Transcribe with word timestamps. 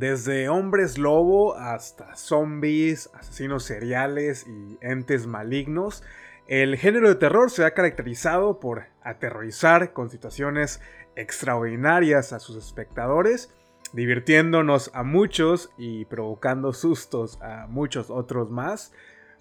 Desde 0.00 0.48
hombres 0.48 0.96
lobo 0.96 1.56
hasta 1.56 2.16
zombies, 2.16 3.10
asesinos 3.12 3.64
seriales 3.64 4.46
y 4.46 4.78
entes 4.80 5.26
malignos, 5.26 6.02
el 6.46 6.78
género 6.78 7.10
de 7.10 7.16
terror 7.16 7.50
se 7.50 7.66
ha 7.66 7.74
caracterizado 7.74 8.60
por 8.60 8.84
aterrorizar 9.02 9.92
con 9.92 10.08
situaciones 10.08 10.80
extraordinarias 11.16 12.32
a 12.32 12.38
sus 12.38 12.56
espectadores, 12.56 13.52
divirtiéndonos 13.92 14.90
a 14.94 15.02
muchos 15.02 15.70
y 15.76 16.06
provocando 16.06 16.72
sustos 16.72 17.38
a 17.42 17.66
muchos 17.68 18.08
otros 18.08 18.50
más. 18.50 18.94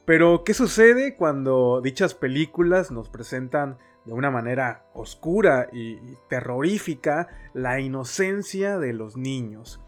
Pero, 0.03 0.43
¿qué 0.43 0.53
sucede 0.53 1.15
cuando 1.15 1.79
dichas 1.81 2.15
películas 2.15 2.91
nos 2.91 3.07
presentan 3.07 3.77
de 4.03 4.11
una 4.11 4.29
manera 4.29 4.83
oscura 4.93 5.69
y 5.71 6.17
terrorífica 6.27 7.29
la 7.53 7.79
inocencia 7.79 8.77
de 8.77 8.91
los 8.91 9.15
niños? 9.15 9.79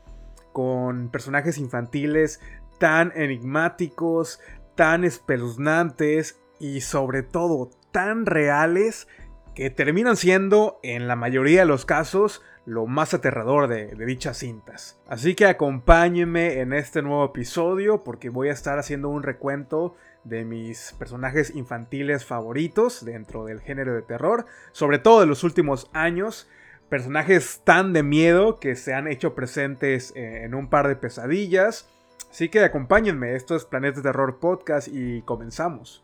Con 0.51 1.09
personajes 1.09 1.57
infantiles 1.57 2.39
tan 2.77 3.11
enigmáticos, 3.15 4.39
tan 4.75 5.03
espeluznantes 5.03 6.41
y 6.59 6.81
sobre 6.81 7.23
todo 7.23 7.69
tan 7.91 8.25
reales 8.25 9.07
que 9.55 9.69
terminan 9.69 10.15
siendo 10.15 10.79
en 10.81 11.07
la 11.07 11.15
mayoría 11.15 11.61
de 11.61 11.65
los 11.67 11.85
casos 11.85 12.41
lo 12.65 12.85
más 12.85 13.13
aterrador 13.13 13.67
de, 13.67 13.93
dichas 14.05 14.37
cintas. 14.37 14.99
Así 15.07 15.35
que 15.35 15.45
acompáñenme 15.45 16.59
en 16.59 16.73
este 16.73 17.01
nuevo 17.01 17.25
episodio 17.25 18.03
porque 18.03 18.29
voy 18.29 18.49
a 18.49 18.53
estar 18.53 18.79
haciendo 18.79 19.09
un 19.09 19.23
recuento 19.23 19.95
de 20.23 20.45
mis 20.45 20.93
personajes 20.99 21.55
infantiles 21.55 22.25
favoritos 22.25 23.03
dentro 23.03 23.45
del 23.45 23.61
género 23.61 23.93
de 23.95 24.03
terror, 24.03 24.45
sobre 24.71 24.99
todo 24.99 25.19
de 25.19 25.25
los 25.25 25.43
últimos 25.43 25.89
años 25.93 26.47
personajes 26.91 27.61
tan 27.63 27.93
de 27.93 28.03
miedo 28.03 28.59
que 28.59 28.75
se 28.75 28.93
han 28.93 29.07
hecho 29.07 29.33
presentes 29.33 30.11
eh, 30.13 30.43
en 30.43 30.53
un 30.53 30.69
par 30.69 30.89
de 30.89 30.97
pesadillas. 30.97 31.87
Así 32.29 32.49
que 32.49 32.59
acompáñenme, 32.65 33.33
esto 33.35 33.55
es 33.55 33.63
Planeta 33.63 34.01
Terror 34.01 34.39
Podcast 34.41 34.89
y 34.91 35.21
comenzamos. 35.21 36.03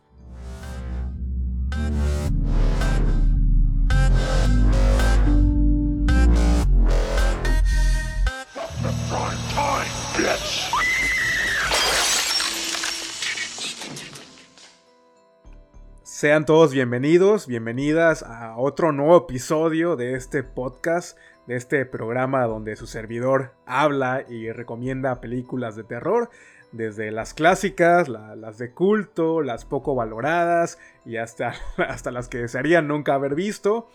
Sean 16.18 16.46
todos 16.46 16.72
bienvenidos, 16.72 17.46
bienvenidas 17.46 18.24
a 18.24 18.56
otro 18.56 18.90
nuevo 18.90 19.18
episodio 19.18 19.94
de 19.94 20.14
este 20.14 20.42
podcast, 20.42 21.16
de 21.46 21.54
este 21.54 21.86
programa 21.86 22.44
donde 22.46 22.74
su 22.74 22.88
servidor 22.88 23.54
habla 23.66 24.24
y 24.28 24.50
recomienda 24.50 25.20
películas 25.20 25.76
de 25.76 25.84
terror, 25.84 26.28
desde 26.72 27.12
las 27.12 27.34
clásicas, 27.34 28.08
las 28.08 28.58
de 28.58 28.72
culto, 28.72 29.42
las 29.42 29.64
poco 29.64 29.94
valoradas 29.94 30.80
y 31.06 31.18
hasta, 31.18 31.54
hasta 31.76 32.10
las 32.10 32.26
que 32.26 32.38
desearían 32.38 32.88
nunca 32.88 33.14
haber 33.14 33.36
visto. 33.36 33.88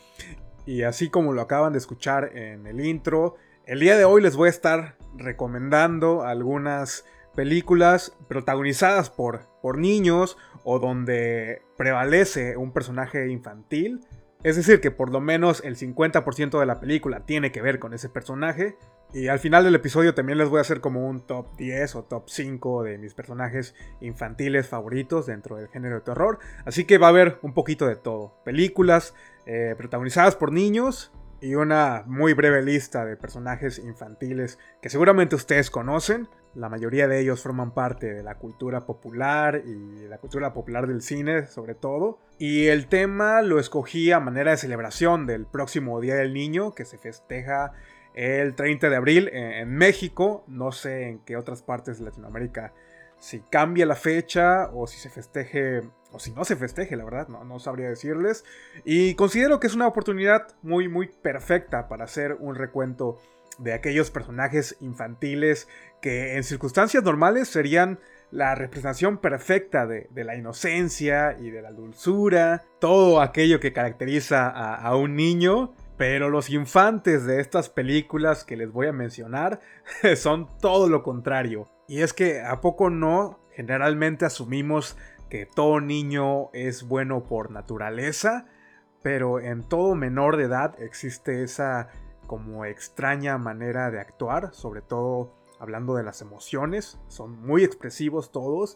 Y 0.66 0.84
así 0.84 1.10
como 1.10 1.34
lo 1.34 1.42
acaban 1.42 1.74
de 1.74 1.80
escuchar 1.80 2.38
en 2.38 2.68
el 2.68 2.80
intro, 2.86 3.36
el 3.66 3.82
día 3.82 3.98
de 3.98 4.06
hoy 4.06 4.22
les 4.22 4.38
voy 4.38 4.48
a 4.48 4.52
estar 4.52 4.96
recomendando 5.18 6.24
algunas 6.24 7.04
películas 7.36 8.16
protagonizadas 8.28 9.10
por, 9.10 9.48
por 9.62 9.78
niños 9.78 10.38
o 10.64 10.80
donde 10.80 11.62
prevalece 11.78 12.58
un 12.58 12.72
personaje 12.72 13.30
infantil. 13.30 14.02
Es 14.44 14.58
decir, 14.58 14.82
que 14.82 14.92
por 14.92 15.12
lo 15.12 15.22
menos 15.22 15.64
el 15.64 15.78
50% 15.78 16.60
de 16.60 16.66
la 16.66 16.80
película 16.80 17.26
tiene 17.26 17.52
que 17.52 17.62
ver 17.62 17.80
con 17.80 17.94
ese 17.94 18.10
personaje. 18.10 18.78
Y 19.14 19.28
al 19.28 19.40
final 19.40 19.64
del 19.64 19.76
episodio 19.76 20.14
también 20.14 20.38
les 20.38 20.50
voy 20.50 20.58
a 20.58 20.62
hacer 20.62 20.82
como 20.82 21.08
un 21.08 21.26
top 21.26 21.56
10 21.56 21.96
o 21.96 22.04
top 22.04 22.24
5 22.28 22.84
de 22.84 22.98
mis 22.98 23.14
personajes 23.14 23.76
infantiles 24.02 24.68
favoritos 24.68 25.28
dentro 25.28 25.56
del 25.56 25.70
género 25.70 25.96
de 25.96 26.02
terror. 26.02 26.40
Así 26.66 26.86
que 26.86 26.98
va 26.98 27.08
a 27.08 27.12
haber 27.12 27.40
un 27.42 27.54
poquito 27.54 27.88
de 27.88 27.96
todo. 27.96 28.42
Películas 28.44 29.14
eh, 29.46 29.76
protagonizadas 29.78 30.36
por 30.36 30.52
niños 30.52 31.12
y 31.44 31.56
una 31.56 32.04
muy 32.08 32.34
breve 32.34 32.62
lista 32.62 33.04
de 33.04 33.18
personajes 33.18 33.78
infantiles 33.78 34.58
que 34.82 34.90
seguramente 34.90 35.36
ustedes 35.36 35.70
conocen. 35.70 36.30
La 36.56 36.70
mayoría 36.70 37.10
de 37.10 37.20
ellos 37.20 37.44
forman 37.44 37.74
parte 37.74 38.14
de 38.14 38.24
la 38.24 38.36
cultura 38.36 38.86
popular 38.86 39.62
y 39.66 40.08
la 40.08 40.20
cultura 40.20 40.54
popular 40.54 40.88
del 40.88 41.02
cine 41.02 41.48
sobre 41.48 41.76
todo. 41.76 42.20
Y 42.38 42.68
el 42.68 42.88
tema 42.88 43.42
lo 43.42 43.60
escogí 43.60 44.14
a 44.14 44.22
manera 44.22 44.52
de 44.52 44.58
celebración 44.58 45.26
del 45.28 45.46
próximo 45.46 46.00
Día 46.00 46.16
del 46.16 46.34
Niño 46.34 46.74
que 46.74 46.86
se 46.86 46.98
festeja 46.98 47.74
el 48.14 48.56
30 48.56 48.90
de 48.90 48.96
abril 48.96 49.30
en 49.34 49.70
México. 49.76 50.46
No 50.48 50.72
sé 50.72 51.10
en 51.10 51.20
qué 51.20 51.36
otras 51.36 51.62
partes 51.62 52.00
de 52.00 52.06
Latinoamérica 52.06 52.74
si 53.24 53.40
cambia 53.40 53.86
la 53.86 53.96
fecha 53.96 54.70
o 54.74 54.86
si 54.86 54.98
se 54.98 55.10
festeje 55.10 55.82
o 56.12 56.20
si 56.20 56.32
no 56.32 56.44
se 56.44 56.58
festeje, 56.58 56.98
la 56.98 57.06
verdad, 57.06 57.30
no, 57.30 57.46
no, 57.46 57.58
sabría 57.58 57.88
decirles. 57.88 58.44
Y 58.84 59.16
considero 59.16 59.62
que 59.62 59.68
es 59.68 59.76
una 59.76 59.88
oportunidad 59.88 60.50
muy, 60.62 60.90
muy 60.90 61.08
perfecta 61.08 61.88
para 61.88 62.04
hacer 62.04 62.36
un 62.38 62.56
recuento 62.56 63.18
de 63.60 63.72
aquellos 63.72 64.12
personajes 64.12 64.76
infantiles 64.82 65.70
que 66.02 66.36
en 66.36 66.44
circunstancias 66.44 67.02
normales 67.02 67.48
serían 67.48 67.98
la 68.30 68.56
representación 68.56 69.18
perfecta 69.20 69.88
de, 69.88 70.10
la 70.14 70.36
inocencia 70.36 71.38
y 71.40 71.50
de 71.50 71.62
la 71.62 71.72
dulzura, 71.72 72.64
todo 72.82 73.22
aquello 73.22 73.62
que 73.62 73.72
caracteriza 73.72 74.50
a, 74.50 74.98
un 74.98 75.16
niño, 75.16 75.74
pero 75.98 76.30
los 76.30 76.50
infantes 76.50 77.26
de 77.26 77.40
estas 77.40 77.70
películas 77.70 78.44
que 78.44 78.58
les 78.58 78.70
voy 78.70 78.88
a 78.88 78.92
mencionar 78.92 79.62
son 80.18 80.50
todo 80.60 80.90
lo 80.90 81.04
contrario. 81.04 81.70
Y 81.94 82.02
es 82.02 82.12
que 82.12 82.42
a 82.42 82.60
poco 82.60 82.90
no, 82.90 83.38
generalmente 83.52 84.26
asumimos 84.26 84.98
que 85.30 85.46
todo 85.46 85.80
niño 85.80 86.50
es 86.52 86.88
bueno 86.88 87.26
por 87.26 87.52
naturaleza, 87.52 88.48
pero 89.04 89.40
en 89.40 89.62
todo 89.62 89.94
menor 89.94 90.38
de 90.38 90.46
edad 90.46 90.74
existe 90.82 91.44
esa 91.44 91.90
como 92.26 92.66
extraña 92.66 93.38
manera 93.38 93.92
de 93.92 94.00
actuar, 94.00 94.56
sobre 94.56 94.82
todo 94.82 95.36
hablando 95.60 95.94
de 95.94 96.02
las 96.02 96.24
emociones, 96.24 96.98
son 97.10 97.40
muy 97.40 97.64
expresivos 97.64 98.32
todos 98.32 98.76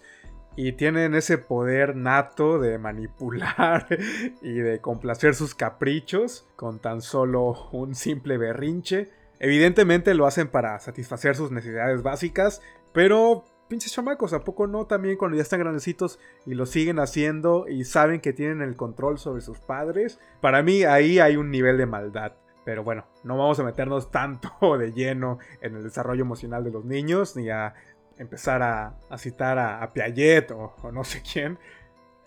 y 0.55 0.73
tienen 0.73 1.15
ese 1.15 1.39
poder 1.39 1.95
nato 1.95 2.59
de 2.59 2.77
manipular 2.77 3.87
y 4.43 4.59
de 4.59 4.79
complacer 4.79 5.33
sus 5.33 5.55
caprichos 5.55 6.47
con 6.55 6.77
tan 6.77 7.01
solo 7.01 7.67
un 7.71 7.95
simple 7.95 8.37
berrinche. 8.37 9.09
Evidentemente 9.39 10.13
lo 10.13 10.25
hacen 10.25 10.47
para 10.47 10.79
satisfacer 10.79 11.35
sus 11.35 11.51
necesidades 11.51 12.01
básicas, 12.01 12.61
pero 12.93 13.45
pinches 13.67 13.91
chamacos, 13.91 14.33
¿a 14.33 14.43
poco 14.43 14.67
no 14.67 14.85
también 14.85 15.17
cuando 15.17 15.37
ya 15.37 15.43
están 15.43 15.59
grandecitos 15.59 16.19
y 16.45 16.53
lo 16.53 16.65
siguen 16.65 16.99
haciendo 16.99 17.67
y 17.67 17.83
saben 17.83 18.21
que 18.21 18.33
tienen 18.33 18.61
el 18.61 18.75
control 18.75 19.19
sobre 19.19 19.41
sus 19.41 19.59
padres? 19.59 20.19
Para 20.41 20.63
mí 20.63 20.83
ahí 20.83 21.19
hay 21.19 21.35
un 21.37 21.51
nivel 21.51 21.77
de 21.77 21.85
maldad. 21.85 22.33
Pero 22.63 22.83
bueno, 22.83 23.05
no 23.23 23.37
vamos 23.37 23.59
a 23.59 23.63
meternos 23.63 24.11
tanto 24.11 24.51
de 24.77 24.91
lleno 24.91 25.39
en 25.61 25.75
el 25.75 25.83
desarrollo 25.83 26.21
emocional 26.21 26.63
de 26.63 26.71
los 26.71 26.83
niños, 26.83 27.35
ni 27.35 27.49
a 27.49 27.73
empezar 28.17 28.61
a, 28.61 28.97
citar 29.17 29.57
a, 29.59 29.93
Piaget 29.93 30.51
o, 30.51 30.73
no 30.91 31.03
sé 31.03 31.21
quién. 31.21 31.59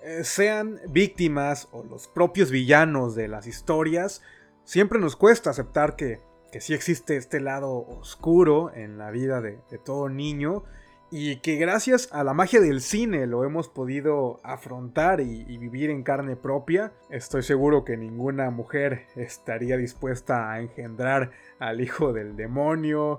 Eh, 0.03 0.25
sean 0.25 0.81
víctimas 0.89 1.69
o 1.73 1.85
los 1.85 2.09
propios 2.09 2.51
villanos 2.51 3.15
de 3.15 3.29
las 3.29 3.47
historias, 3.47 4.23
siempre 4.65 4.99
nos 4.99 5.15
cuesta 5.15 5.51
aceptar 5.51 5.95
que, 5.95 6.21
que 6.51 6.61
sí 6.61 6.75
existe 6.75 7.17
este 7.17 7.41
lado 7.41 7.73
oscuro 7.73 8.73
en 8.75 8.99
la 8.99 9.11
vida 9.11 9.41
de 9.41 9.59
todo 9.85 10.09
niño 10.09 10.65
y 11.11 11.37
que 11.37 11.57
gracias 11.57 12.09
a 12.13 12.23
la 12.23 12.35
magia 12.35 12.61
del 12.61 12.81
cine 12.81 13.27
lo 13.27 13.45
hemos 13.45 13.69
podido 13.69 14.39
afrontar 14.45 15.21
y, 15.21 15.59
vivir 15.59 15.91
en 15.91 16.05
carne 16.05 16.37
propia. 16.37 16.93
Estoy 17.11 17.43
seguro 17.43 17.85
que 17.85 17.97
ninguna 17.97 18.51
mujer 18.51 19.07
estaría 19.17 19.77
dispuesta 19.77 20.53
a 20.53 20.61
engendrar 20.61 21.33
al 21.59 21.81
hijo 21.81 22.13
del 22.13 22.37
demonio. 22.37 23.19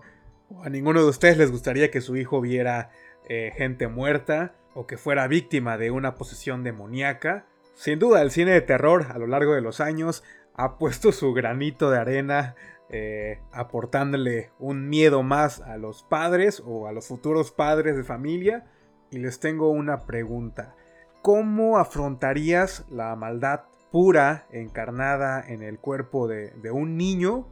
O 0.49 0.63
a 0.63 0.69
ninguno 0.69 1.01
de 1.01 1.09
ustedes 1.09 1.37
les 1.37 1.51
gustaría 1.51 1.91
que 1.91 1.99
su 1.99 2.15
hijo 2.15 2.39
viera 2.39 2.91
eh, 3.27 3.51
gente 3.57 3.89
muerta 3.89 4.55
o 4.73 4.87
que 4.87 4.97
fuera 4.97 5.27
víctima 5.27 5.77
de 5.77 5.91
una 5.91 6.15
posesión 6.15 6.63
demoníaca. 6.63 7.45
Sin 7.73 7.99
duda, 7.99 8.21
el 8.21 8.31
cine 8.31 8.51
de 8.51 8.61
terror 8.61 9.07
a 9.09 9.17
lo 9.17 9.27
largo 9.27 9.53
de 9.53 9.61
los 9.61 9.81
años 9.81 10.23
ha 10.53 10.77
puesto 10.77 11.11
su 11.11 11.33
granito 11.33 11.91
de 11.91 11.99
arena 11.99 12.55
eh, 12.93 13.39
aportándole 13.53 14.51
un 14.59 14.89
miedo 14.89 15.23
más 15.23 15.61
a 15.61 15.77
los 15.77 16.03
padres 16.03 16.61
o 16.65 16.87
a 16.87 16.91
los 16.91 17.07
futuros 17.07 17.53
padres 17.53 17.95
de 17.95 18.03
familia. 18.03 18.65
Y 19.11 19.19
les 19.19 19.39
tengo 19.39 19.69
una 19.69 20.05
pregunta. 20.05 20.75
¿Cómo 21.21 21.77
afrontarías 21.77 22.85
la 22.89 23.15
maldad 23.15 23.61
pura 23.93 24.45
encarnada 24.51 25.41
en 25.47 25.61
el 25.61 25.79
cuerpo 25.79 26.27
de, 26.27 26.51
un 26.71 26.97
niño? 26.97 27.47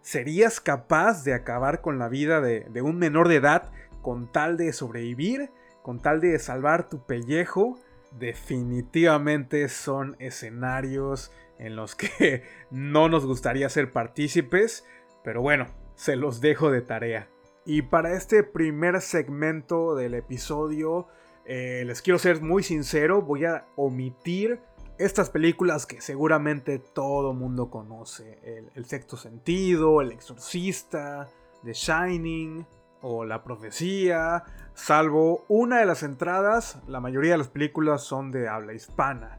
¿Serías 0.00 0.60
capaz 0.60 1.22
de 1.22 1.34
acabar 1.34 1.80
con 1.80 2.00
la 2.00 2.08
vida 2.08 2.40
de, 2.40 2.66
de 2.70 2.82
un 2.82 2.98
menor 2.98 3.28
de 3.28 3.36
edad 3.36 3.70
con 4.00 4.32
tal 4.32 4.56
de 4.56 4.72
sobrevivir? 4.72 5.50
¿Con 5.82 6.00
tal 6.00 6.20
de 6.20 6.36
salvar 6.40 6.88
tu 6.88 7.06
pellejo? 7.06 7.78
Definitivamente 8.18 9.68
son 9.68 10.16
escenarios 10.18 11.30
en 11.62 11.76
los 11.76 11.94
que 11.94 12.42
no 12.70 13.08
nos 13.08 13.24
gustaría 13.24 13.68
ser 13.68 13.92
partícipes, 13.92 14.84
pero 15.22 15.40
bueno, 15.40 15.66
se 15.94 16.16
los 16.16 16.40
dejo 16.40 16.70
de 16.70 16.82
tarea. 16.82 17.28
Y 17.64 17.82
para 17.82 18.14
este 18.14 18.42
primer 18.42 19.00
segmento 19.00 19.94
del 19.94 20.14
episodio, 20.14 21.06
eh, 21.44 21.84
les 21.86 22.02
quiero 22.02 22.18
ser 22.18 22.42
muy 22.42 22.64
sincero, 22.64 23.22
voy 23.22 23.44
a 23.44 23.66
omitir 23.76 24.60
estas 24.98 25.30
películas 25.30 25.86
que 25.86 26.00
seguramente 26.00 26.80
todo 26.80 27.32
mundo 27.32 27.70
conoce. 27.70 28.40
El, 28.42 28.70
el 28.74 28.84
sexto 28.84 29.16
sentido, 29.16 30.00
El 30.00 30.10
exorcista, 30.10 31.28
The 31.62 31.72
Shining 31.72 32.66
o 33.00 33.24
La 33.24 33.44
profecía. 33.44 34.42
Salvo 34.74 35.44
una 35.48 35.78
de 35.78 35.86
las 35.86 36.02
entradas, 36.02 36.78
la 36.88 37.00
mayoría 37.00 37.32
de 37.32 37.38
las 37.38 37.48
películas 37.48 38.02
son 38.02 38.32
de 38.32 38.48
habla 38.48 38.74
hispana. 38.74 39.38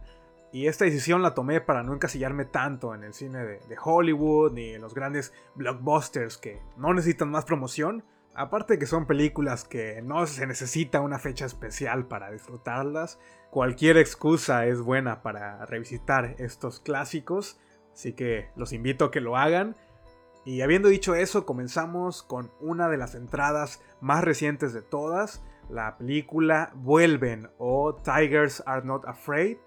Y 0.53 0.67
esta 0.67 0.85
decisión 0.85 1.23
la 1.23 1.33
tomé 1.33 1.61
para 1.61 1.81
no 1.81 1.95
encasillarme 1.95 2.45
tanto 2.45 2.94
en 2.94 3.03
el 3.03 3.15
cine 3.15 3.39
de, 3.44 3.77
Hollywood 3.83 4.53
ni 4.53 4.75
en 4.75 4.81
los 4.81 4.94
grandes 4.94 5.33
blockbusters 5.55 6.38
que 6.38 6.61
no 6.77 6.94
necesitan 6.94 7.31
más 7.31 7.44
promoción. 7.44 8.03
Aparte 8.35 8.73
de 8.73 8.79
que 8.79 8.85
son 8.85 9.07
películas 9.07 9.63
que 9.63 10.00
no 10.03 10.27
se 10.27 10.45
necesita 10.45 11.01
una 11.01 11.17
fecha 11.17 11.45
especial 11.47 12.05
para 12.05 12.29
disfrutarlas, 12.29 13.19
cualquier 13.50 13.97
excusa 13.97 14.67
es 14.67 14.79
buena 14.79 15.23
para 15.23 15.65
revisitar 15.65 16.35
estos 16.38 16.79
clásicos, 16.79 17.59
así 17.91 18.13
que 18.13 18.51
los 18.56 18.73
invito 18.73 19.06
a 19.06 19.11
que 19.11 19.21
lo 19.21 19.38
hagan. 19.38 19.75
Y 20.45 20.61
habiendo 20.61 20.88
dicho 20.88 21.15
eso, 21.15 21.47
comenzamos 21.47 22.21
con 22.21 22.51
una 22.59 22.89
de 22.89 22.97
las 22.97 23.15
entradas 23.15 23.81
más 24.01 24.23
recientes 24.23 24.71
de 24.71 24.83
todas, 24.83 25.44
la 25.69 25.97
película 25.97 26.71
Vuelven 26.75 27.49
o 27.57 27.95
Tigers 27.95 28.61
Are 28.67 28.85
Not 28.85 29.06
Afraid, 29.07 29.57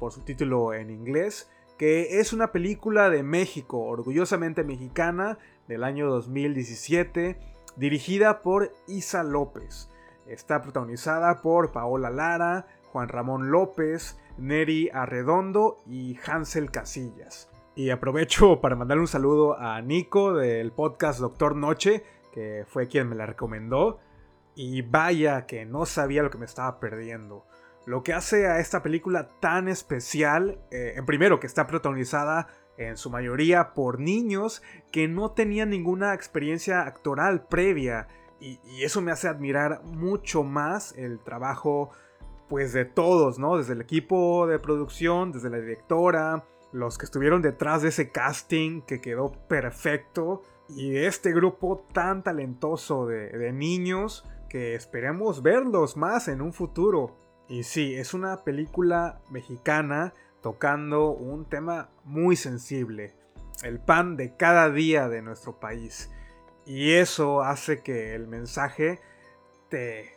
por 0.00 0.12
su 0.12 0.22
título 0.22 0.74
en 0.74 0.90
inglés, 0.90 1.48
que 1.78 2.18
es 2.18 2.32
una 2.32 2.50
película 2.50 3.08
de 3.08 3.22
México, 3.22 3.78
orgullosamente 3.78 4.64
mexicana, 4.64 5.38
del 5.68 5.84
año 5.84 6.10
2017 6.10 7.38
dirigida 7.76 8.42
por 8.42 8.72
Isa 8.86 9.22
López. 9.22 9.88
Está 10.26 10.62
protagonizada 10.62 11.40
por 11.42 11.72
Paola 11.72 12.10
Lara, 12.10 12.66
Juan 12.92 13.08
Ramón 13.08 13.50
López, 13.50 14.18
Neri 14.36 14.90
Arredondo 14.92 15.78
y 15.86 16.18
Hansel 16.26 16.70
Casillas. 16.70 17.48
Y 17.74 17.90
aprovecho 17.90 18.60
para 18.60 18.76
mandar 18.76 18.98
un 18.98 19.08
saludo 19.08 19.58
a 19.58 19.80
Nico 19.80 20.34
del 20.34 20.72
podcast 20.72 21.20
Doctor 21.20 21.56
Noche, 21.56 22.04
que 22.32 22.64
fue 22.68 22.88
quien 22.88 23.08
me 23.08 23.16
la 23.16 23.26
recomendó. 23.26 24.00
Y 24.54 24.82
vaya 24.82 25.46
que 25.46 25.64
no 25.64 25.86
sabía 25.86 26.22
lo 26.22 26.30
que 26.30 26.38
me 26.38 26.44
estaba 26.44 26.80
perdiendo. 26.80 27.46
Lo 27.86 28.02
que 28.02 28.12
hace 28.12 28.46
a 28.46 28.60
esta 28.60 28.82
película 28.82 29.30
tan 29.40 29.68
especial, 29.68 30.58
eh, 30.70 31.00
primero 31.06 31.40
que 31.40 31.46
está 31.46 31.66
protagonizada 31.66 32.48
en 32.76 32.96
su 32.96 33.10
mayoría 33.10 33.72
por 33.74 34.00
niños 34.00 34.62
que 34.92 35.08
no 35.08 35.32
tenían 35.32 35.70
ninguna 35.70 36.14
experiencia 36.14 36.82
actoral 36.82 37.46
previa. 37.46 38.08
Y, 38.40 38.58
eso 38.82 39.02
me 39.02 39.12
hace 39.12 39.28
admirar 39.28 39.82
mucho 39.84 40.42
más 40.44 40.96
el 40.96 41.20
trabajo 41.20 41.90
pues 42.48 42.72
de 42.72 42.84
todos, 42.84 43.38
¿no? 43.38 43.58
Desde 43.58 43.74
el 43.74 43.80
equipo 43.80 44.46
de 44.46 44.58
producción, 44.58 45.30
desde 45.30 45.50
la 45.50 45.58
directora, 45.58 46.44
los 46.72 46.98
que 46.98 47.04
estuvieron 47.04 47.42
detrás 47.42 47.82
de 47.82 47.88
ese 47.88 48.10
casting 48.10 48.82
que 48.82 49.00
quedó 49.00 49.32
perfecto 49.46 50.42
y 50.68 50.96
este 50.96 51.32
grupo 51.32 51.86
tan 51.92 52.22
talentoso 52.22 53.06
de 53.06 53.52
niños 53.52 54.24
que 54.48 54.74
esperemos 54.74 55.42
verlos 55.42 55.96
más 55.96 56.28
en 56.28 56.42
un 56.42 56.52
futuro. 56.52 57.16
Y 57.50 57.64
sí, 57.64 57.96
es 57.96 58.14
una 58.14 58.44
película 58.44 59.18
mexicana 59.28 60.14
tocando 60.40 61.10
un 61.10 61.46
tema 61.46 61.90
muy 62.04 62.36
sensible, 62.36 63.16
el 63.64 63.80
pan 63.80 64.16
de 64.16 64.36
cada 64.36 64.70
día 64.70 65.08
de 65.08 65.20
nuestro 65.20 65.58
país. 65.58 66.12
Y 66.64 66.92
eso 66.92 67.42
hace 67.42 67.82
que 67.82 68.14
el 68.14 68.28
mensaje 68.28 69.00
te 69.68 70.12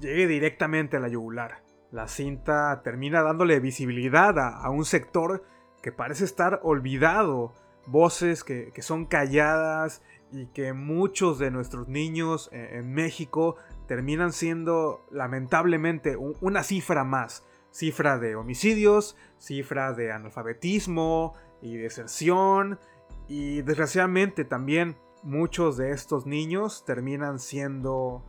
llegue 0.00 0.28
directamente 0.28 0.96
a 0.96 1.00
la 1.00 1.08
yugular. 1.08 1.64
La 1.90 2.06
cinta 2.06 2.82
termina 2.84 3.22
dándole 3.22 3.58
visibilidad 3.58 4.38
a, 4.38 4.70
un 4.70 4.84
sector 4.84 5.44
que 5.82 5.90
parece 5.90 6.24
estar 6.24 6.60
olvidado, 6.62 7.52
voces 7.86 8.44
que, 8.44 8.72
son 8.80 9.06
calladas 9.06 10.02
y 10.30 10.46
que 10.46 10.72
muchos 10.72 11.40
de 11.40 11.50
nuestros 11.50 11.88
niños 11.88 12.48
en, 12.52 12.76
en 12.76 12.92
México 12.92 13.56
terminan 13.90 14.32
siendo 14.32 15.04
lamentablemente 15.10 16.16
una 16.16 16.62
cifra 16.62 17.02
más 17.02 17.44
cifra 17.72 18.20
de 18.20 18.36
homicidios, 18.36 19.16
cifra 19.36 19.92
de 19.94 20.12
analfabetismo 20.12 21.34
y 21.60 21.76
deserción. 21.76 22.78
Y 23.26 23.62
desgraciadamente 23.62 24.44
también 24.44 24.96
muchos 25.24 25.76
de 25.76 25.90
estos 25.90 26.24
niños 26.24 26.84
terminan 26.84 27.40
siendo 27.40 28.22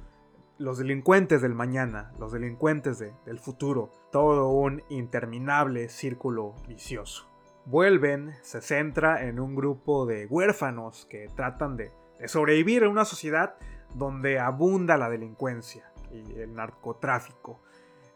los 0.58 0.80
delincuentes 0.80 1.44
del 1.44 1.54
mañana, 1.54 2.12
los 2.18 2.32
delincuentes 2.32 2.98
del 2.98 3.38
futuro. 3.38 3.92
Todo 4.12 4.50
un 4.50 4.82
interminable 4.90 5.90
círculo 5.90 6.56
vicioso. 6.68 7.28
Vuelven, 7.66 8.34
se 8.42 8.62
centra 8.62 9.28
en 9.28 9.40
un 9.40 9.54
grupo 9.54 10.08
de 10.08 10.26
huérfanos 10.26 11.06
que 11.06 11.28
tratan 11.36 11.78
de, 11.78 11.92
de 12.20 12.28
sobrevivir 12.28 12.82
en 12.82 12.90
una 12.90 13.06
sociedad 13.06 13.58
donde 13.96 14.40
abunda 14.40 14.98
la 14.98 15.10
delincuencia 15.10 15.92
y 16.12 16.40
el 16.40 16.56
narcotráfico 16.56 17.62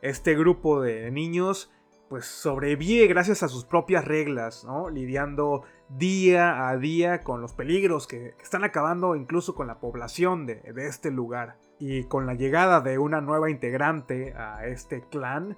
este 0.05 0.35
grupo 0.35 0.81
de 0.81 1.09
niños 1.09 1.71
pues 2.09 2.27
sobrevive 2.27 3.07
gracias 3.07 3.41
a 3.41 3.47
sus 3.47 3.65
propias 3.65 4.05
reglas, 4.05 4.63
¿no? 4.63 4.91
Lidiando 4.91 5.63
día 5.89 6.69
a 6.69 6.77
día 6.77 7.23
con 7.23 7.41
los 7.41 7.53
peligros 7.53 8.05
que, 8.05 8.35
están 8.39 8.63
acabando 8.63 9.15
incluso 9.15 9.55
con 9.55 9.65
la 9.65 9.79
población 9.79 10.45
de, 10.45 10.61
este 10.77 11.09
lugar. 11.09 11.57
Y 11.79 12.03
con 12.03 12.27
la 12.27 12.35
llegada 12.35 12.81
de 12.81 12.99
una 12.99 13.19
nueva 13.19 13.49
integrante 13.49 14.35
a 14.35 14.67
este 14.67 15.01
clan, 15.09 15.57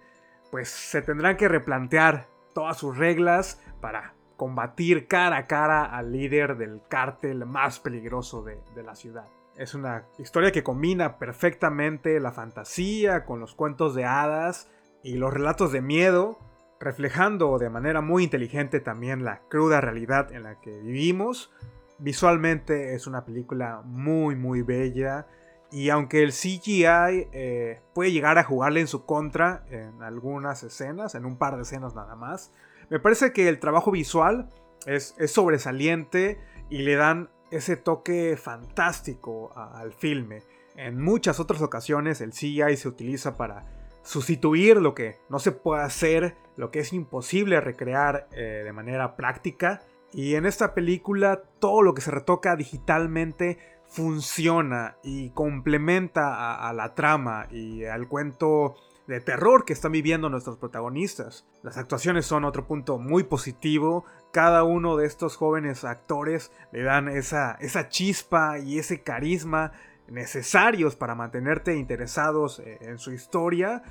pues 0.49 0.69
se 0.69 1.01
tendrán 1.01 1.35
que 1.35 1.49
replantear 1.49 2.27
todas 2.53 2.77
sus 2.77 2.97
reglas 2.97 3.61
para 3.81 4.13
combatir 4.37 5.07
cara 5.07 5.37
a 5.37 5.47
cara 5.47 5.83
al 5.83 6.13
líder 6.13 6.57
del 6.57 6.81
cártel 6.87 7.45
más 7.45 7.79
peligroso 7.79 8.43
de 8.43 8.83
la 8.83 8.95
ciudad. 8.95 9.27
Es 9.57 9.73
una 9.73 10.05
historia 10.19 10.51
que 10.51 10.63
combina 10.63 11.17
perfectamente 11.17 12.19
la 12.19 12.31
fantasía 12.31 13.25
con 13.25 13.39
los 13.39 13.55
cuentos 13.55 13.95
de 13.95 14.05
hadas 14.05 14.69
y 15.01 15.15
los 15.15 15.33
relatos 15.33 15.71
de 15.71 15.81
miedo, 15.81 16.37
reflejando 16.79 17.57
de 17.57 17.71
manera 17.71 18.01
muy 18.01 18.23
inteligente 18.23 18.79
también 18.79 19.23
la 19.23 19.41
cruda 19.49 19.81
realidad 19.81 20.31
en 20.31 20.43
la 20.43 20.59
que 20.59 20.79
vivimos. 20.79 21.51
Visualmente 21.97 22.93
es 22.93 23.07
una 23.07 23.25
película 23.25 23.81
muy 23.83 24.35
muy 24.35 24.61
bella 24.61 25.25
y 25.71 25.89
aunque 25.89 26.21
el 26.21 26.33
CGI 26.33 26.85
eh, 27.33 27.81
puede 27.95 28.11
llegar 28.11 28.37
a 28.37 28.43
jugarle 28.43 28.81
en 28.81 28.87
su 28.87 29.07
contra 29.07 29.65
en 29.71 30.03
algunas 30.03 30.61
escenas, 30.61 31.15
en 31.15 31.25
un 31.25 31.37
par 31.37 31.55
de 31.55 31.63
escenas 31.63 31.95
nada 31.95 32.15
más, 32.15 32.51
me 32.91 32.99
parece 32.99 33.33
que 33.33 33.49
el 33.49 33.59
trabajo 33.59 33.89
visual 33.89 34.49
es, 34.85 35.15
es 35.17 35.31
sobresaliente 35.31 36.39
y 36.69 36.83
le 36.83 36.95
dan 36.95 37.29
ese 37.51 37.77
toque 37.77 38.37
fantástico 38.37 39.51
al 39.55 39.93
filme. 39.93 40.43
En 40.75 41.01
muchas 41.01 41.39
otras 41.39 41.61
ocasiones 41.61 42.21
el 42.21 42.31
CGI 42.31 42.77
se 42.77 42.87
utiliza 42.87 43.37
para 43.37 43.65
sustituir 44.03 44.77
lo 44.77 44.93
que 44.93 45.17
no 45.29 45.39
se 45.39 45.51
puede 45.51 45.83
hacer, 45.83 46.35
lo 46.55 46.71
que 46.71 46.79
es 46.79 46.93
imposible 46.93 47.59
recrear 47.59 48.27
eh, 48.31 48.61
de 48.63 48.73
manera 48.73 49.15
práctica. 49.15 49.81
Y 50.13 50.35
en 50.35 50.45
esta 50.45 50.73
película 50.73 51.41
todo 51.59 51.81
lo 51.81 51.93
que 51.93 52.01
se 52.01 52.11
retoca 52.11 52.55
digitalmente 52.55 53.57
funciona 53.87 54.97
y 55.03 55.29
complementa 55.31 56.67
a 56.67 56.73
la 56.73 56.93
trama 56.93 57.47
y 57.51 57.85
al 57.85 58.07
cuento 58.07 58.75
de 59.07 59.21
terror 59.21 59.65
que 59.65 59.73
están 59.73 59.93
viviendo 59.93 60.29
nuestros 60.29 60.57
protagonistas. 60.57 61.45
Las 61.63 61.77
actuaciones 61.77 62.25
son 62.25 62.43
otro 62.43 62.67
punto 62.67 62.99
muy 62.99 63.23
positivo. 63.23 64.05
Cada 64.37 64.63
uno 64.63 64.97
de 64.97 65.07
estos 65.07 65.35
jóvenes 65.35 65.83
actores 65.83 66.51
le 66.71 66.83
dan 66.83 67.07
esa, 67.07 67.53
esa 67.59 67.89
chispa 67.89 68.59
y 68.59 68.77
ese 68.77 69.01
carisma 69.01 69.71
necesarios 70.07 70.95
para 70.95 71.15
mantenerte 71.15 71.75
interesados 71.75 72.59
eh, 72.59 72.77
en 72.81 72.99
su 72.99 73.13
historia. 73.13 73.81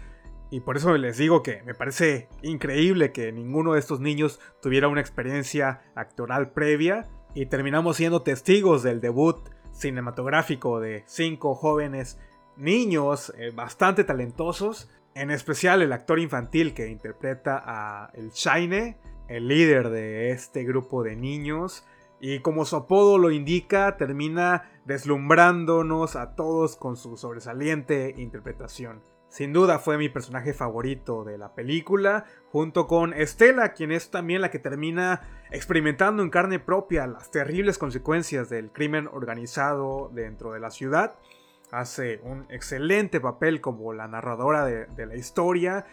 Y 0.52 0.60
por 0.60 0.76
eso 0.76 0.96
les 0.96 1.18
digo 1.18 1.42
que 1.42 1.64
me 1.64 1.74
parece 1.74 2.28
increíble 2.42 3.10
que 3.10 3.32
ninguno 3.32 3.72
de 3.72 3.80
estos 3.80 3.98
niños 3.98 4.38
tuviera 4.62 4.86
una 4.86 5.00
experiencia 5.00 5.80
actoral 5.96 6.52
previa. 6.52 7.08
Y 7.34 7.46
terminamos 7.46 7.96
siendo 7.96 8.22
testigos 8.22 8.84
del 8.84 9.00
debut 9.00 9.48
cinematográfico 9.72 10.78
de 10.78 11.02
cinco 11.08 11.56
jóvenes 11.56 12.20
niños 12.56 13.32
eh, 13.36 13.50
bastante 13.52 14.04
talentosos 14.04 14.88
en 15.16 15.32
especial 15.32 15.82
el 15.82 15.92
actor 15.92 16.20
infantil 16.20 16.72
que 16.72 16.88
interpreta 16.88 17.60
a 17.66 18.10
el 18.12 18.30
Shine, 18.30 18.96
el 19.28 19.48
líder 19.48 19.90
de 19.90 20.30
este 20.30 20.64
grupo 20.64 21.02
de 21.02 21.16
niños. 21.16 21.86
Y 22.20 22.40
como 22.40 22.64
su 22.64 22.76
apodo 22.76 23.18
lo 23.18 23.30
indica, 23.30 23.96
termina 23.96 24.70
deslumbrándonos 24.84 26.16
a 26.16 26.34
todos 26.34 26.76
con 26.76 26.96
su 26.96 27.16
sobresaliente 27.16 28.14
interpretación. 28.16 29.02
Sin 29.28 29.52
duda 29.52 29.78
fue 29.78 29.98
mi 29.98 30.08
personaje 30.08 30.54
favorito 30.54 31.24
de 31.24 31.36
la 31.36 31.54
película, 31.54 32.24
junto 32.50 32.86
con 32.86 33.12
Estela, 33.12 33.74
quien 33.74 33.92
es 33.92 34.10
también 34.10 34.40
la 34.40 34.50
que 34.50 34.58
termina 34.58 35.20
experimentando 35.50 36.22
en 36.22 36.30
carne 36.30 36.58
propia 36.58 37.06
las 37.06 37.30
terribles 37.30 37.76
consecuencias 37.76 38.48
del 38.48 38.70
crimen 38.70 39.08
organizado 39.12 40.10
dentro 40.14 40.52
de 40.52 40.60
la 40.60 40.70
ciudad. 40.70 41.16
Hace 41.70 42.20
un 42.22 42.46
excelente 42.48 43.20
papel 43.20 43.60
como 43.60 43.92
la 43.92 44.08
narradora 44.08 44.64
de, 44.64 44.86
de 44.86 45.06
la 45.06 45.16
historia 45.16 45.84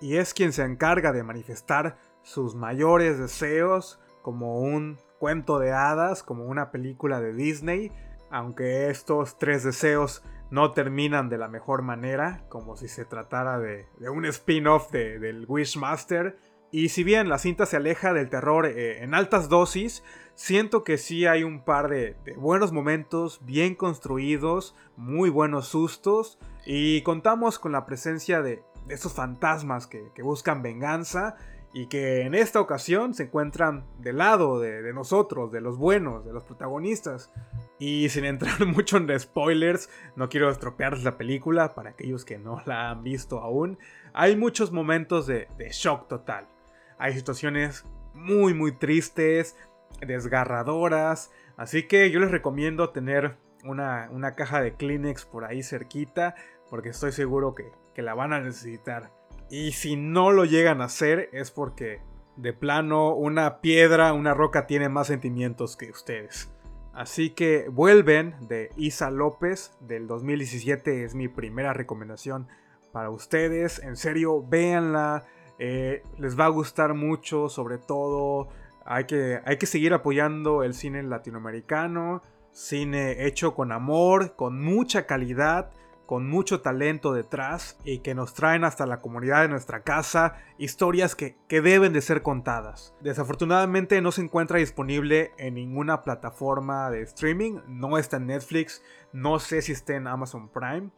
y 0.00 0.16
es 0.16 0.32
quien 0.32 0.52
se 0.52 0.62
encarga 0.62 1.12
de 1.12 1.22
manifestar 1.22 1.98
sus 2.26 2.56
mayores 2.56 3.18
deseos 3.18 4.00
como 4.20 4.58
un 4.58 4.98
cuento 5.20 5.60
de 5.60 5.70
hadas, 5.72 6.24
como 6.24 6.44
una 6.44 6.72
película 6.72 7.20
de 7.20 7.32
Disney, 7.32 7.92
aunque 8.30 8.90
estos 8.90 9.38
tres 9.38 9.62
deseos 9.62 10.24
no 10.50 10.72
terminan 10.72 11.28
de 11.28 11.38
la 11.38 11.46
mejor 11.46 11.82
manera, 11.82 12.44
como 12.48 12.76
si 12.76 12.88
se 12.88 13.04
tratara 13.04 13.60
de, 13.60 13.86
un 14.10 14.26
spin-off 14.26 14.90
del 14.90 15.46
Wishmaster. 15.48 16.36
Y 16.72 16.88
si 16.88 17.04
bien 17.04 17.28
la 17.28 17.38
cinta 17.38 17.64
se 17.64 17.76
aleja 17.76 18.12
del 18.12 18.28
terror 18.28 18.66
eh, 18.66 19.04
en 19.04 19.14
altas 19.14 19.48
dosis, 19.48 20.02
siento 20.34 20.82
que 20.82 20.98
sí 20.98 21.26
hay 21.26 21.44
un 21.44 21.64
par 21.64 21.88
de, 21.88 22.16
buenos 22.36 22.72
momentos, 22.72 23.40
bien 23.44 23.76
construidos, 23.76 24.74
muy 24.96 25.30
buenos 25.30 25.68
sustos, 25.68 26.40
y 26.64 27.02
contamos 27.02 27.60
con 27.60 27.70
la 27.70 27.86
presencia 27.86 28.42
de, 28.42 28.64
esos 28.88 29.14
fantasmas 29.14 29.86
que, 29.86 30.10
buscan 30.22 30.62
venganza 30.62 31.36
y 31.76 31.88
que 31.88 32.22
en 32.22 32.34
esta 32.34 32.58
ocasión 32.58 33.12
se 33.12 33.24
encuentran 33.24 33.84
del 33.98 34.16
lado 34.16 34.58
de, 34.58 34.94
nosotros, 34.94 35.52
de 35.52 35.60
los 35.60 35.76
buenos, 35.76 36.24
de 36.24 36.32
los 36.32 36.42
protagonistas. 36.42 37.30
Y 37.78 38.08
sin 38.08 38.24
entrar 38.24 38.64
mucho 38.66 38.96
en 38.96 39.20
spoilers, 39.20 39.90
no 40.14 40.30
quiero 40.30 40.48
estropearles 40.48 41.04
la 41.04 41.18
película 41.18 41.74
para 41.74 41.90
aquellos 41.90 42.24
que 42.24 42.38
no 42.38 42.62
la 42.64 42.88
han 42.88 43.02
visto 43.02 43.40
aún. 43.40 43.78
Hay 44.14 44.36
muchos 44.36 44.72
momentos 44.72 45.26
de, 45.26 45.48
shock 45.70 46.08
total. 46.08 46.48
Hay 46.96 47.12
situaciones 47.12 47.84
muy 48.14 48.54
muy 48.54 48.72
tristes, 48.72 49.54
desgarradoras. 50.00 51.30
Así 51.58 51.82
que 51.82 52.10
yo 52.10 52.20
les 52.20 52.30
recomiendo 52.30 52.88
tener 52.88 53.36
una, 53.64 54.32
caja 54.34 54.62
de 54.62 54.72
Kleenex 54.72 55.26
por 55.26 55.44
ahí 55.44 55.62
cerquita. 55.62 56.36
Porque 56.70 56.88
estoy 56.88 57.12
seguro 57.12 57.54
que, 57.54 57.70
que 57.94 58.00
la 58.00 58.14
van 58.14 58.32
a 58.32 58.40
necesitar. 58.40 59.10
Y 59.48 59.72
si 59.72 59.96
no 59.96 60.32
lo 60.32 60.44
llegan 60.44 60.80
a 60.80 60.86
hacer 60.86 61.30
es 61.32 61.50
porque 61.50 62.00
de 62.36 62.52
plano 62.52 63.14
una 63.14 63.60
piedra, 63.60 64.12
una 64.12 64.34
roca 64.34 64.66
tiene 64.66 64.88
más 64.88 65.06
sentimientos 65.06 65.76
que 65.76 65.90
ustedes. 65.90 66.52
Así 66.92 67.30
que 67.30 67.68
vuelven 67.68 68.34
de 68.48 68.70
Isa 68.76 69.10
López 69.10 69.72
del 69.80 70.06
2017 70.06 71.04
es 71.04 71.14
mi 71.14 71.28
primera 71.28 71.72
recomendación 71.72 72.48
para 72.90 73.10
ustedes. 73.10 73.78
En 73.80 73.96
serio, 73.96 74.42
véanla. 74.42 75.24
Eh, 75.58 76.02
les 76.18 76.38
va 76.38 76.46
a 76.46 76.48
gustar 76.48 76.94
mucho, 76.94 77.48
sobre 77.48 77.78
todo. 77.78 78.48
Hay 78.84 79.04
que, 79.04 79.40
hay 79.44 79.58
que 79.58 79.66
seguir 79.66 79.92
apoyando 79.92 80.62
el 80.62 80.72
cine 80.72 81.02
latinoamericano. 81.02 82.22
Cine 82.52 83.26
hecho 83.26 83.54
con 83.54 83.72
amor, 83.72 84.34
con 84.34 84.62
mucha 84.62 85.06
calidad 85.06 85.70
con 86.06 86.28
mucho 86.28 86.60
talento 86.60 87.12
detrás 87.12 87.78
y 87.84 87.98
que 87.98 88.14
nos 88.14 88.32
traen 88.32 88.64
hasta 88.64 88.86
la 88.86 89.00
comunidad 89.00 89.42
de 89.42 89.48
nuestra 89.48 89.82
casa 89.82 90.36
historias 90.56 91.14
que, 91.14 91.36
deben 91.48 91.92
de 91.92 92.00
ser 92.00 92.22
contadas. 92.22 92.94
Desafortunadamente 93.00 94.00
no 94.00 94.12
se 94.12 94.22
encuentra 94.22 94.58
disponible 94.58 95.32
en 95.36 95.54
ninguna 95.54 96.02
plataforma 96.02 96.90
de 96.90 97.02
streaming, 97.02 97.58
no 97.66 97.98
está 97.98 98.18
en 98.18 98.26
Netflix, 98.26 98.82
no 99.12 99.38
sé 99.40 99.62
si 99.62 99.72
está 99.72 99.94
en 99.94 100.06
Amazon 100.06 100.48
Prime, 100.48 100.90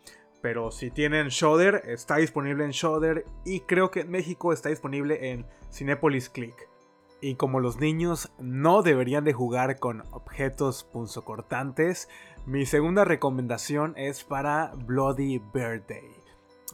pero 0.42 0.70
si 0.70 0.90
tienen 0.90 1.28
Shudder, 1.28 1.82
está 1.86 2.16
disponible 2.16 2.64
en 2.64 2.70
Shudder 2.70 3.24
y 3.44 3.60
creo 3.60 3.90
que 3.90 4.00
en 4.00 4.10
México 4.10 4.52
está 4.52 4.68
disponible 4.68 5.30
en 5.32 5.46
Cinepolis 5.72 6.28
Click. 6.28 6.68
Y 7.20 7.34
como 7.34 7.58
los 7.58 7.80
niños 7.80 8.30
no 8.38 8.82
deberían 8.82 9.24
de 9.24 9.32
jugar 9.32 9.78
con 9.80 10.04
objetos 10.12 10.84
punzocortantes, 10.84 12.08
mi 12.48 12.64
segunda 12.64 13.04
recomendación 13.04 13.92
es 13.98 14.24
para 14.24 14.72
Bloody 14.74 15.38
Birthday, 15.52 16.10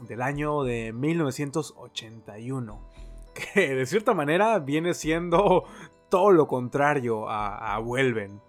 del 0.02 0.22
año 0.22 0.62
de 0.62 0.92
1981, 0.92 2.80
que 3.34 3.74
de 3.74 3.84
cierta 3.84 4.14
manera 4.14 4.56
viene 4.60 4.94
siendo 4.94 5.64
todo 6.08 6.30
lo 6.30 6.46
contrario 6.46 7.28
a, 7.28 7.74
a 7.74 7.80
Vuelven. 7.80 8.40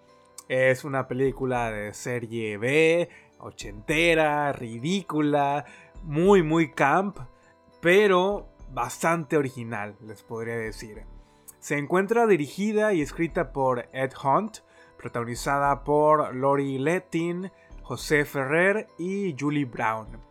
Es 0.48 0.84
una 0.84 1.08
película 1.08 1.72
de 1.72 1.92
serie 1.94 2.58
B, 2.58 3.08
ochentera, 3.40 4.52
ridícula, 4.52 5.64
muy 6.04 6.44
muy 6.44 6.70
camp, 6.70 7.18
pero 7.80 8.46
bastante 8.72 9.36
original, 9.36 9.96
les 10.00 10.22
podría 10.22 10.58
decir. 10.58 11.02
Se 11.58 11.76
encuentra 11.76 12.28
dirigida 12.28 12.92
y 12.92 13.02
escrita 13.02 13.52
por 13.52 13.88
Ed 13.92 14.12
Hunt, 14.22 14.58
protagonizada 14.96 15.84
por 15.84 16.34
Lori 16.34 16.78
Lettin, 16.78 17.50
José 17.82 18.24
Ferrer 18.24 18.88
y 18.98 19.34
Julie 19.38 19.64
Brown. 19.64 20.26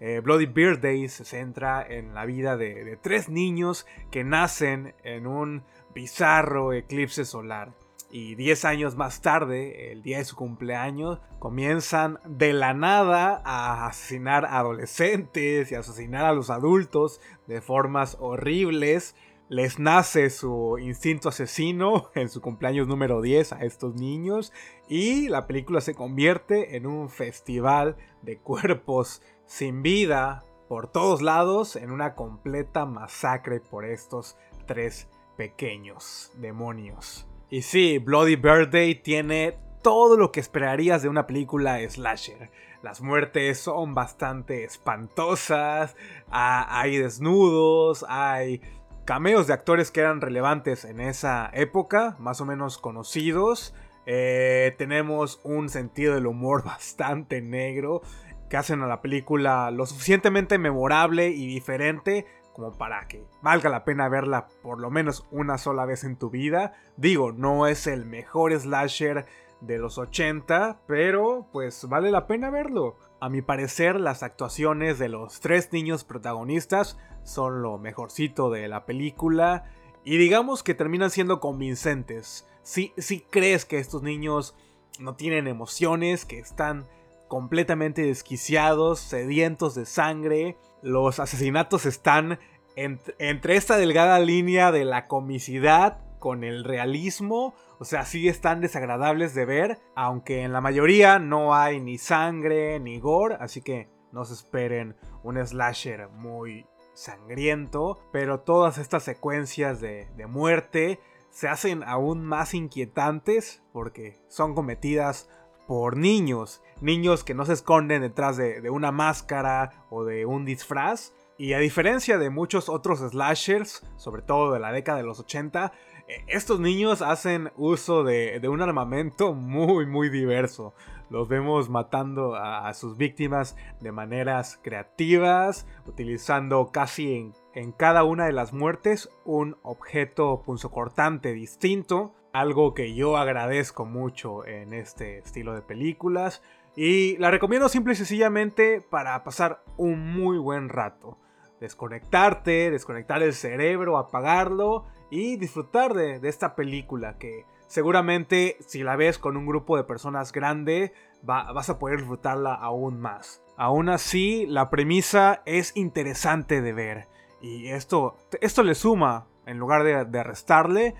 Eh, 0.00 0.20
Bloody 0.20 0.46
Birthday 0.46 1.08
se 1.08 1.24
centra 1.24 1.84
en 1.86 2.14
la 2.14 2.24
vida 2.24 2.56
de, 2.56 2.98
tres 3.02 3.28
niños 3.28 3.86
que 4.10 4.22
nacen 4.22 4.94
en 5.02 5.26
un 5.26 5.64
bizarro 5.94 6.72
eclipse 6.72 7.24
solar. 7.24 7.72
Y 8.10 8.36
10 8.36 8.64
años 8.64 8.96
más 8.96 9.20
tarde, 9.20 9.92
el 9.92 10.02
día 10.02 10.18
de 10.18 10.24
su 10.24 10.34
cumpleaños, 10.34 11.20
comienzan 11.38 12.18
de 12.24 12.54
la 12.54 12.72
nada 12.72 13.42
a 13.44 13.86
asesinar 13.86 14.46
a 14.46 14.60
adolescentes 14.60 15.70
y 15.70 15.74
a 15.74 15.80
asesinar 15.80 16.24
a 16.24 16.32
los 16.32 16.48
adultos 16.48 17.20
de 17.46 17.60
formas 17.60 18.16
horribles 18.18 19.14
les 19.48 19.78
nace 19.78 20.28
su 20.30 20.78
instinto 20.78 21.30
asesino 21.30 22.10
en 22.14 22.28
su 22.28 22.40
cumpleaños 22.40 22.86
número 22.86 23.22
10 23.22 23.54
a 23.54 23.64
estos 23.64 23.94
niños 23.94 24.52
y 24.88 25.28
la 25.28 25.46
película 25.46 25.80
se 25.80 25.94
convierte 25.94 26.76
en 26.76 26.86
un 26.86 27.08
festival 27.08 27.96
de 28.22 28.38
cuerpos 28.38 29.22
sin 29.46 29.82
vida 29.82 30.44
por 30.68 30.92
todos 30.92 31.22
lados 31.22 31.76
en 31.76 31.90
una 31.90 32.14
completa 32.14 32.84
masacre 32.84 33.60
por 33.60 33.86
estos 33.86 34.36
tres 34.66 35.08
pequeños 35.36 36.30
demonios. 36.36 37.26
Y 37.48 37.62
sí, 37.62 37.96
Bloody 37.98 38.36
Birthday 38.36 38.94
tiene 38.96 39.56
todo 39.82 40.18
lo 40.18 40.30
que 40.30 40.40
esperarías 40.40 41.02
de 41.02 41.08
una 41.08 41.26
película 41.26 41.78
slasher. 41.88 42.50
Las 42.82 43.00
muertes 43.00 43.58
son 43.58 43.94
bastante 43.94 44.64
espantosas, 44.64 45.96
hay 46.28 46.98
desnudos, 46.98 48.04
hay 48.08 48.60
cameos 49.08 49.46
de 49.46 49.54
actores 49.54 49.90
que 49.90 50.00
eran 50.00 50.20
relevantes 50.20 50.84
en 50.84 51.00
esa 51.00 51.48
época, 51.54 52.14
más 52.18 52.42
o 52.42 52.44
menos 52.44 52.76
conocidos. 52.76 53.74
Eh, 54.04 54.74
tenemos 54.76 55.40
un 55.44 55.70
sentido 55.70 56.14
del 56.14 56.26
humor 56.26 56.62
bastante 56.66 57.40
negro 57.40 58.02
que 58.50 58.58
hacen 58.58 58.82
a 58.82 58.86
la 58.86 59.00
película 59.00 59.70
lo 59.70 59.86
suficientemente 59.86 60.58
memorable 60.58 61.30
y 61.30 61.46
diferente 61.46 62.26
como 62.52 62.76
para 62.76 63.08
que 63.08 63.24
valga 63.40 63.70
la 63.70 63.86
pena 63.86 64.10
verla 64.10 64.48
por 64.62 64.78
lo 64.78 64.90
menos 64.90 65.26
una 65.30 65.56
sola 65.56 65.86
vez 65.86 66.04
en 66.04 66.16
tu 66.16 66.28
vida. 66.28 66.74
Digo, 66.98 67.32
no 67.32 67.66
es 67.66 67.86
el 67.86 68.04
mejor 68.04 68.52
slasher 68.60 69.24
de 69.62 69.78
los 69.78 69.96
80, 69.96 70.80
pero 70.86 71.46
pues 71.50 71.88
vale 71.88 72.10
la 72.10 72.26
pena 72.26 72.50
verlo. 72.50 72.98
A 73.20 73.28
mi 73.28 73.42
parecer, 73.42 74.00
las 74.00 74.22
actuaciones 74.22 74.98
de 74.98 75.08
los 75.08 75.40
tres 75.40 75.72
niños 75.72 76.04
protagonistas 76.04 76.98
son 77.24 77.62
lo 77.62 77.76
mejorcito 77.78 78.50
de 78.50 78.68
la 78.68 78.86
película 78.86 79.64
y 80.04 80.18
digamos 80.18 80.62
que 80.62 80.74
terminan 80.74 81.10
siendo 81.10 81.40
convincentes. 81.40 82.46
Si, 82.62 82.92
si 82.96 83.20
crees 83.20 83.64
que 83.64 83.78
estos 83.78 84.02
niños 84.02 84.54
no 85.00 85.16
tienen 85.16 85.48
emociones, 85.48 86.24
que 86.24 86.38
están 86.38 86.86
completamente 87.26 88.02
desquiciados, 88.02 89.00
sedientos 89.00 89.74
de 89.74 89.84
sangre, 89.84 90.56
los 90.82 91.18
asesinatos 91.18 91.86
están 91.86 92.38
entre 92.76 93.56
esta 93.56 93.76
delgada 93.76 94.20
línea 94.20 94.70
de 94.70 94.84
la 94.84 95.08
comicidad 95.08 95.98
con 96.18 96.44
el 96.44 96.64
realismo, 96.64 97.54
o 97.78 97.84
sea, 97.84 98.04
sí 98.04 98.28
están 98.28 98.60
desagradables 98.60 99.34
de 99.34 99.44
ver, 99.44 99.78
aunque 99.94 100.42
en 100.42 100.52
la 100.52 100.60
mayoría 100.60 101.18
no 101.18 101.54
hay 101.54 101.80
ni 101.80 101.98
sangre 101.98 102.80
ni 102.80 102.98
gore, 102.98 103.36
así 103.40 103.62
que 103.62 103.88
no 104.12 104.24
se 104.24 104.34
esperen 104.34 104.96
un 105.22 105.44
slasher 105.44 106.08
muy 106.08 106.66
sangriento, 106.94 107.98
pero 108.10 108.40
todas 108.40 108.78
estas 108.78 109.04
secuencias 109.04 109.80
de, 109.80 110.08
muerte 110.28 110.98
se 111.30 111.48
hacen 111.48 111.84
aún 111.84 112.24
más 112.24 112.54
inquietantes 112.54 113.62
porque 113.72 114.18
son 114.28 114.54
cometidas 114.54 115.28
por 115.68 115.96
niños, 115.96 116.62
niños 116.80 117.22
que 117.22 117.34
no 117.34 117.44
se 117.44 117.52
esconden 117.52 118.02
detrás 118.02 118.36
de, 118.36 118.60
de, 118.60 118.70
una 118.70 118.90
máscara 118.90 119.84
o 119.90 120.04
de 120.04 120.26
un 120.26 120.44
disfraz. 120.44 121.12
Y 121.36 121.52
a 121.52 121.58
diferencia 121.58 122.18
de 122.18 122.30
muchos 122.30 122.68
otros 122.68 122.98
slashers, 122.98 123.86
sobre 123.96 124.22
todo 124.22 124.52
de 124.52 124.58
la 124.58 124.72
década 124.72 124.98
de 124.98 125.04
los 125.04 125.20
80, 125.20 125.70
eh, 125.70 125.97
estos 126.26 126.58
niños 126.58 127.02
hacen 127.02 127.52
uso 127.56 128.02
de, 128.02 128.40
de 128.40 128.48
un 128.48 128.62
armamento 128.62 129.34
muy 129.34 129.86
muy 129.86 130.08
diverso. 130.08 130.74
los 131.10 131.28
vemos 131.28 131.68
matando 131.68 132.34
a, 132.34 132.72
sus 132.74 132.96
víctimas 132.96 133.56
de 133.80 133.92
maneras 133.92 134.58
creativas, 134.62 135.66
utilizando 135.86 136.70
casi 136.72 137.14
en, 137.14 137.34
en 137.54 137.72
cada 137.72 138.04
una 138.04 138.26
de 138.26 138.32
las 138.32 138.52
muertes 138.52 139.10
un 139.24 139.56
objeto 139.62 140.42
punzocortante 140.44 141.32
distinto, 141.32 142.14
algo 142.32 142.74
que 142.74 142.94
yo 142.94 143.16
agradezco 143.16 143.84
mucho 143.84 144.46
en 144.46 144.72
este 144.72 145.18
estilo 145.18 145.54
de 145.54 145.62
películas. 145.62 146.42
Y 146.76 147.16
la 147.16 147.30
recomiendo 147.30 147.68
simple 147.68 147.94
y 147.94 147.96
sencillamente 147.96 148.80
para 148.80 149.24
pasar 149.24 149.62
un 149.76 150.12
muy 150.12 150.38
buen 150.38 150.68
rato. 150.68 151.18
Desconectarte, 151.58 152.70
desconectar 152.70 153.22
el 153.22 153.32
cerebro, 153.32 153.98
apagarlo 153.98 154.84
y 155.10 155.36
disfrutar 155.36 155.94
de, 155.94 156.20
esta 156.28 156.54
película 156.54 157.18
que 157.18 157.44
seguramente 157.66 158.56
si 158.60 158.82
la 158.82 158.96
ves 158.96 159.18
con 159.18 159.36
un 159.36 159.46
grupo 159.46 159.76
de 159.76 159.84
personas 159.84 160.32
grande 160.32 160.92
vas 161.22 161.68
a 161.68 161.78
poder 161.78 161.98
disfrutarla 161.98 162.54
aún 162.54 163.00
más. 163.00 163.42
Aún 163.56 163.88
así, 163.88 164.46
la 164.46 164.70
premisa 164.70 165.42
es 165.44 165.76
interesante 165.76 166.62
de 166.62 166.72
ver 166.72 167.08
y 167.40 167.68
esto, 167.68 168.16
esto 168.40 168.62
le 168.62 168.74
suma 168.74 169.26
en 169.46 169.58
lugar 169.58 169.84
de, 169.84 170.04
de 170.04 170.22
restarle. 170.22 170.94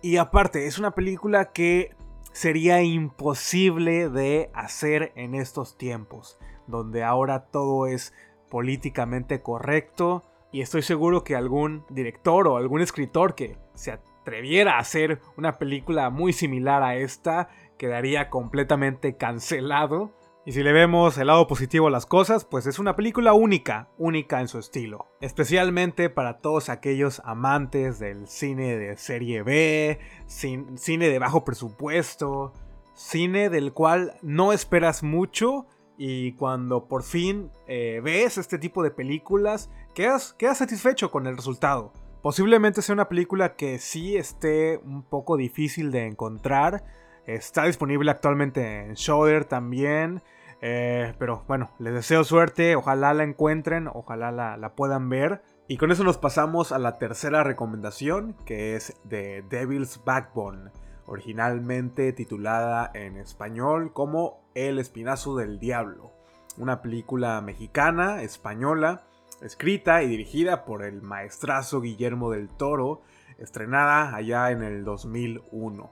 Y 0.00 0.16
aparte, 0.16 0.66
es 0.66 0.78
una 0.78 0.92
película 0.92 1.52
que 1.52 1.94
sería 2.32 2.82
imposible 2.82 4.08
de 4.08 4.50
hacer 4.54 5.12
en 5.16 5.34
estos 5.34 5.76
tiempos, 5.76 6.38
donde 6.66 7.04
ahora 7.04 7.46
todo 7.46 7.86
es 7.86 8.12
políticamente 8.50 9.42
correcto 9.42 10.24
y 10.52 10.60
estoy 10.60 10.82
seguro 10.82 11.24
que 11.24 11.34
algún 11.34 11.84
director 11.88 12.46
o 12.46 12.56
algún 12.56 12.80
escritor 12.80 13.34
que 13.34 13.56
se 13.74 13.92
atreviera 13.92 14.76
a 14.76 14.80
hacer 14.80 15.20
una 15.36 15.58
película 15.58 16.10
muy 16.10 16.32
similar 16.32 16.82
a 16.82 16.96
esta 16.96 17.48
quedaría 17.78 18.30
completamente 18.30 19.16
cancelado 19.16 20.12
y 20.44 20.52
si 20.52 20.64
le 20.64 20.72
vemos 20.72 21.16
el 21.18 21.28
lado 21.28 21.46
positivo 21.46 21.86
a 21.86 21.90
las 21.90 22.04
cosas, 22.04 22.44
pues 22.44 22.66
es 22.66 22.80
una 22.80 22.96
película 22.96 23.32
única, 23.32 23.88
única 23.96 24.40
en 24.40 24.48
su 24.48 24.58
estilo. 24.58 25.06
Especialmente 25.20 26.10
para 26.10 26.38
todos 26.38 26.68
aquellos 26.68 27.22
amantes 27.24 28.00
del 28.00 28.26
cine 28.26 28.76
de 28.76 28.96
serie 28.96 29.44
B, 29.44 30.00
cine 30.26 31.08
de 31.08 31.18
bajo 31.20 31.44
presupuesto, 31.44 32.52
cine 32.92 33.50
del 33.50 33.72
cual 33.72 34.14
no 34.20 34.52
esperas 34.52 35.04
mucho 35.04 35.66
y 35.96 36.32
cuando 36.32 36.88
por 36.88 37.04
fin 37.04 37.52
eh, 37.68 38.00
ves 38.02 38.36
este 38.36 38.58
tipo 38.58 38.82
de 38.82 38.90
películas, 38.90 39.70
quedas, 39.94 40.36
satisfecho 40.54 41.10
con 41.10 41.26
el 41.26 41.36
resultado. 41.36 41.92
Posiblemente 42.22 42.82
sea 42.82 42.94
una 42.94 43.08
película 43.08 43.56
que 43.56 43.78
sí 43.78 44.16
esté 44.16 44.78
un 44.78 45.02
poco 45.02 45.36
difícil 45.36 45.90
de 45.90 46.06
encontrar, 46.06 46.84
Está 47.26 47.64
disponible 47.64 48.10
actualmente 48.10 48.80
en 48.80 48.94
Shudder 48.94 49.44
también. 49.44 50.22
Eh, 50.60 51.14
pero 51.18 51.44
bueno, 51.46 51.70
les 51.78 51.94
deseo 51.94 52.24
suerte. 52.24 52.76
Ojalá 52.76 53.14
la 53.14 53.22
encuentren. 53.22 53.88
Ojalá 53.92 54.32
la, 54.32 54.74
puedan 54.74 55.08
ver. 55.08 55.42
Y 55.68 55.76
con 55.76 55.92
eso 55.92 56.02
nos 56.04 56.18
pasamos 56.18 56.72
a 56.72 56.78
la 56.78 56.98
tercera 56.98 57.44
recomendación. 57.44 58.34
Que 58.44 58.74
es 58.74 58.96
de 59.04 59.44
Devil's 59.48 60.00
Backbone. 60.04 60.70
Originalmente 61.06 62.12
titulada 62.12 62.90
en 62.94 63.16
español 63.16 63.92
como 63.92 64.40
El 64.54 64.78
Espinazo 64.78 65.36
del 65.36 65.58
Diablo. 65.58 66.12
Una 66.58 66.82
película 66.82 67.40
mexicana, 67.40 68.22
española, 68.22 69.04
escrita 69.42 70.02
y 70.02 70.08
dirigida 70.08 70.64
por 70.64 70.84
el 70.84 71.02
maestrazo 71.02 71.80
Guillermo 71.80 72.30
del 72.30 72.48
Toro, 72.48 73.02
estrenada 73.38 74.14
allá 74.14 74.50
en 74.50 74.62
el 74.62 74.84
2001. 74.84 75.90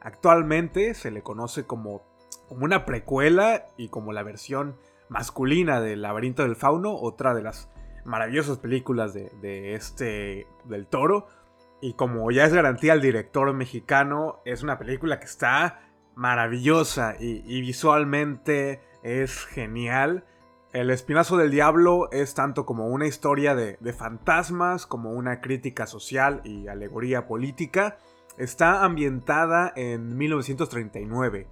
Actualmente 0.00 0.94
se 0.94 1.10
le 1.10 1.22
conoce 1.22 1.64
como, 1.64 2.02
como 2.48 2.64
una 2.64 2.84
precuela 2.84 3.66
y 3.76 3.88
como 3.88 4.12
la 4.12 4.22
versión 4.22 4.76
masculina 5.08 5.80
del 5.80 6.02
Laberinto 6.02 6.42
del 6.42 6.56
Fauno, 6.56 6.94
otra 6.94 7.34
de 7.34 7.42
las 7.42 7.68
maravillosas 8.04 8.58
películas 8.58 9.14
de, 9.14 9.74
este 9.74 10.46
del 10.64 10.86
toro. 10.86 11.26
Y 11.80 11.94
como 11.94 12.30
ya 12.30 12.44
es 12.44 12.52
garantía 12.52 12.94
el 12.94 13.00
director 13.00 13.52
mexicano, 13.52 14.40
es 14.44 14.62
una 14.62 14.78
película 14.78 15.18
que 15.18 15.26
está 15.26 15.80
maravillosa 16.14 17.16
y, 17.18 17.60
visualmente 17.60 18.80
es 19.02 19.44
genial. 19.44 20.24
El 20.74 20.90
Espinazo 20.90 21.36
del 21.36 21.52
Diablo 21.52 22.10
es 22.10 22.34
tanto 22.34 22.66
como 22.66 22.88
una 22.88 23.06
historia 23.06 23.54
de, 23.54 23.92
fantasmas, 23.92 24.86
como 24.86 25.12
una 25.12 25.40
crítica 25.40 25.86
social 25.86 26.40
y 26.42 26.66
alegoría 26.66 27.28
política. 27.28 27.98
Está 28.38 28.82
ambientada 28.82 29.72
en 29.76 30.18
1939, 30.18 31.46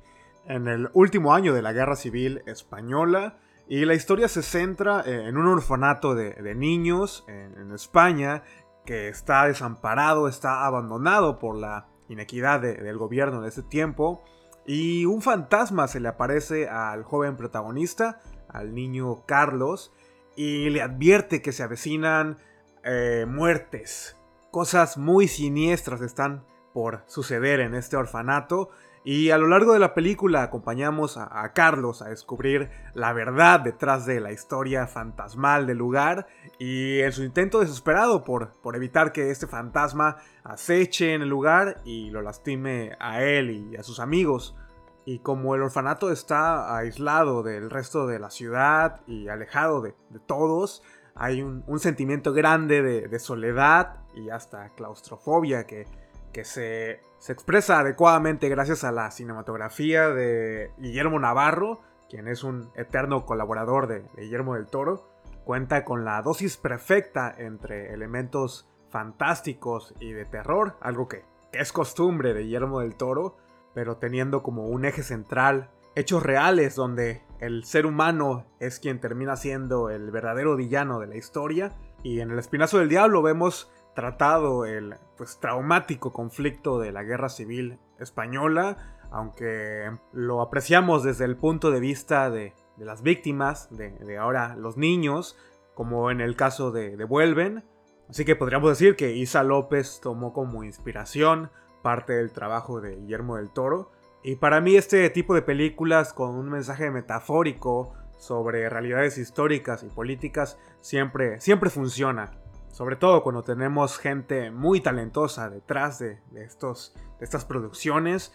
en 0.46 0.66
el 0.66 0.90
último 0.92 1.34
año 1.34 1.54
de 1.54 1.62
la 1.62 1.72
Guerra 1.72 1.94
Civil 1.94 2.42
Española, 2.46 3.38
y 3.68 3.84
la 3.84 3.94
historia 3.94 4.26
se 4.26 4.42
centra 4.42 5.04
en 5.06 5.36
un 5.36 5.46
orfanato 5.46 6.16
de, 6.16 6.56
niños 6.56 7.24
en, 7.28 7.70
España 7.70 8.42
que 8.84 9.06
está 9.06 9.46
desamparado, 9.46 10.26
está 10.26 10.66
abandonado 10.66 11.38
por 11.38 11.56
la 11.56 11.86
inequidad 12.08 12.60
del 12.60 12.98
gobierno 12.98 13.40
de 13.40 13.50
ese 13.50 13.62
tiempo, 13.62 14.24
y 14.66 15.04
un 15.04 15.22
fantasma 15.22 15.86
se 15.86 16.00
le 16.00 16.08
aparece 16.08 16.68
al 16.68 17.04
joven 17.04 17.36
protagonista, 17.36 18.20
al 18.52 18.74
niño 18.74 19.24
Carlos, 19.26 19.92
y 20.36 20.70
le 20.70 20.82
advierte 20.82 21.42
que 21.42 21.52
se 21.52 21.62
avecinan 21.62 22.38
eh, 22.84 23.26
muertes. 23.28 24.16
Cosas 24.50 24.98
muy 24.98 25.28
siniestras 25.28 26.00
están 26.00 26.44
por 26.72 27.02
suceder 27.06 27.60
en 27.60 27.74
este 27.74 27.96
orfanato. 27.96 28.70
Y 29.04 29.30
a 29.30 29.38
lo 29.38 29.48
largo 29.48 29.72
de 29.72 29.80
la 29.80 29.94
película 29.94 30.44
acompañamos 30.44 31.16
a, 31.16 31.52
Carlos 31.54 32.02
a 32.02 32.08
descubrir 32.08 32.70
la 32.94 33.12
verdad 33.12 33.58
detrás 33.58 34.06
de 34.06 34.20
la 34.20 34.30
historia 34.30 34.86
fantasmal 34.86 35.66
del 35.66 35.78
lugar 35.78 36.28
y 36.60 37.00
en 37.00 37.10
su 37.10 37.24
intento 37.24 37.58
desesperado 37.58 38.22
por, 38.22 38.52
por 38.62 38.76
evitar 38.76 39.10
que 39.10 39.32
este 39.32 39.48
fantasma 39.48 40.18
aceche 40.44 41.14
en 41.14 41.22
el 41.22 41.28
lugar 41.28 41.78
y 41.84 42.10
lo 42.10 42.22
lastime 42.22 42.96
a 43.00 43.24
él 43.24 43.50
y 43.72 43.76
a 43.76 43.82
sus 43.82 43.98
amigos. 43.98 44.56
Y 45.04 45.18
como 45.18 45.54
el 45.54 45.62
orfanato 45.62 46.12
está 46.12 46.76
aislado 46.76 47.42
del 47.42 47.70
resto 47.70 48.06
de 48.06 48.18
la 48.18 48.30
ciudad 48.30 49.00
y 49.06 49.28
alejado 49.28 49.82
de, 49.82 49.94
todos, 50.26 50.82
hay 51.14 51.42
un, 51.42 51.64
sentimiento 51.78 52.32
grande 52.32 52.82
de, 52.82 53.18
soledad 53.18 53.96
y 54.14 54.30
hasta 54.30 54.68
claustrofobia 54.70 55.66
que 55.66 55.86
que 56.32 56.44
se, 56.44 57.00
expresa 57.28 57.80
adecuadamente 57.80 58.48
gracias 58.48 58.84
a 58.84 58.90
la 58.92 59.10
cinematografía 59.10 60.08
de 60.08 60.70
Guillermo 60.78 61.18
Navarro, 61.20 61.80
quien 62.08 62.26
es 62.26 62.42
un 62.42 62.70
eterno 62.74 63.24
colaborador 63.24 63.86
de, 63.86 64.04
Guillermo 64.16 64.54
del 64.54 64.66
Toro. 64.66 65.08
Cuenta 65.44 65.84
con 65.84 66.04
la 66.04 66.22
dosis 66.22 66.56
perfecta 66.56 67.32
entre 67.36 67.92
elementos 67.92 68.68
fantásticos 68.90 69.94
y 70.00 70.12
de 70.12 70.24
terror, 70.24 70.76
algo 70.80 71.08
que, 71.08 71.24
es 71.52 71.72
costumbre 71.72 72.32
de 72.32 72.44
Guillermo 72.44 72.80
del 72.80 72.96
Toro, 72.96 73.36
pero 73.74 73.96
teniendo 73.96 74.42
como 74.42 74.66
un 74.66 74.84
eje 74.84 75.02
central 75.02 75.70
hechos 75.94 76.22
reales 76.22 76.74
donde 76.74 77.22
el 77.40 77.64
ser 77.64 77.86
humano 77.86 78.46
es 78.60 78.78
quien 78.78 79.00
termina 79.00 79.36
siendo 79.36 79.90
el 79.90 80.10
verdadero 80.10 80.56
villano 80.56 81.00
de 81.00 81.06
la 81.06 81.16
historia. 81.16 81.72
Y 82.02 82.20
en 82.20 82.30
El 82.30 82.38
Espinazo 82.38 82.78
del 82.78 82.88
Diablo 82.88 83.22
vemos 83.22 83.70
tratado 83.94 84.64
el 84.64 84.94
pues, 85.16 85.38
traumático 85.38 86.12
conflicto 86.12 86.78
de 86.78 86.92
la 86.92 87.02
guerra 87.02 87.28
civil 87.28 87.78
española, 87.98 88.96
aunque 89.10 89.90
lo 90.12 90.40
apreciamos 90.40 91.02
desde 91.02 91.24
el 91.24 91.36
punto 91.36 91.70
de 91.70 91.80
vista 91.80 92.30
de, 92.30 92.54
las 92.78 93.02
víctimas, 93.02 93.68
de, 93.76 94.16
ahora 94.18 94.56
los 94.56 94.76
niños, 94.76 95.36
como 95.74 96.10
en 96.10 96.20
el 96.20 96.36
caso 96.36 96.70
de, 96.70 96.96
de 96.96 97.04
Vuelven. 97.04 97.64
Así 98.08 98.24
que 98.24 98.36
podríamos 98.36 98.70
decir 98.70 98.96
que 98.96 99.12
Isa 99.12 99.42
López 99.42 100.00
tomó 100.02 100.32
como 100.32 100.64
inspiración 100.64 101.50
parte 101.82 102.14
del 102.14 102.32
trabajo 102.32 102.80
de 102.80 102.96
Guillermo 102.96 103.36
del 103.36 103.50
Toro. 103.50 103.90
Y 104.22 104.36
para 104.36 104.60
mí 104.60 104.76
este 104.76 105.08
tipo 105.10 105.34
de 105.34 105.42
películas 105.42 106.12
con 106.12 106.36
un 106.36 106.48
mensaje 106.48 106.90
metafórico 106.90 107.92
sobre 108.16 108.68
realidades 108.68 109.18
históricas 109.18 109.82
y 109.82 109.88
políticas 109.88 110.58
siempre, 110.80 111.40
siempre 111.40 111.70
funciona. 111.70 112.30
Sobre 112.70 112.96
todo 112.96 113.22
cuando 113.22 113.42
tenemos 113.42 113.98
gente 113.98 114.50
muy 114.50 114.80
talentosa 114.80 115.50
detrás 115.50 115.98
de, 115.98 116.20
estos, 116.36 116.94
de 117.18 117.24
estas 117.24 117.44
producciones. 117.44 118.32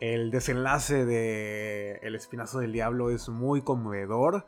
El 0.00 0.30
desenlace 0.30 1.04
de 1.06 1.98
El 2.02 2.14
Espinazo 2.14 2.58
del 2.58 2.72
Diablo 2.72 3.10
es 3.10 3.28
muy 3.28 3.62
conmovedor. 3.62 4.46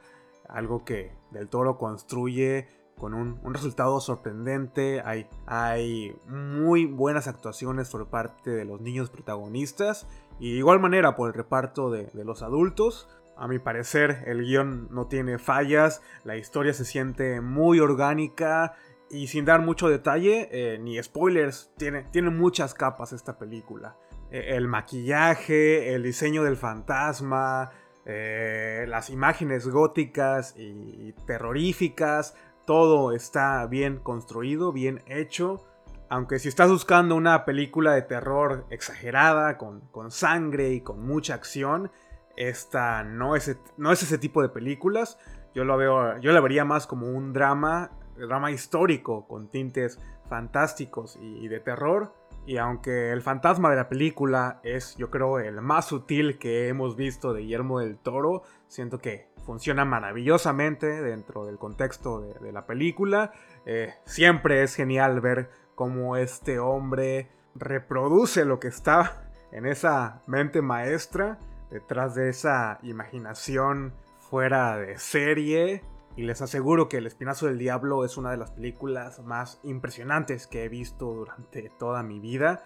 Algo 0.49 0.85
que 0.85 1.13
Del 1.31 1.49
Toro 1.49 1.79
construye 1.79 2.69
con 2.99 3.15
un, 3.15 3.39
resultado 3.53 4.01
sorprendente. 4.01 5.03
Hay, 5.05 5.27
hay, 5.47 6.17
muy 6.27 6.87
buenas 6.87 7.29
actuaciones 7.29 7.91
por 7.91 8.07
parte 8.09 8.51
de 8.51 8.65
los 8.65 8.81
niños 8.81 9.11
protagonistas. 9.11 10.07
Y 10.39 10.53
de 10.53 10.59
igual 10.59 10.81
manera 10.81 11.17
por 11.17 11.29
el 11.29 11.35
reparto 11.35 11.91
de, 11.91 12.07
de 12.07 12.25
los 12.25 12.43
adultos. 12.43 13.09
A 13.37 13.49
mi 13.49 13.59
parecer 13.59 14.23
el 14.27 14.43
guion 14.43 14.89
no 14.91 15.07
tiene 15.07 15.39
fallas. 15.39 16.03
La 16.25 16.37
historia 16.37 16.73
se 16.73 16.85
siente 16.85 17.41
muy 17.41 17.81
orgánica 17.81 18.75
y 19.11 19.29
sin 19.29 19.45
dar 19.45 19.61
mucho 19.61 19.89
detalle, 19.89 20.49
eh, 20.51 20.79
ni 20.79 21.01
spoilers, 21.03 21.73
tiene, 21.77 22.03
tiene 22.11 22.31
muchas 22.31 22.75
capas 22.75 23.13
esta 23.13 23.39
película. 23.39 23.97
E, 24.31 24.57
el 24.57 24.67
maquillaje, 24.67 25.95
el 25.95 26.03
diseño 26.03 26.43
del 26.43 26.57
fantasma, 26.57 27.71
eh, 28.07 28.87
las 28.89 29.11
imágenes 29.11 29.69
góticas 29.69 30.55
y 30.57 31.13
terroríficas, 31.27 32.35
todo 32.65 33.13
está 33.13 33.67
bien 33.67 33.99
construido, 33.99 34.73
bien 34.73 35.03
hecho. 35.07 35.65
Aunque 36.09 36.39
si 36.39 36.49
estás 36.49 36.71
buscando 36.71 37.17
una 37.17 37.45
película 37.45 37.93
de 37.93 38.03
terror 38.03 38.67
exagerada, 38.71 39.59
con, 39.59 39.81
con 39.91 40.11
sangre 40.11 40.71
y 40.71 40.81
con 40.81 41.05
mucha 41.05 41.35
acción, 41.35 41.91
esta 42.37 43.05
no 43.05 43.37
es, 43.37 43.57
no 43.77 43.93
es 43.93 44.03
ese 44.03 44.19
tipo 44.19 44.43
de 44.43 44.49
películas. 44.49 45.19
Yo 45.55 45.65
lo 45.65 45.77
veo, 45.77 46.19
yo 46.19 46.33
la 46.33 46.41
vería 46.41 46.65
más 46.65 46.87
como 46.87 47.09
un 47.09 47.33
drama, 47.33 47.91
drama 48.17 48.51
histórico 48.51 49.27
con 49.27 49.49
tintes 49.49 49.99
fantásticos 50.29 51.19
y, 51.21 51.49
de 51.49 51.61
terror. 51.61 52.13
Y 52.47 52.59
aunque 52.59 53.11
el 53.13 53.23
fantasma 53.23 53.71
de 53.71 53.77
la 53.77 53.89
película 53.89 54.61
es, 54.63 54.97
yo 54.97 55.11
creo, 55.11 55.39
el 55.39 55.61
más 55.63 55.87
sutil 55.87 56.39
que 56.39 56.69
hemos 56.69 56.97
visto 56.97 57.33
de 57.33 57.43
Guillermo 57.43 57.79
del 57.79 57.97
Toro, 57.97 58.43
siento 58.69 58.99
que 58.99 59.29
funciona 59.45 59.85
maravillosamente 59.85 61.03
dentro 61.03 61.45
del 61.45 61.59
contexto 61.59 62.21
de, 62.21 62.53
la 62.53 62.67
película. 62.67 63.33
Eh, 63.67 63.95
siempre 64.05 64.63
es 64.63 64.75
genial 64.75 65.21
ver 65.21 65.51
cómo 65.75 66.17
este 66.17 66.59
hombre 66.59 67.29
reproduce 67.55 68.45
lo 68.45 68.59
que 68.61 68.69
está 68.69 69.31
en 69.53 69.67
esa 69.67 70.23
mente 70.27 70.63
maestra, 70.63 71.39
detrás 71.71 72.15
de 72.15 72.29
esa 72.29 72.79
imaginación 72.83 73.95
fuera 74.19 74.77
de 74.77 74.99
serie. 74.99 75.85
Y 76.17 76.23
les 76.23 76.43
aseguro 76.43 76.89
que 76.89 76.99
El 76.99 77.07
Espinazo 77.07 77.47
del 77.47 77.59
Diablo 77.59 78.05
es 78.05 78.17
una 78.17 78.31
de 78.31 78.37
las 78.37 78.53
películas 78.53 79.21
más 79.21 79.61
impresionantes 79.65 80.47
que 80.47 80.65
he 80.65 80.69
visto 80.69 81.07
durante 81.07 81.71
toda 81.79 82.03
mi 82.03 82.21
vida. 82.21 82.65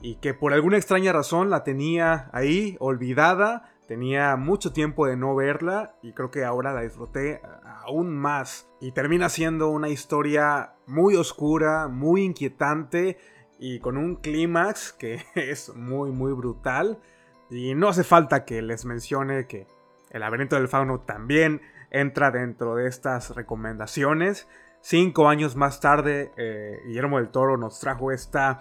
Y 0.00 0.16
que 0.16 0.34
por 0.34 0.52
alguna 0.52 0.76
extraña 0.76 1.12
razón 1.12 1.50
la 1.50 1.64
tenía 1.64 2.30
ahí, 2.32 2.76
olvidada. 2.80 3.72
Tenía 3.88 4.36
mucho 4.36 4.70
tiempo 4.70 5.06
de 5.06 5.16
no 5.16 5.34
verla 5.34 5.94
y 6.02 6.12
creo 6.12 6.30
que 6.30 6.44
ahora 6.44 6.74
la 6.74 6.82
disfruté 6.82 7.40
aún 7.64 8.14
más. 8.14 8.68
Y 8.82 8.92
termina 8.92 9.30
siendo 9.30 9.70
una 9.70 9.88
historia 9.88 10.74
muy 10.86 11.16
oscura, 11.16 11.88
muy 11.88 12.22
inquietante 12.22 13.16
y 13.58 13.80
con 13.80 13.96
un 13.96 14.16
clímax 14.16 14.92
que 14.92 15.24
es 15.34 15.74
muy 15.74 16.10
muy 16.10 16.34
brutal. 16.34 16.98
Y 17.48 17.74
no 17.74 17.88
hace 17.88 18.04
falta 18.04 18.44
que 18.44 18.60
les 18.60 18.84
mencione 18.84 19.46
que 19.46 19.66
el 20.10 20.20
laberinto 20.20 20.56
del 20.56 20.68
fauno 20.68 21.00
también 21.00 21.62
entra 21.90 22.30
dentro 22.30 22.74
de 22.74 22.88
estas 22.88 23.34
recomendaciones. 23.34 24.48
Cinco 24.82 25.30
años 25.30 25.56
más 25.56 25.80
tarde, 25.80 26.30
eh, 26.36 26.78
Guillermo 26.84 27.16
del 27.16 27.30
Toro 27.30 27.56
nos 27.56 27.80
trajo 27.80 28.12
esta, 28.12 28.60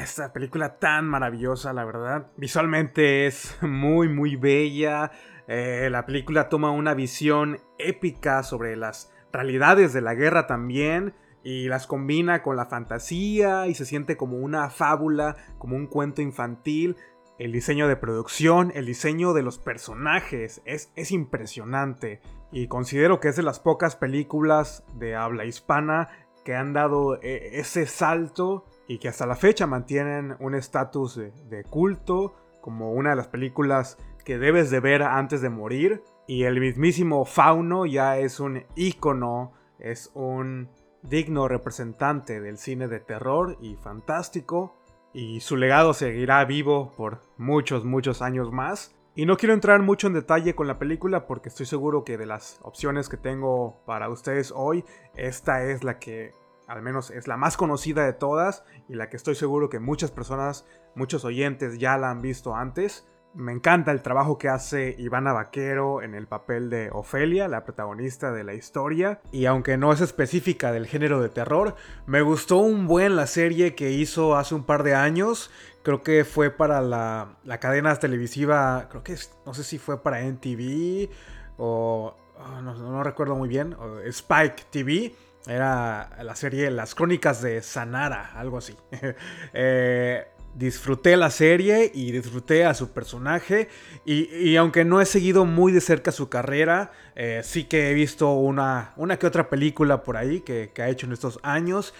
esta 0.00 0.32
película 0.32 0.78
tan 0.78 1.06
maravillosa, 1.06 1.72
la 1.72 1.84
verdad. 1.84 2.30
Visualmente 2.36 3.26
es 3.26 3.56
muy, 3.62 4.08
muy 4.08 4.36
bella. 4.36 5.10
Eh, 5.48 5.88
la 5.90 6.06
película 6.06 6.48
toma 6.48 6.70
una 6.70 6.94
visión 6.94 7.58
épica 7.78 8.42
sobre 8.42 8.76
las 8.76 9.12
realidades 9.32 9.92
de 9.92 10.00
la 10.00 10.14
guerra 10.14 10.46
también 10.46 11.14
y 11.44 11.68
las 11.68 11.86
combina 11.86 12.42
con 12.42 12.56
la 12.56 12.66
fantasía 12.66 13.66
y 13.66 13.74
se 13.74 13.84
siente 13.84 14.16
como 14.16 14.38
una 14.38 14.70
fábula, 14.70 15.36
como 15.58 15.76
un 15.76 15.86
cuento 15.86 16.22
infantil. 16.22 16.96
El 17.38 17.50
diseño 17.50 17.88
de 17.88 17.96
producción, 17.96 18.70
el 18.74 18.86
diseño 18.86 19.32
de 19.32 19.42
los 19.42 19.58
personajes 19.58 20.62
es, 20.64 20.92
es 20.94 21.10
impresionante 21.10 22.20
y 22.52 22.68
considero 22.68 23.18
que 23.18 23.28
es 23.28 23.36
de 23.36 23.42
las 23.42 23.58
pocas 23.58 23.96
películas 23.96 24.84
de 24.94 25.16
habla 25.16 25.44
hispana 25.44 26.08
que 26.44 26.54
han 26.54 26.72
dado 26.72 27.20
eh, 27.22 27.58
ese 27.58 27.86
salto 27.86 28.66
y 28.92 28.98
que 28.98 29.08
hasta 29.08 29.24
la 29.24 29.36
fecha 29.36 29.66
mantienen 29.66 30.36
un 30.38 30.54
estatus 30.54 31.16
de, 31.16 31.64
culto 31.64 32.34
como 32.60 32.92
una 32.92 33.10
de 33.10 33.16
las 33.16 33.28
películas 33.28 33.96
que 34.22 34.36
debes 34.36 34.70
de 34.70 34.80
ver 34.80 35.02
antes 35.02 35.40
de 35.40 35.48
morir. 35.48 36.02
Y 36.26 36.42
el 36.42 36.60
mismísimo 36.60 37.24
Fauno 37.24 37.86
ya 37.86 38.18
es 38.18 38.38
un 38.38 38.66
ícono, 38.76 39.54
es 39.78 40.10
un 40.12 40.68
digno 41.00 41.48
representante 41.48 42.42
del 42.42 42.58
cine 42.58 42.86
de 42.86 43.00
terror 43.00 43.56
y 43.62 43.76
fantástico. 43.76 44.76
Y 45.14 45.40
su 45.40 45.56
legado 45.56 45.94
seguirá 45.94 46.44
vivo 46.44 46.92
por 46.94 47.22
muchos, 47.38 47.86
muchos 47.86 48.20
años 48.20 48.52
más. 48.52 48.94
Y 49.14 49.24
no 49.24 49.38
quiero 49.38 49.54
entrar 49.54 49.80
mucho 49.80 50.06
en 50.06 50.12
detalle 50.12 50.54
con 50.54 50.66
la 50.66 50.78
película 50.78 51.26
porque 51.26 51.48
estoy 51.48 51.64
seguro 51.64 52.04
que 52.04 52.18
de 52.18 52.26
las 52.26 52.60
opciones 52.62 53.08
que 53.08 53.16
tengo 53.16 53.80
para 53.86 54.10
ustedes 54.10 54.52
hoy, 54.54 54.84
esta 55.14 55.64
es 55.64 55.82
la 55.82 55.98
que 55.98 56.32
al 56.66 56.82
menos 56.82 57.10
es 57.10 57.28
la 57.28 57.36
más 57.36 57.56
conocida 57.56 58.04
de 58.04 58.12
todas 58.12 58.64
y 58.88 58.94
la 58.94 59.08
que 59.08 59.16
estoy 59.16 59.34
seguro 59.34 59.68
que 59.68 59.78
muchas 59.78 60.10
personas, 60.10 60.66
muchos 60.94 61.24
oyentes 61.24 61.78
ya 61.78 61.96
la 61.98 62.10
han 62.10 62.22
visto 62.22 62.54
antes. 62.54 63.06
Me 63.34 63.52
encanta 63.52 63.92
el 63.92 64.02
trabajo 64.02 64.36
que 64.36 64.50
hace 64.50 64.94
Ivana 64.98 65.32
Vaquero 65.32 66.02
en 66.02 66.14
el 66.14 66.26
papel 66.26 66.68
de 66.68 66.90
Ofelia, 66.92 67.48
la 67.48 67.64
protagonista 67.64 68.30
de 68.30 68.44
la 68.44 68.52
historia. 68.52 69.22
Y 69.32 69.46
aunque 69.46 69.78
no 69.78 69.90
es 69.90 70.02
específica 70.02 70.70
del 70.70 70.86
género 70.86 71.22
de 71.22 71.30
terror, 71.30 71.74
me 72.06 72.20
gustó 72.20 72.58
un 72.58 72.86
buen 72.86 73.16
la 73.16 73.26
serie 73.26 73.74
que 73.74 73.90
hizo 73.90 74.36
hace 74.36 74.54
un 74.54 74.64
par 74.64 74.82
de 74.82 74.94
años. 74.94 75.50
Creo 75.82 76.02
que 76.02 76.26
fue 76.26 76.50
para 76.50 76.82
la, 76.82 77.38
cadena 77.58 77.96
televisiva, 77.96 78.88
creo 78.90 79.02
que 79.02 79.16
no 79.46 79.54
sé 79.54 79.64
si 79.64 79.78
fue 79.78 80.02
para 80.02 80.20
NTV 80.20 81.08
o 81.56 82.14
oh, 82.38 82.60
no, 82.60 83.02
recuerdo 83.02 83.34
muy 83.34 83.48
bien, 83.48 83.74
Spike 84.04 84.64
TV. 84.70 85.14
Era 85.46 86.10
la 86.22 86.36
serie 86.36 86.70
Las 86.70 86.94
Crónicas 86.94 87.42
de 87.42 87.62
Sanara, 87.62 88.32
algo 88.34 88.58
así. 88.58 88.76
eh, 89.52 90.26
disfruté 90.54 91.16
la 91.16 91.30
serie 91.30 91.90
y 91.92 92.12
disfruté 92.12 92.64
a 92.64 92.74
su 92.74 92.92
personaje. 92.92 93.68
Y, 94.04 94.56
aunque 94.56 94.84
no 94.84 95.00
he 95.00 95.06
seguido 95.06 95.44
muy 95.44 95.72
de 95.72 95.80
cerca 95.80 96.12
su 96.12 96.28
carrera, 96.28 96.92
eh, 97.16 97.40
sí 97.42 97.64
que 97.64 97.90
he 97.90 97.94
visto 97.94 98.32
una, 98.32 98.92
una 98.96 99.18
que 99.18 99.26
otra 99.26 99.48
película 99.48 100.02
por 100.04 100.16
ahí 100.16 100.40
que, 100.40 100.70
ha 100.78 100.88
hecho 100.88 101.06
en 101.06 101.12
estos 101.12 101.40
años. 101.42 101.94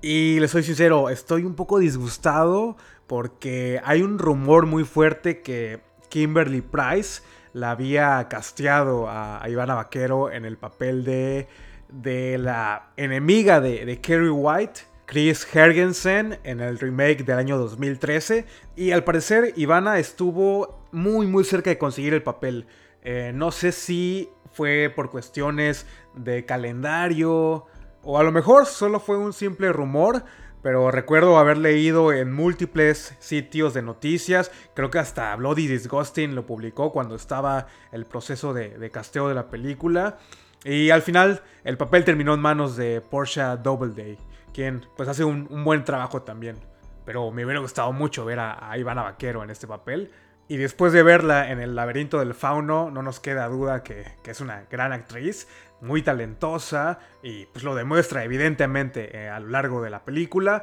Y 0.00 0.40
le 0.40 0.48
soy 0.48 0.64
sincero, 0.64 1.10
estoy 1.10 1.44
un 1.44 1.54
poco 1.54 1.78
disgustado 1.78 2.76
porque 3.06 3.80
hay 3.84 4.02
un 4.02 4.18
rumor 4.18 4.66
muy 4.66 4.84
fuerte 4.84 5.42
que 5.42 5.80
Kimberly 6.08 6.60
Price 6.60 7.22
la 7.52 7.70
había 7.70 8.26
casteado 8.28 9.08
a, 9.08 9.42
Ivana 9.48 9.74
Vaquero 9.74 10.32
en 10.32 10.44
el 10.44 10.56
papel 10.56 11.04
de, 11.04 11.46
de 11.92 12.38
la 12.38 12.90
enemiga 12.96 13.60
de, 13.60 13.84
de 13.84 14.00
Kerry 14.00 14.30
White 14.30 14.92
Chris 15.12 15.46
Hergensen 15.54 16.38
en 16.42 16.60
el 16.60 16.78
remake 16.78 17.24
del 17.24 17.38
año 17.38 17.58
2013. 17.58 18.46
Y 18.76 18.92
al 18.92 19.04
parecer 19.04 19.52
Ivana 19.56 19.98
estuvo 19.98 20.86
muy 20.90 21.26
muy 21.26 21.44
cerca 21.44 21.68
de 21.68 21.76
conseguir 21.76 22.14
el 22.14 22.22
papel. 22.22 22.66
Eh, 23.02 23.32
no 23.34 23.50
sé 23.50 23.72
si 23.72 24.30
fue 24.52 24.90
por 24.94 25.10
cuestiones 25.10 25.86
de 26.14 26.46
calendario 26.46 27.66
o 28.02 28.18
a 28.18 28.22
lo 28.22 28.32
mejor 28.32 28.64
solo 28.64 29.00
fue 29.00 29.18
un 29.18 29.34
simple 29.34 29.70
rumor. 29.70 30.24
Pero 30.62 30.90
recuerdo 30.92 31.38
haber 31.38 31.58
leído 31.58 32.12
en 32.12 32.32
múltiples 32.32 33.14
sitios 33.18 33.74
de 33.74 33.82
noticias, 33.82 34.52
creo 34.74 34.90
que 34.90 35.00
hasta 35.00 35.34
Bloody 35.34 35.66
Disgusting 35.66 36.36
lo 36.36 36.46
publicó 36.46 36.92
cuando 36.92 37.16
estaba 37.16 37.66
el 37.90 38.06
proceso 38.06 38.54
de, 38.54 38.78
de 38.78 38.90
casteo 38.90 39.28
de 39.28 39.34
la 39.34 39.50
película. 39.50 40.18
Y 40.64 40.90
al 40.90 41.02
final 41.02 41.42
el 41.64 41.76
papel 41.76 42.04
terminó 42.04 42.34
en 42.34 42.40
manos 42.40 42.76
de 42.76 43.00
Porsche 43.00 43.42
Doubleday 43.62 44.16
quien 44.52 44.84
pues 44.96 45.08
hace 45.08 45.24
un, 45.24 45.64
buen 45.64 45.84
trabajo 45.84 46.22
también. 46.22 46.56
Pero 47.04 47.30
me 47.30 47.44
hubiera 47.44 47.60
gustado 47.60 47.92
mucho 47.92 48.24
ver 48.24 48.38
a, 48.38 48.76
Ivana 48.78 49.02
Vaquero 49.02 49.42
en 49.42 49.50
este 49.50 49.66
papel. 49.66 50.10
Y 50.48 50.56
después 50.56 50.92
de 50.92 51.02
verla 51.02 51.50
en 51.50 51.60
el 51.60 51.74
laberinto 51.74 52.18
del 52.18 52.34
fauno, 52.34 52.90
no 52.90 53.02
nos 53.02 53.20
queda 53.20 53.48
duda 53.48 53.82
que, 53.82 54.04
es 54.24 54.40
una 54.40 54.66
gran 54.70 54.92
actriz, 54.92 55.48
muy 55.80 56.02
talentosa 56.02 56.98
y 57.22 57.46
pues 57.46 57.64
lo 57.64 57.74
demuestra 57.74 58.22
evidentemente 58.22 59.16
eh, 59.16 59.28
a 59.28 59.40
lo 59.40 59.48
largo 59.48 59.82
de 59.82 59.90
la 59.90 60.04
película. 60.04 60.62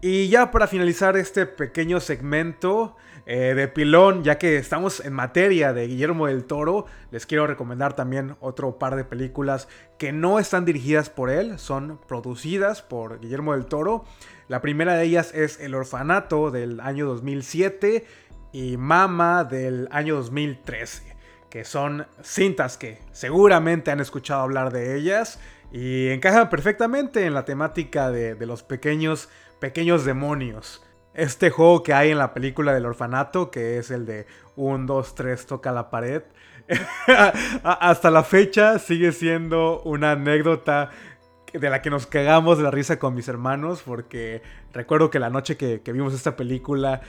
Y 0.00 0.28
ya 0.28 0.52
para 0.52 0.68
finalizar 0.68 1.16
este 1.16 1.44
pequeño 1.44 1.98
segmento 1.98 2.94
eh, 3.26 3.54
de 3.54 3.66
pilón, 3.66 4.22
ya 4.22 4.38
que 4.38 4.56
estamos 4.56 5.00
en 5.00 5.12
materia 5.12 5.72
de 5.72 5.88
Guillermo 5.88 6.28
del 6.28 6.44
Toro, 6.44 6.86
les 7.10 7.26
quiero 7.26 7.48
recomendar 7.48 7.96
también 7.96 8.36
otro 8.38 8.78
par 8.78 8.94
de 8.94 9.02
películas 9.02 9.66
que 9.98 10.12
no 10.12 10.38
están 10.38 10.64
dirigidas 10.64 11.10
por 11.10 11.30
él, 11.30 11.58
son 11.58 11.98
producidas 12.06 12.80
por 12.80 13.18
Guillermo 13.18 13.54
del 13.54 13.66
Toro. 13.66 14.04
La 14.46 14.60
primera 14.60 14.94
de 14.94 15.02
ellas 15.02 15.34
es 15.34 15.58
El 15.58 15.74
Orfanato 15.74 16.52
del 16.52 16.78
año 16.78 17.06
2007 17.06 18.06
y 18.52 18.76
Mama 18.76 19.42
del 19.42 19.88
año 19.90 20.14
2013, 20.14 21.16
que 21.50 21.64
son 21.64 22.06
cintas 22.22 22.78
que 22.78 23.00
seguramente 23.10 23.90
han 23.90 23.98
escuchado 23.98 24.42
hablar 24.42 24.72
de 24.72 24.96
ellas 24.96 25.40
y 25.72 26.08
encajan 26.10 26.48
perfectamente 26.48 27.26
en 27.26 27.34
la 27.34 27.44
temática 27.44 28.12
de, 28.12 28.36
de 28.36 28.46
los 28.46 28.62
pequeños 28.62 29.28
pequeños 29.58 30.04
demonios. 30.04 30.84
Este 31.14 31.50
juego 31.50 31.82
que 31.82 31.94
hay 31.94 32.10
en 32.10 32.18
la 32.18 32.32
película 32.32 32.72
del 32.72 32.86
orfanato, 32.86 33.50
que 33.50 33.78
es 33.78 33.90
el 33.90 34.06
de 34.06 34.26
1, 34.56 34.86
2, 34.86 35.14
3, 35.14 35.46
toca 35.46 35.72
la 35.72 35.90
pared, 35.90 36.22
hasta 37.64 38.10
la 38.10 38.22
fecha 38.24 38.78
sigue 38.78 39.12
siendo 39.12 39.80
una 39.82 40.12
anécdota 40.12 40.90
de 41.52 41.70
la 41.70 41.80
que 41.80 41.90
nos 41.90 42.06
cagamos 42.06 42.58
de 42.58 42.64
la 42.64 42.70
risa 42.70 42.98
con 42.98 43.14
mis 43.14 43.28
hermanos, 43.28 43.82
porque 43.84 44.42
recuerdo 44.72 45.10
que 45.10 45.18
la 45.18 45.30
noche 45.30 45.56
que, 45.56 45.80
vimos 45.92 46.12
esta 46.12 46.36
película 46.36 47.00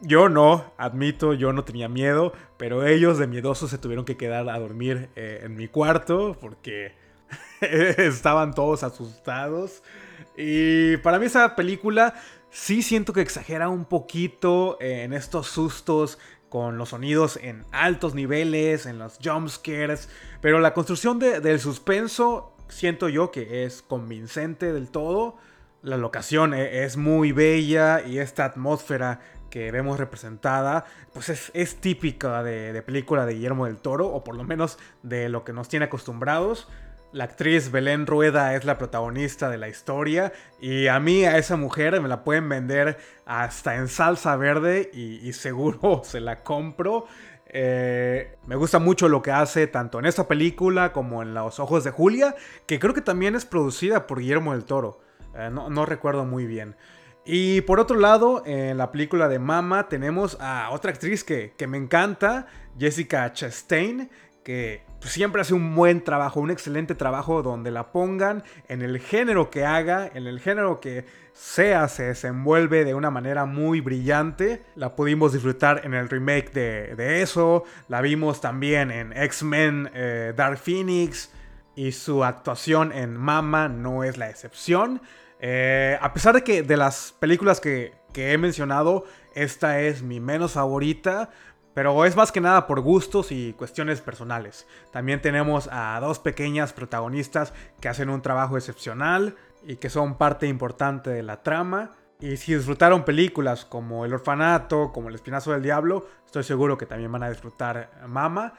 Yo 0.00 0.28
no, 0.28 0.72
admito, 0.76 1.34
yo 1.34 1.52
no 1.52 1.64
tenía 1.64 1.88
miedo, 1.88 2.32
pero 2.56 2.86
ellos 2.86 3.18
de 3.18 3.26
miedosos 3.26 3.70
se 3.70 3.78
tuvieron 3.78 4.04
que 4.04 4.16
quedar 4.16 4.48
a 4.48 4.58
dormir 4.58 5.10
eh, 5.16 5.40
en 5.44 5.56
mi 5.56 5.68
cuarto 5.68 6.36
porque 6.40 6.92
estaban 7.60 8.54
todos 8.54 8.82
asustados. 8.82 9.82
Y 10.36 10.96
para 10.98 11.18
mí 11.18 11.26
esa 11.26 11.56
película 11.56 12.14
sí 12.50 12.82
siento 12.82 13.12
que 13.12 13.20
exagera 13.20 13.68
un 13.68 13.84
poquito 13.84 14.78
en 14.80 15.12
estos 15.12 15.48
sustos 15.48 16.18
con 16.48 16.78
los 16.78 16.90
sonidos 16.90 17.38
en 17.42 17.64
altos 17.72 18.14
niveles, 18.14 18.86
en 18.86 18.98
los 18.98 19.18
jumpscares, 19.22 20.08
pero 20.40 20.60
la 20.60 20.74
construcción 20.74 21.18
del 21.18 21.60
suspenso 21.60 22.54
siento 22.68 23.08
yo 23.08 23.30
que 23.30 23.64
es 23.64 23.82
convincente 23.82 24.72
del 24.72 24.88
todo. 24.88 25.36
La 25.82 25.96
locación 25.96 26.54
e, 26.54 26.84
es 26.84 26.96
muy 26.96 27.32
bella 27.32 28.02
y 28.06 28.18
esta 28.18 28.44
atmósfera 28.44 29.20
que 29.50 29.70
vemos 29.70 29.98
representada, 29.98 30.84
pues 31.14 31.50
es, 31.54 31.76
típica 31.76 32.42
de, 32.42 32.72
de, 32.72 32.82
película 32.82 33.24
de 33.24 33.34
Guillermo 33.34 33.64
del 33.64 33.78
Toro, 33.78 34.08
o 34.08 34.22
por 34.22 34.36
lo 34.36 34.44
menos 34.44 34.78
de 35.02 35.28
lo 35.30 35.44
que 35.44 35.54
nos 35.54 35.68
tiene 35.68 35.86
acostumbrados. 35.86 36.68
La 37.10 37.24
actriz 37.24 37.70
Belén 37.70 38.06
Rueda 38.06 38.54
es 38.54 38.66
la 38.66 38.76
protagonista 38.76 39.48
de 39.48 39.56
la 39.56 39.68
historia 39.68 40.30
y 40.60 40.88
a 40.88 41.00
mí, 41.00 41.24
a 41.24 41.38
esa 41.38 41.56
mujer, 41.56 41.98
me 42.02 42.08
la 42.08 42.22
pueden 42.22 42.50
vender 42.50 42.98
hasta 43.24 43.76
en 43.76 43.88
salsa 43.88 44.36
verde 44.36 44.90
y, 44.92 45.32
seguro 45.32 46.02
se 46.04 46.20
la 46.20 46.42
compro. 46.42 47.06
Eh, 47.46 48.36
me 48.46 48.56
gusta 48.56 48.78
mucho 48.78 49.08
lo 49.08 49.22
que 49.22 49.30
hace 49.30 49.66
tanto 49.66 49.98
en 49.98 50.04
esta 50.04 50.28
película 50.28 50.92
como 50.92 51.22
en 51.22 51.32
Los 51.32 51.58
Ojos 51.60 51.82
de 51.82 51.92
Julia, 51.92 52.34
que 52.66 52.78
creo 52.78 52.92
que 52.92 53.00
también 53.00 53.34
es 53.34 53.46
producida 53.46 54.06
por 54.06 54.20
Guillermo 54.20 54.52
del 54.52 54.64
Toro. 54.64 55.00
Eh, 55.34 55.48
no, 55.50 55.86
recuerdo 55.86 56.26
muy 56.26 56.44
bien. 56.44 56.76
Y 57.24 57.62
por 57.62 57.80
otro 57.80 57.98
lado, 57.98 58.42
en 58.44 58.76
la 58.76 58.92
película 58.92 59.28
de 59.28 59.38
Mama 59.38 59.88
tenemos 59.88 60.36
a 60.40 60.68
otra 60.72 60.90
actriz 60.90 61.24
que, 61.24 61.54
que 61.56 61.66
me 61.66 61.78
encanta, 61.78 62.46
Jessica 62.78 63.32
Chastain, 63.32 64.10
que 64.48 64.80
siempre 65.02 65.42
hace 65.42 65.52
un 65.52 65.74
buen 65.74 66.02
trabajo, 66.02 66.40
un 66.40 66.50
excelente 66.50 66.94
trabajo 66.94 67.42
donde 67.42 67.70
la 67.70 67.92
pongan 67.92 68.44
en 68.68 68.80
el 68.80 68.98
género 68.98 69.50
que 69.50 69.66
haga, 69.66 70.10
en 70.14 70.26
el 70.26 70.40
género 70.40 70.80
que 70.80 71.04
sea, 71.34 71.86
se 71.88 72.04
desenvuelve 72.04 72.86
de 72.86 72.94
una 72.94 73.10
manera 73.10 73.44
muy 73.44 73.82
brillante. 73.82 74.62
La 74.74 74.96
pudimos 74.96 75.34
disfrutar 75.34 75.82
en 75.84 75.92
el 75.92 76.08
remake 76.08 76.50
de, 76.50 77.20
eso, 77.20 77.64
la 77.88 78.00
vimos 78.00 78.40
también 78.40 78.90
en 78.90 79.12
X-Men 79.12 79.90
eh, 79.92 80.32
Dark 80.34 80.56
Phoenix 80.56 81.30
y 81.76 81.92
su 81.92 82.24
actuación 82.24 82.90
en 82.92 83.18
Mama 83.18 83.68
no 83.68 84.02
es 84.02 84.16
la 84.16 84.30
excepción. 84.30 85.02
Eh, 85.40 85.98
a 86.00 86.14
pesar 86.14 86.34
de 86.34 86.42
que 86.42 86.62
de 86.62 86.78
las 86.78 87.14
películas 87.20 87.60
que 87.60 87.92
he 88.14 88.38
mencionado, 88.38 89.04
esta 89.34 89.80
es 89.82 90.02
mi 90.02 90.20
menos 90.20 90.52
favorita. 90.52 91.30
Pero 91.78 92.04
es 92.04 92.16
más 92.16 92.32
que 92.32 92.40
nada 92.40 92.66
por 92.66 92.80
gustos 92.80 93.30
y 93.30 93.52
cuestiones 93.52 94.00
personales. 94.00 94.66
También 94.90 95.22
tenemos 95.22 95.68
a 95.70 96.00
dos 96.00 96.18
pequeñas 96.18 96.72
protagonistas 96.72 97.52
que 97.80 97.88
hacen 97.88 98.10
un 98.10 98.20
trabajo 98.20 98.56
excepcional 98.56 99.36
y 99.64 99.76
que 99.76 99.88
son 99.88 100.18
parte 100.18 100.48
importante 100.48 101.10
de 101.10 101.22
la 101.22 101.44
trama. 101.44 101.92
Y 102.18 102.36
si 102.36 102.56
disfrutaron 102.56 103.04
películas 103.04 103.64
como 103.64 104.04
El 104.04 104.12
Orfanato, 104.12 104.90
como 104.92 105.08
El 105.08 105.14
Espinazo 105.14 105.52
del 105.52 105.62
Diablo, 105.62 106.04
estoy 106.26 106.42
seguro 106.42 106.76
que 106.76 106.86
también 106.86 107.12
van 107.12 107.22
a 107.22 107.30
disfrutar 107.30 107.92
Mama. 108.08 108.54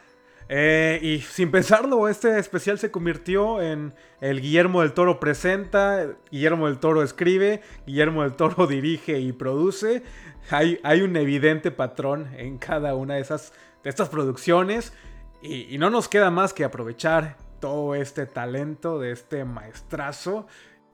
Eh, 0.51 0.99
y 1.03 1.19
sin 1.19 1.51
pensarlo, 1.51 2.07
este 2.07 2.39
especial 2.39 2.79
se 2.79 2.89
convirtió 2.89 3.61
en 3.61 3.93
el 4.19 4.41
Guillermo 4.41 4.81
del 4.81 4.93
Toro 4.93 5.19
presenta, 5.19 6.07
Guillermo 6.31 6.65
del 6.65 6.79
Toro 6.79 7.03
escribe, 7.03 7.61
Guillermo 7.85 8.23
del 8.23 8.33
Toro 8.33 8.65
dirige 8.67 9.19
y 9.19 9.31
produce. 9.31 10.01
Hay, 10.49 10.79
hay 10.83 11.03
un 11.03 11.15
evidente 11.15 11.69
patrón 11.69 12.29
en 12.35 12.57
cada 12.57 12.95
una 12.95 13.15
de, 13.15 13.21
esas, 13.21 13.53
de 13.83 13.91
estas 13.91 14.09
producciones 14.09 14.91
y, 15.43 15.77
no 15.77 15.91
nos 15.91 16.09
queda 16.09 16.31
más 16.31 16.51
que 16.51 16.63
aprovechar 16.63 17.37
todo 17.59 17.93
este 17.93 18.25
talento 18.25 18.99
de 18.99 19.11
este 19.11 19.45
maestrazo 19.45 20.47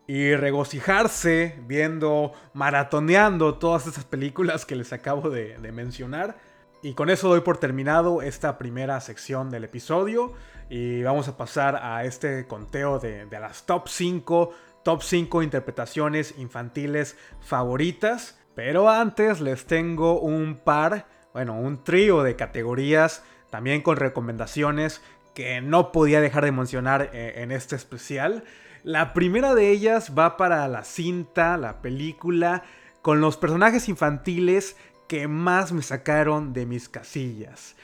y 0.05 0.35
regocijarse 0.35 1.57
viendo, 1.65 2.33
maratoneando 2.53 3.55
todas 3.55 3.87
esas 3.87 4.03
películas 4.03 4.65
que 4.65 4.75
les 4.75 4.91
acabo 4.91 5.29
de 5.29 5.57
mencionar. 5.71 6.35
Y 6.81 6.93
con 6.93 7.09
eso 7.09 7.29
doy 7.29 7.41
por 7.41 7.57
terminado 7.57 8.21
esta 8.21 8.57
primera 8.57 8.99
sección 9.01 9.49
del 9.49 9.63
episodio 9.63 10.33
y 10.69 11.03
vamos 11.03 11.27
a 11.27 11.37
pasar 11.37 11.77
a 11.77 12.05
este 12.05 12.47
conteo 12.47 12.99
de, 12.99 13.27
las 13.31 13.65
top 13.65 13.87
5, 13.87 14.51
top 14.83 15.01
5 15.01 15.43
interpretaciones 15.43 16.35
infantiles 16.37 17.17
favoritas. 17.41 18.39
Pero 18.53 18.89
antes 18.89 19.41
les 19.41 19.65
tengo 19.65 20.19
un 20.19 20.55
par, 20.63 21.07
bueno, 21.33 21.59
un 21.59 21.83
trío 21.83 22.23
de 22.23 22.35
categorías 22.35 23.23
también 23.49 23.81
con 23.81 23.97
recomendaciones 23.97 25.01
que 25.33 25.61
no 25.61 25.91
podía 25.91 26.21
dejar 26.21 26.45
de 26.45 26.51
mencionar 26.51 27.09
eh, 27.13 27.33
en 27.37 27.51
este 27.51 27.75
especial. 27.75 28.43
La 28.83 29.13
primera 29.13 29.55
de 29.55 29.71
ellas 29.71 30.13
va 30.17 30.37
para 30.37 30.67
la 30.67 30.83
cinta, 30.83 31.57
la 31.57 31.81
película, 31.81 32.63
con 33.01 33.21
los 33.21 33.37
personajes 33.37 33.89
infantiles 33.89 34.77
que 35.07 35.27
más 35.27 35.71
me 35.71 35.81
sacaron 35.81 36.53
de 36.53 36.65
mis 36.65 36.89
casillas. 36.89 37.75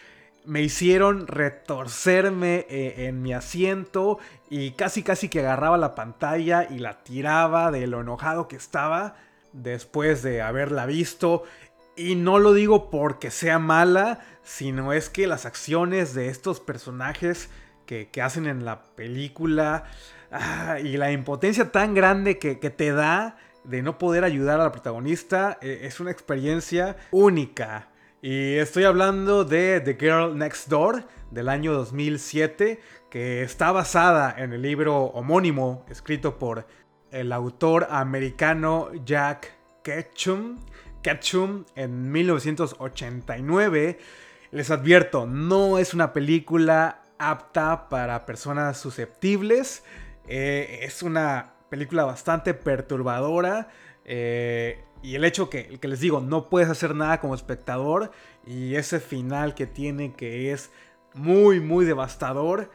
Me 0.45 0.61
hicieron 0.61 1.27
retorcerme 1.27 2.65
eh, 2.69 3.07
en 3.07 3.21
mi 3.21 3.33
asiento 3.33 4.17
y 4.49 4.71
casi 4.71 5.03
casi 5.03 5.29
que 5.29 5.39
agarraba 5.39 5.77
la 5.77 5.93
pantalla 5.93 6.67
y 6.69 6.79
la 6.79 7.03
tiraba 7.03 7.71
de 7.71 7.85
lo 7.85 8.01
enojado 8.01 8.47
que 8.47 8.55
estaba 8.55 9.15
después 9.53 10.23
de 10.23 10.41
haberla 10.41 10.85
visto. 10.85 11.43
Y 11.95 12.15
no 12.15 12.39
lo 12.39 12.53
digo 12.53 12.89
porque 12.89 13.29
sea 13.29 13.59
mala, 13.59 14.19
sino 14.43 14.93
es 14.93 15.09
que 15.09 15.27
las 15.27 15.45
acciones 15.45 16.15
de 16.15 16.29
estos 16.29 16.59
personajes 16.59 17.49
que, 17.85 18.21
hacen 18.21 18.47
en 18.47 18.63
la 18.63 18.83
película 18.95 19.83
ah, 20.31 20.79
y 20.81 20.95
la 20.95 21.11
impotencia 21.11 21.71
tan 21.71 21.93
grande 21.93 22.39
que, 22.39 22.57
que 22.57 22.69
te 22.69 22.93
da 22.93 23.37
de 23.63 23.81
no 23.81 23.97
poder 23.97 24.23
ayudar 24.23 24.59
a 24.59 24.63
la 24.63 24.71
protagonista 24.71 25.57
eh, 25.61 25.81
es 25.83 25.99
una 25.99 26.11
experiencia 26.11 26.97
única. 27.11 27.89
Y 28.21 28.55
estoy 28.55 28.83
hablando 28.83 29.43
de 29.43 29.81
The 29.81 29.95
Girl 29.95 30.37
Next 30.37 30.69
Door 30.69 31.03
del 31.31 31.49
año 31.49 31.73
2007, 31.73 32.79
que 33.09 33.41
está 33.41 33.71
basada 33.71 34.35
en 34.37 34.53
el 34.53 34.61
libro 34.61 35.05
homónimo 35.05 35.85
escrito 35.89 36.37
por 36.37 36.67
el 37.11 37.31
autor 37.31 37.87
americano 37.89 38.89
Jack 39.05 39.51
Ketchum, 39.83 40.57
Ketchum 41.01 41.65
en 41.75 42.11
1989. 42.11 43.99
Les 44.51 44.69
advierto, 44.69 45.25
no 45.25 45.79
es 45.79 45.93
una 45.93 46.13
película 46.13 47.01
apta 47.17 47.89
para 47.89 48.25
personas 48.25 48.77
susceptibles. 48.77 49.83
Eh, 50.27 50.79
es 50.83 51.01
una 51.01 51.53
película 51.71 52.03
bastante 52.03 52.53
perturbadora. 52.53 53.69
Eh, 54.03 54.83
y 55.01 55.15
el 55.15 55.23
hecho 55.23 55.49
que, 55.49 55.79
que 55.79 55.87
les 55.87 56.01
digo, 56.01 56.19
no 56.19 56.49
puedes 56.49 56.69
hacer 56.69 56.93
nada 56.93 57.19
como 57.21 57.33
espectador. 57.33 58.11
Y 58.45 58.75
ese 58.75 58.99
final 58.99 59.55
que 59.55 59.65
tiene 59.65 60.13
que 60.13 60.51
es 60.51 60.69
muy, 61.13 61.61
muy 61.61 61.85
devastador. 61.85 62.69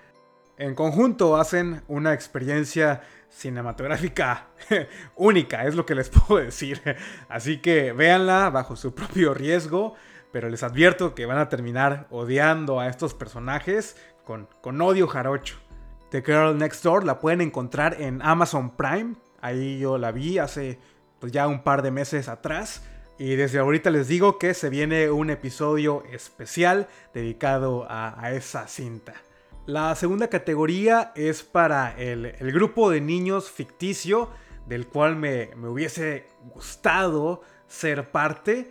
En 0.56 0.74
conjunto 0.74 1.37
hacen 1.37 1.82
una 1.87 2.14
experiencia 2.14 3.02
cinematográfica 3.28 4.46
única, 5.14 5.66
es 5.66 5.74
lo 5.74 5.85
que 5.85 5.94
les 5.94 6.09
puedo 6.26 6.42
decir. 6.42 6.80
Así 7.28 7.59
que 7.59 7.92
véanla 7.92 8.48
bajo 8.48 8.74
su 8.76 8.94
propio 8.94 9.35
riesgo. 9.35 9.94
Pero 10.32 10.48
les 10.48 10.62
advierto 10.62 11.14
que 11.14 11.26
van 11.26 11.38
a 11.38 11.48
terminar 11.50 12.09
odiando 12.11 12.80
a 12.80 12.88
estos 12.88 13.14
personajes 13.14 13.96
con, 14.24 14.48
con 14.61 14.80
odio 14.80 15.06
jarocho. 15.06 15.65
The 16.11 16.23
Girl 16.23 16.57
Next 16.57 16.85
Door 16.85 17.05
la 17.05 17.19
pueden 17.19 17.40
encontrar 17.40 18.01
en 18.01 18.23
Amazon 18.23 18.71
Prime. 18.71 19.16
Ahí 19.40 19.79
yo 19.79 19.99
la 19.99 20.12
vi 20.12 20.38
hace 20.38 20.79
pues, 21.19 21.33
ya 21.33 21.49
un 21.49 21.62
par 21.62 21.83
de 21.83 21.90
meses 21.90 22.29
atrás. 22.29 22.83
Y 23.19 23.35
desde 23.35 23.59
ahorita 23.59 23.90
les 23.90 24.09
digo 24.09 24.38
que 24.38 24.55
se 24.55 24.69
viene 24.69 25.11
un 25.11 25.31
episodio 25.31 26.05
especial 26.12 26.87
dedicado 27.14 27.87
a, 27.88 28.31
esa 28.33 28.69
cinta. 28.69 29.14
La 29.64 29.95
segunda 29.97 30.29
categoría 30.29 31.12
es 31.16 31.42
para 31.42 31.99
el, 31.99 32.35
grupo 32.53 32.90
de 32.90 33.01
niños 33.01 33.51
ficticio 33.51 34.31
del 34.66 34.87
cual 34.87 35.16
me, 35.16 35.51
me, 35.57 35.69
hubiese 35.69 36.27
gustado 36.55 37.42
ser 37.66 38.11
parte. 38.11 38.71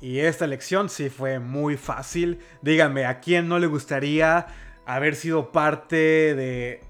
Y 0.00 0.18
esta 0.18 0.44
elección 0.44 0.88
sí 0.88 1.08
fue 1.08 1.38
muy 1.38 1.76
fácil. 1.76 2.40
Díganme, 2.60 3.06
¿a 3.06 3.20
quién 3.20 3.48
no 3.48 3.58
le 3.58 3.68
gustaría 3.68 4.46
haber 4.86 5.14
sido 5.16 5.52
parte 5.52 6.34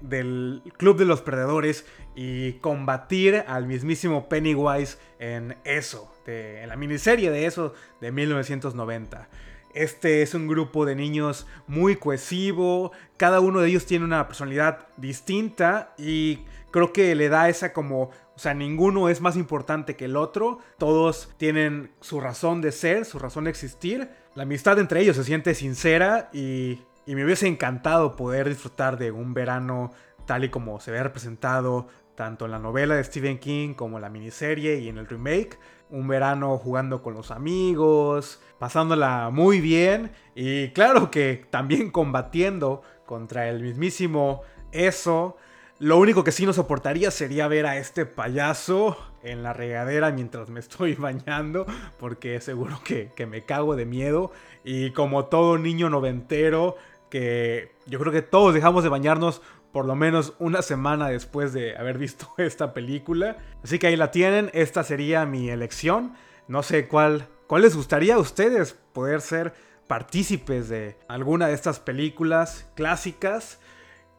del 0.01 0.61
Club 0.77 0.97
de 0.97 1.05
los 1.05 1.21
Perdedores 1.21 1.85
y 2.15 2.53
combatir 2.53 3.43
al 3.47 3.65
mismísimo 3.65 4.29
Pennywise 4.29 4.97
en 5.19 5.55
eso, 5.63 6.11
en 6.25 6.69
la 6.69 6.75
miniserie 6.75 7.31
de 7.31 7.45
eso 7.45 7.73
de 8.01 8.11
1990. 8.11 9.29
Este 9.73 10.21
es 10.21 10.35
un 10.35 10.47
grupo 10.47 10.85
de 10.85 10.95
niños 10.95 11.47
muy 11.65 11.95
cohesivo, 11.95 12.91
cada 13.17 13.39
uno 13.39 13.59
de 13.59 13.69
ellos 13.69 13.87
tiene 13.87 14.05
una 14.05 14.27
personalidad 14.27 14.87
distinta 14.97 15.95
y 15.97 16.41
creo 16.69 16.93
que 16.93 17.15
le 17.15 17.29
da 17.29 17.49
esa 17.49 17.73
como 17.73 18.11
O 18.35 18.39
sea, 18.39 18.53
ninguno 18.55 19.09
es 19.09 19.21
más 19.21 19.35
importante 19.35 19.95
que 19.95 20.05
el 20.05 20.15
otro. 20.15 20.57
Todos 20.79 21.29
tienen 21.37 21.91
su 22.01 22.19
razón 22.19 22.61
de 22.61 22.71
ser, 22.71 23.05
su 23.05 23.19
razón 23.19 23.43
de 23.43 23.51
existir. 23.51 24.09
La 24.33 24.41
amistad 24.43 24.79
entre 24.79 25.01
ellos 25.01 25.15
se 25.15 25.23
siente 25.23 25.53
sincera 25.53 26.31
y, 26.33 26.79
y 27.05 27.15
me 27.15 27.25
hubiese 27.25 27.47
encantado 27.47 28.15
poder 28.15 28.49
disfrutar 28.49 28.97
de 28.97 29.11
un 29.11 29.33
verano 29.33 29.91
tal 30.25 30.43
y 30.43 30.49
como 30.49 30.79
se 30.79 30.91
ve 30.91 31.03
representado 31.03 31.87
tanto 32.15 32.45
en 32.45 32.51
la 32.51 32.59
novela 32.59 32.95
de 32.95 33.03
Stephen 33.03 33.39
King 33.39 33.73
como 33.73 33.97
en 33.97 34.03
la 34.03 34.09
miniserie 34.09 34.79
y 34.79 34.89
en 34.89 34.97
el 34.97 35.07
remake. 35.07 35.57
Un 35.89 36.07
verano 36.07 36.57
jugando 36.57 37.01
con 37.03 37.13
los 37.13 37.31
amigos, 37.31 38.41
pasándola 38.57 39.29
muy 39.31 39.61
bien 39.61 40.11
y 40.35 40.69
claro 40.69 41.11
que 41.11 41.45
también 41.49 41.91
combatiendo 41.91 42.81
contra 43.05 43.49
el 43.49 43.61
mismísimo 43.61 44.41
eso. 44.71 45.37
Lo 45.79 45.97
único 45.97 46.23
que 46.23 46.31
sí 46.31 46.45
no 46.45 46.53
soportaría 46.53 47.11
sería 47.11 47.47
ver 47.47 47.65
a 47.65 47.77
este 47.77 48.05
payaso 48.05 48.97
en 49.23 49.43
la 49.43 49.53
regadera 49.53 50.11
mientras 50.11 50.49
me 50.49 50.59
estoy 50.59 50.95
bañando, 50.99 51.65
porque 51.99 52.39
seguro 52.41 52.79
que, 52.83 53.11
que 53.15 53.25
me 53.25 53.41
cago 53.41 53.75
de 53.75 53.85
miedo. 53.85 54.31
Y 54.63 54.91
como 54.91 55.25
todo 55.25 55.57
niño 55.57 55.89
noventero, 55.89 56.77
que 57.13 57.75
yo 57.85 57.99
creo 57.99 58.11
que 58.11 58.23
todos 58.23 58.55
dejamos 58.55 58.81
de 58.81 58.89
bañarnos 58.89 59.43
por 59.71 59.85
lo 59.85 59.93
menos 59.93 60.33
una 60.39 60.63
semana 60.63 61.09
después 61.09 61.53
de 61.53 61.77
haber 61.77 61.99
visto 61.99 62.33
esta 62.39 62.73
película. 62.73 63.37
Así 63.63 63.77
que 63.77 63.85
ahí 63.85 63.95
la 63.95 64.09
tienen, 64.09 64.49
esta 64.53 64.83
sería 64.83 65.23
mi 65.27 65.51
elección. 65.51 66.15
No 66.47 66.63
sé 66.63 66.87
cuál, 66.87 67.27
cuál 67.45 67.61
les 67.61 67.75
gustaría 67.75 68.15
a 68.15 68.17
ustedes 68.17 68.73
poder 68.93 69.21
ser 69.21 69.53
partícipes 69.85 70.69
de 70.69 70.97
alguna 71.07 71.45
de 71.45 71.53
estas 71.53 71.79
películas 71.79 72.67
clásicas. 72.73 73.59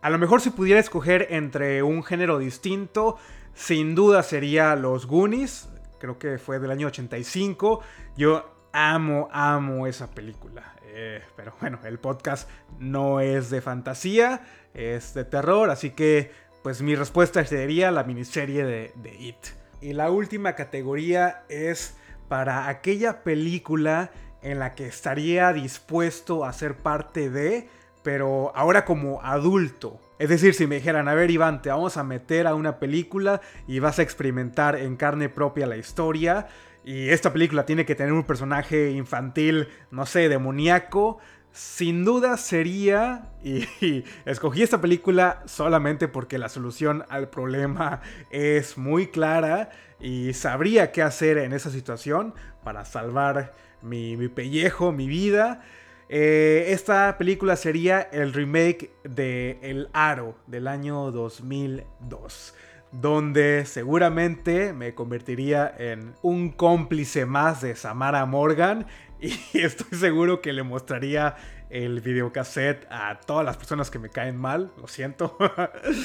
A 0.00 0.09
lo 0.09 0.18
mejor 0.20 0.40
si 0.40 0.50
pudiera 0.50 0.78
escoger 0.78 1.26
entre 1.30 1.83
un 1.83 2.04
género 2.04 2.38
distinto, 2.38 3.16
sin 3.54 3.96
duda 3.96 4.22
sería 4.22 4.76
Los 4.76 5.09
Goonies. 5.09 5.68
Creo 5.98 6.20
que 6.20 6.38
fue 6.38 6.61
del 6.61 6.70
año 6.70 6.87
85. 6.87 7.80
Yo 8.16 8.54
amo, 8.72 9.28
amo 9.33 9.88
esa 9.88 10.12
película. 10.12 10.74
Eh, 10.96 11.22
pero 11.37 11.52
bueno, 11.61 11.80
el 11.85 11.98
podcast 11.98 12.48
no 12.78 13.20
es 13.20 13.50
de 13.50 13.61
fantasía, 13.61 14.42
es 14.74 15.12
de 15.14 15.24
terror. 15.24 15.70
Así 15.70 15.90
que, 15.90 16.30
pues 16.62 16.83
mi 16.83 16.94
respuesta 16.94 17.44
sería 17.44 17.90
la 17.90 18.04
miniserie 18.04 18.64
de, 18.64 18.92
de 18.96 19.14
It. 19.16 19.37
Y 19.80 19.92
la 19.92 20.11
última 20.11 20.54
categoría 20.54 21.44
es 21.48 21.96
para 22.28 22.68
aquella 22.68 23.22
película 23.22 24.11
en 24.42 24.59
la 24.59 24.74
que 24.74 24.87
estaría 24.87 25.52
dispuesto 25.52 26.44
a 26.44 26.52
ser 26.52 26.76
parte 26.76 27.28
de 27.28 27.68
pero 28.04 28.52
ahora 28.54 28.85
como 28.85 29.20
adulto. 29.22 29.98
Es 30.20 30.28
decir, 30.28 30.54
si 30.54 30.68
me 30.68 30.76
dijeran, 30.76 31.09
a 31.09 31.14
ver 31.14 31.30
Iván, 31.30 31.62
te 31.62 31.70
vamos 31.70 31.96
a 31.96 32.04
meter 32.04 32.46
a 32.46 32.54
una 32.54 32.78
película 32.78 33.40
y 33.66 33.80
vas 33.80 33.98
a 33.98 34.02
experimentar 34.02 34.76
en 34.76 34.96
carne 34.96 35.28
propia 35.30 35.66
la 35.66 35.76
historia, 35.76 36.46
y 36.85 37.09
esta 37.09 37.33
película 37.33 37.64
tiene 37.64 37.87
que 37.87 37.94
tener 37.94 38.12
un 38.12 38.25
personaje 38.25 38.90
infantil, 38.90 39.68
no 39.90 40.05
sé, 40.05 40.29
demoníaco, 40.29 41.18
sin 41.51 42.05
duda 42.05 42.37
sería, 42.37 43.31
y, 43.42 44.05
escogí 44.27 44.62
esta 44.62 44.81
película 44.81 45.42
solamente 45.47 46.09
porque 46.09 46.37
la 46.37 46.49
solución 46.49 47.05
al 47.09 47.31
problema 47.31 48.03
es 48.31 48.77
muy 48.77 49.07
clara 49.07 49.70
y 50.01 50.35
sabría 50.35 50.92
qué 50.92 51.03
hacer 51.03 51.38
en 51.38 51.53
esa 51.53 51.70
situación 51.70 52.35
para 52.64 52.85
salvar 52.85 53.55
mi, 53.81 54.16
mi 54.16 54.29
pellejo, 54.29 54.92
mi 54.92 55.07
vida. 55.07 55.62
Eh, 56.09 56.66
esta 56.68 57.16
película 57.16 57.57
sería 57.57 58.01
el 58.01 58.35
remake 58.35 58.90
de 59.05 59.59
El 59.62 59.88
Aro 59.94 60.37
del 60.47 60.66
año 60.66 61.11
2002 61.12 62.55
donde 63.00 63.66
seguramente 63.66 64.72
me 64.72 64.94
convertiría 64.94 65.74
en 65.78 66.14
un 66.22 66.50
cómplice 66.50 67.26
más 67.26 67.61
de 67.61 67.74
Samara 67.74 68.24
Morgan 68.24 68.87
y 69.20 69.59
estoy 69.61 69.98
seguro 69.98 70.40
que 70.40 70.52
le 70.52 70.62
mostraría 70.62 71.37
el 71.70 72.00
videocassette 72.00 72.87
a 72.90 73.18
todas 73.20 73.44
las 73.44 73.57
personas 73.57 73.90
que 73.90 73.98
me 73.98 74.11
caen 74.11 74.37
mal, 74.37 74.72
lo 74.78 74.87
siento. 74.87 75.37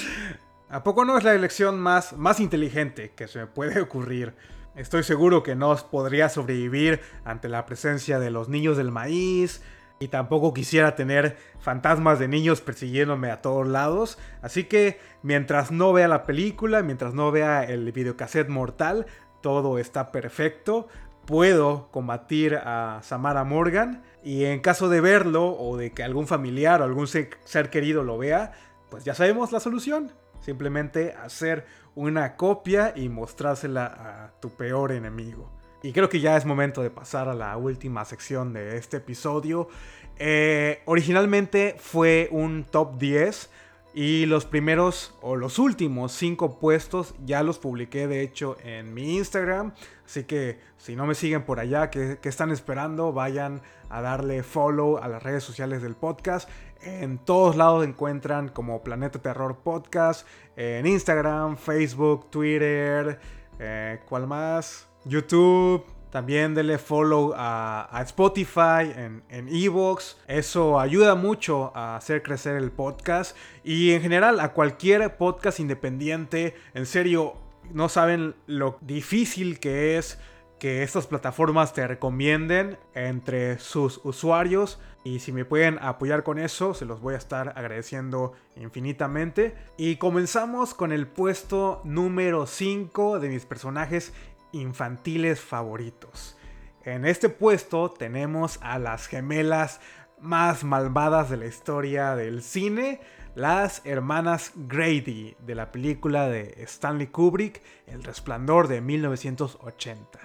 ¿A 0.70 0.84
poco 0.84 1.06
no 1.06 1.18
es 1.18 1.24
la 1.24 1.34
elección 1.34 1.80
más, 1.80 2.14
más 2.14 2.40
inteligente 2.40 3.12
que 3.16 3.28
se 3.28 3.40
me 3.40 3.48
puede 3.48 3.82
ocurrir? 3.82 4.34
Estoy 4.76 5.04
seguro 5.04 5.44
que 5.44 5.56
no 5.56 5.76
podría 5.92 6.30
sobrevivir 6.30 7.02
ante 7.24 7.50
la 7.50 7.66
presencia 7.66 8.18
de 8.20 8.32
los 8.32 8.50
niños 8.50 8.78
del 8.78 8.92
maíz, 8.92 9.62
y 10.00 10.08
tampoco 10.08 10.54
quisiera 10.54 10.96
tener 10.96 11.38
fantasmas 11.60 12.20
de 12.20 12.28
niños 12.28 12.62
persiguiéndome 12.62 13.32
a 13.32 13.42
todos 13.42 13.68
lados. 13.68 14.18
Así 14.42 14.64
que 14.64 15.00
mientras 15.22 15.72
no 15.72 15.92
vea 15.92 16.08
la 16.08 16.24
película, 16.24 16.82
mientras 16.82 17.14
no 17.14 17.32
vea 17.32 17.64
el 17.64 17.92
videocassette 17.92 18.50
mortal, 18.50 19.06
todo 19.42 19.78
está 19.78 20.12
perfecto. 20.12 20.88
Puedo 21.26 21.90
combatir 21.92 22.56
a 22.56 23.02
Samara 23.04 23.44
Morgan 23.44 24.04
y 24.24 24.46
en 24.46 24.62
caso 24.62 24.90
de 24.90 25.02
verlo 25.02 25.56
o 25.58 25.78
de 25.78 25.92
que 25.92 26.04
algún 26.04 26.28
familiar 26.28 26.82
o 26.82 26.86
algún 26.86 27.08
ser 27.08 27.70
querido 27.70 28.04
lo 28.04 28.18
vea, 28.18 28.54
pues 28.90 29.04
ya 29.04 29.14
sabemos 29.14 29.52
la 29.52 29.60
solución. 29.60 30.12
Simplemente 30.40 31.14
hacer 31.14 31.66
una 31.94 32.38
copia 32.38 32.94
y 32.96 33.10
mostrársela 33.10 33.86
a 33.86 34.40
tu 34.40 34.50
peor 34.50 34.94
enemigo. 34.94 35.59
Y 35.82 35.94
creo 35.94 36.10
que 36.10 36.20
ya 36.20 36.36
es 36.36 36.46
momento 36.46 36.82
de 36.82 36.90
pasar 36.90 37.30
a 37.30 37.34
la 37.34 37.56
última 37.56 38.04
sección 38.04 38.52
de 38.52 38.78
este 38.78 38.98
episodio. 38.98 39.70
Eh, 40.18 40.82
originalmente 40.86 41.76
fue 41.80 42.28
un 42.32 42.66
top 42.66 42.98
10 42.98 43.50
y 43.94 44.26
los 44.26 44.46
primeros 44.46 45.16
o 45.22 45.36
los 45.36 45.58
últimos 45.58 46.12
5 46.12 46.60
puestos 46.60 47.16
ya 47.26 47.42
los 47.44 47.58
publiqué 47.58 48.08
de 48.08 48.22
hecho 48.22 48.58
en 48.64 48.94
mi 48.94 49.16
Instagram. 49.16 49.74
Así 50.06 50.26
que 50.26 50.60
si 50.78 50.98
no 50.98 51.06
me 51.06 51.16
siguen 51.16 51.44
por 51.44 51.60
allá, 51.60 51.90
que, 51.90 52.20
están 52.24 52.52
esperando? 52.52 53.14
Vayan 53.14 53.62
a 53.90 54.02
darle 54.02 54.44
follow 54.44 54.98
a 54.98 55.08
las 55.08 55.24
redes 55.24 55.44
sociales 55.44 55.82
del 55.82 55.96
podcast. 55.96 56.50
En 56.82 57.18
todos 57.20 57.56
lados 57.56 57.86
encuentran 57.86 58.50
como 58.50 58.84
Planeta 58.84 59.20
Terror 59.20 59.58
Podcast. 59.58 60.28
En 60.58 60.86
Instagram, 60.86 61.56
Facebook, 61.58 62.30
Twitter. 62.30 63.20
Eh, 63.60 64.00
¿Cuál 64.08 64.28
más? 64.28 64.89
YouTube. 65.06 65.86
También 66.12 66.56
denle 66.56 66.80
follow 66.80 67.34
a, 67.36 68.02
Spotify, 68.06 68.92
en 68.96 69.48
Evox. 69.50 70.18
Eso 70.28 70.80
ayuda 70.80 71.14
mucho 71.14 71.72
a 71.76 71.96
hacer 71.96 72.24
crecer 72.24 72.56
el 72.56 72.72
podcast. 72.72 73.38
Y 73.64 73.92
en 73.92 74.02
general 74.02 74.40
a 74.40 74.54
cualquier 74.54 75.18
podcast 75.18 75.60
independiente. 75.60 76.56
En 76.74 76.88
serio, 76.88 77.36
no 77.72 77.90
saben 77.90 78.36
lo 78.48 78.78
difícil 78.82 79.60
que 79.60 79.98
es 79.98 80.18
que 80.60 80.84
estas 80.84 81.08
plataformas 81.08 81.74
te 81.74 81.88
recomienden 81.88 82.78
entre 82.94 83.58
sus 83.60 84.02
usuarios. 84.04 84.80
Y 85.06 85.20
si 85.20 85.32
me 85.32 85.46
pueden 85.46 85.80
apoyar 85.82 86.24
con 86.24 86.38
eso, 86.38 86.74
se 86.74 86.86
los 86.86 87.00
voy 87.00 87.14
a 87.14 87.18
estar 87.18 87.54
agradeciendo 87.56 88.34
infinitamente. 88.58 89.56
Y 89.78 89.96
comenzamos 89.96 90.74
con 90.74 90.92
el 90.92 91.08
puesto 91.08 91.82
número 91.86 92.46
5 92.46 93.20
de 93.20 93.30
mis 93.30 93.46
personajes 93.46 94.14
infantiles 94.52 95.42
favoritos. 95.42 96.38
En 96.84 97.06
este 97.06 97.30
puesto 97.30 97.92
tenemos 97.92 98.58
a 98.62 98.80
las 98.80 99.08
gemelas 99.08 99.82
más 100.22 100.64
malvadas 100.64 101.30
de 101.30 101.38
la 101.38 101.46
historia 101.46 102.16
del 102.16 102.42
cine, 102.42 103.02
las 103.36 103.82
hermanas 103.86 104.52
Grady 104.56 105.36
de 105.46 105.56
la 105.56 105.72
película 105.72 106.28
de 106.28 106.56
Stanley 106.64 107.08
Kubrick, 107.08 107.62
El 107.88 108.04
Resplandor 108.04 108.68
de 108.68 108.82
1980. 108.82 110.20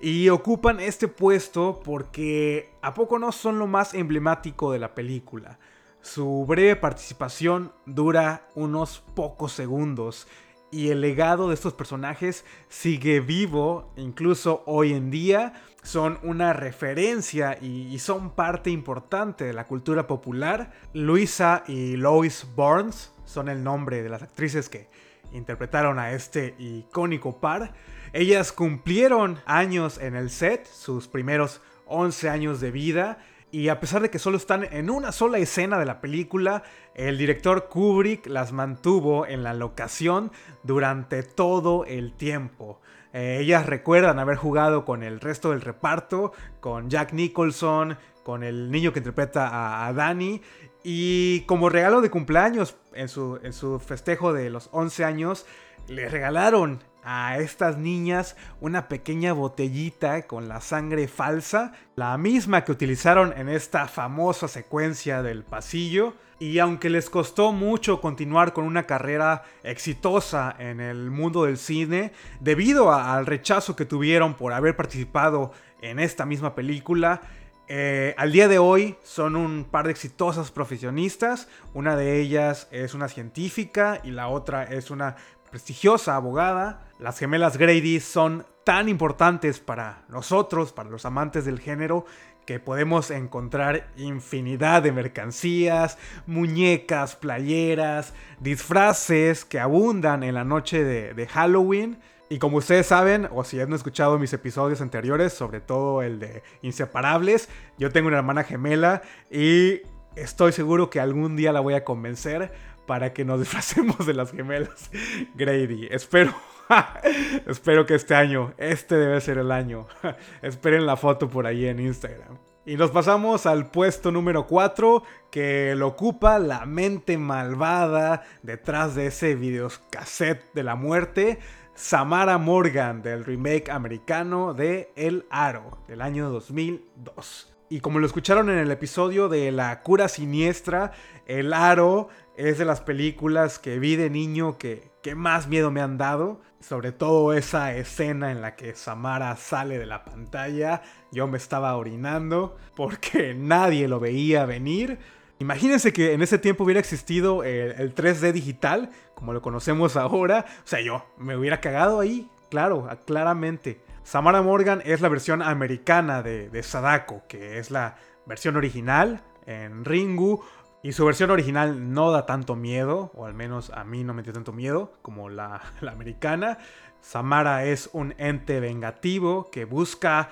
Y 0.00 0.28
ocupan 0.28 0.80
este 0.80 1.08
puesto 1.08 1.80
porque 1.84 2.70
a 2.82 2.92
poco 2.94 3.18
no 3.18 3.32
son 3.32 3.58
lo 3.58 3.66
más 3.66 3.94
emblemático 3.94 4.72
de 4.72 4.78
la 4.78 4.94
película. 4.94 5.58
Su 6.02 6.44
breve 6.46 6.76
participación 6.76 7.72
dura 7.86 8.46
unos 8.54 9.02
pocos 9.14 9.52
segundos 9.52 10.28
y 10.70 10.90
el 10.90 11.00
legado 11.00 11.48
de 11.48 11.54
estos 11.54 11.72
personajes 11.72 12.44
sigue 12.68 13.20
vivo 13.20 13.92
incluso 13.96 14.62
hoy 14.66 14.92
en 14.92 15.10
día. 15.10 15.52
Son 15.82 16.18
una 16.22 16.52
referencia 16.52 17.58
y, 17.60 17.98
son 17.98 18.30
parte 18.30 18.70
importante 18.70 19.44
de 19.44 19.52
la 19.52 19.66
cultura 19.66 20.06
popular. 20.06 20.72
Luisa 20.92 21.62
y 21.68 21.96
Lois 21.96 22.46
Burns 22.56 23.12
son 23.24 23.48
el 23.48 23.62
nombre 23.62 24.02
de 24.02 24.08
las 24.08 24.22
actrices 24.22 24.68
que 24.68 24.88
interpretaron 25.32 25.98
a 25.98 26.12
este 26.12 26.54
icónico 26.58 27.38
par. 27.38 27.74
Ellas 28.12 28.52
cumplieron 28.52 29.40
años 29.46 29.98
en 29.98 30.16
el 30.16 30.30
set, 30.30 30.66
sus 30.66 31.08
primeros 31.08 31.60
11 31.86 32.30
años 32.30 32.60
de 32.60 32.70
vida, 32.70 33.18
y 33.54 33.68
a 33.68 33.78
pesar 33.78 34.02
de 34.02 34.10
que 34.10 34.18
solo 34.18 34.36
están 34.36 34.64
en 34.64 34.90
una 34.90 35.12
sola 35.12 35.38
escena 35.38 35.78
de 35.78 35.84
la 35.84 36.00
película, 36.00 36.64
el 36.96 37.16
director 37.16 37.68
Kubrick 37.68 38.26
las 38.26 38.50
mantuvo 38.50 39.28
en 39.28 39.44
la 39.44 39.54
locación 39.54 40.32
durante 40.64 41.22
todo 41.22 41.84
el 41.84 42.14
tiempo. 42.14 42.80
Eh, 43.12 43.38
ellas 43.40 43.66
recuerdan 43.66 44.18
haber 44.18 44.38
jugado 44.38 44.84
con 44.84 45.04
el 45.04 45.20
resto 45.20 45.50
del 45.50 45.60
reparto, 45.60 46.32
con 46.58 46.90
Jack 46.90 47.12
Nicholson, 47.12 47.96
con 48.24 48.42
el 48.42 48.72
niño 48.72 48.92
que 48.92 48.98
interpreta 48.98 49.86
a, 49.86 49.92
Danny. 49.92 50.42
Y 50.82 51.42
como 51.42 51.68
regalo 51.68 52.00
de 52.00 52.10
cumpleaños, 52.10 52.76
en 52.92 53.08
su, 53.08 53.38
en 53.44 53.52
su 53.52 53.78
festejo 53.78 54.32
de 54.32 54.50
los 54.50 54.68
11 54.72 55.04
años, 55.04 55.46
le 55.86 56.08
regalaron 56.08 56.82
a 57.04 57.38
estas 57.38 57.76
niñas 57.76 58.36
una 58.60 58.88
pequeña 58.88 59.32
botellita 59.32 60.26
con 60.26 60.48
la 60.48 60.60
sangre 60.60 61.06
falsa, 61.06 61.72
la 61.96 62.16
misma 62.18 62.64
que 62.64 62.72
utilizaron 62.72 63.32
en 63.36 63.48
esta 63.48 63.86
famosa 63.86 64.48
secuencia 64.48 65.22
del 65.22 65.44
pasillo. 65.44 66.14
Y 66.40 66.58
aunque 66.58 66.90
les 66.90 67.10
costó 67.10 67.52
mucho 67.52 68.00
continuar 68.00 68.52
con 68.52 68.64
una 68.64 68.84
carrera 68.84 69.44
exitosa 69.62 70.54
en 70.58 70.80
el 70.80 71.10
mundo 71.10 71.44
del 71.44 71.58
cine, 71.58 72.12
debido 72.40 72.92
al 72.92 73.26
rechazo 73.26 73.76
que 73.76 73.84
tuvieron 73.84 74.34
por 74.34 74.52
haber 74.52 74.76
participado 74.76 75.52
en 75.80 76.00
esta 76.00 76.26
misma 76.26 76.54
película, 76.54 77.20
eh, 77.66 78.14
al 78.18 78.30
día 78.30 78.46
de 78.46 78.58
hoy 78.58 78.96
son 79.02 79.36
un 79.36 79.64
par 79.64 79.86
de 79.86 79.92
exitosas 79.92 80.50
profesionistas. 80.50 81.48
Una 81.72 81.96
de 81.96 82.20
ellas 82.20 82.68
es 82.70 82.94
una 82.94 83.08
científica 83.08 84.00
y 84.04 84.10
la 84.10 84.28
otra 84.28 84.64
es 84.64 84.90
una 84.90 85.16
prestigiosa 85.54 86.16
abogada. 86.16 86.80
Las 86.98 87.20
gemelas 87.20 87.58
Grady 87.58 88.00
son 88.00 88.44
tan 88.64 88.88
importantes 88.88 89.60
para 89.60 90.02
nosotros, 90.08 90.72
para 90.72 90.90
los 90.90 91.04
amantes 91.04 91.44
del 91.44 91.60
género, 91.60 92.06
que 92.44 92.58
podemos 92.58 93.12
encontrar 93.12 93.86
infinidad 93.96 94.82
de 94.82 94.90
mercancías, 94.90 95.96
muñecas, 96.26 97.14
playeras, 97.14 98.14
disfraces 98.40 99.44
que 99.44 99.60
abundan 99.60 100.24
en 100.24 100.34
la 100.34 100.42
noche 100.42 100.82
de, 100.82 101.14
de 101.14 101.26
Halloween. 101.28 101.98
Y 102.28 102.40
como 102.40 102.56
ustedes 102.56 102.86
saben, 102.88 103.28
o 103.30 103.44
si 103.44 103.60
han 103.60 103.72
escuchado 103.74 104.18
mis 104.18 104.32
episodios 104.32 104.80
anteriores, 104.80 105.34
sobre 105.34 105.60
todo 105.60 106.02
el 106.02 106.18
de 106.18 106.42
Inseparables, 106.62 107.48
yo 107.78 107.92
tengo 107.92 108.08
una 108.08 108.18
hermana 108.18 108.42
gemela 108.42 109.02
y 109.30 109.82
estoy 110.16 110.50
seguro 110.50 110.90
que 110.90 110.98
algún 110.98 111.36
día 111.36 111.52
la 111.52 111.60
voy 111.60 111.74
a 111.74 111.84
convencer 111.84 112.73
para 112.86 113.12
que 113.12 113.24
nos 113.24 113.40
disfracemos 113.40 114.06
de 114.06 114.14
las 114.14 114.32
gemelas 114.32 114.90
Grady. 115.34 115.88
Espero, 115.90 116.34
espero 117.46 117.86
que 117.86 117.94
este 117.94 118.14
año, 118.14 118.54
este 118.58 118.96
debe 118.96 119.20
ser 119.20 119.38
el 119.38 119.50
año. 119.50 119.86
Esperen 120.42 120.86
la 120.86 120.96
foto 120.96 121.28
por 121.28 121.46
ahí 121.46 121.66
en 121.66 121.80
Instagram. 121.80 122.38
Y 122.66 122.76
nos 122.76 122.90
pasamos 122.90 123.44
al 123.44 123.70
puesto 123.70 124.10
número 124.10 124.46
4 124.46 125.02
que 125.30 125.74
lo 125.76 125.88
ocupa 125.88 126.38
la 126.38 126.64
mente 126.64 127.18
malvada 127.18 128.22
detrás 128.42 128.94
de 128.94 129.08
ese 129.08 129.34
videocassette 129.34 130.54
de 130.54 130.62
la 130.62 130.74
muerte 130.74 131.38
Samara 131.74 132.38
Morgan 132.38 133.02
del 133.02 133.24
remake 133.24 133.68
americano 133.68 134.54
de 134.54 134.92
El 134.96 135.26
Aro 135.28 135.78
del 135.88 136.00
año 136.00 136.30
2002. 136.30 137.54
Y 137.68 137.80
como 137.80 137.98
lo 137.98 138.06
escucharon 138.06 138.48
en 138.48 138.58
el 138.58 138.70
episodio 138.70 139.28
de 139.28 139.50
La 139.50 139.82
cura 139.82 140.08
siniestra, 140.08 140.92
El 141.26 141.52
Aro 141.52 142.08
es 142.36 142.58
de 142.58 142.64
las 142.64 142.80
películas 142.80 143.58
que 143.58 143.78
vi 143.78 143.96
de 143.96 144.10
niño 144.10 144.58
que, 144.58 144.90
que 145.02 145.14
más 145.14 145.48
miedo 145.48 145.70
me 145.70 145.80
han 145.80 145.98
dado. 145.98 146.40
Sobre 146.60 146.92
todo 146.92 147.34
esa 147.34 147.74
escena 147.74 148.32
en 148.32 148.40
la 148.40 148.56
que 148.56 148.74
Samara 148.74 149.36
sale 149.36 149.78
de 149.78 149.86
la 149.86 150.04
pantalla. 150.04 150.82
Yo 151.12 151.26
me 151.26 151.36
estaba 151.36 151.76
orinando 151.76 152.56
porque 152.74 153.34
nadie 153.38 153.86
lo 153.86 154.00
veía 154.00 154.46
venir. 154.46 154.98
Imagínense 155.38 155.92
que 155.92 156.12
en 156.12 156.22
ese 156.22 156.38
tiempo 156.38 156.64
hubiera 156.64 156.80
existido 156.80 157.42
el, 157.44 157.94
3D 157.94 158.32
digital, 158.32 158.90
como 159.14 159.32
lo 159.32 159.42
conocemos 159.42 159.96
ahora. 159.98 160.46
O 160.64 160.66
sea, 160.66 160.80
yo 160.80 161.04
me 161.18 161.36
hubiera 161.36 161.60
cagado 161.60 162.00
ahí, 162.00 162.28
claro, 162.50 162.88
claramente. 163.04 163.80
Samara 164.04 164.42
Morgan 164.42 164.82
es 164.84 165.00
la 165.00 165.08
versión 165.08 165.42
americana 165.42 166.22
de, 166.22 166.50
de 166.50 166.62
Sadako, 166.62 167.22
que 167.28 167.58
es 167.58 167.70
la 167.70 167.96
versión 168.26 168.56
original 168.56 169.22
en 169.46 169.84
Ringu. 169.84 170.42
Y 170.84 170.92
su 170.92 171.06
versión 171.06 171.30
original 171.30 171.94
no 171.94 172.10
da 172.10 172.26
tanto 172.26 172.56
miedo, 172.56 173.10
o 173.14 173.24
al 173.24 173.32
menos 173.32 173.70
a 173.70 173.84
mí 173.84 174.04
no 174.04 174.12
me 174.12 174.22
dio 174.22 174.34
tanto 174.34 174.52
miedo 174.52 174.92
como 175.00 175.30
la, 175.30 175.62
americana. 175.80 176.58
Samara 177.00 177.64
es 177.64 177.88
un 177.94 178.14
ente 178.18 178.60
vengativo 178.60 179.50
que 179.50 179.64
busca 179.64 180.28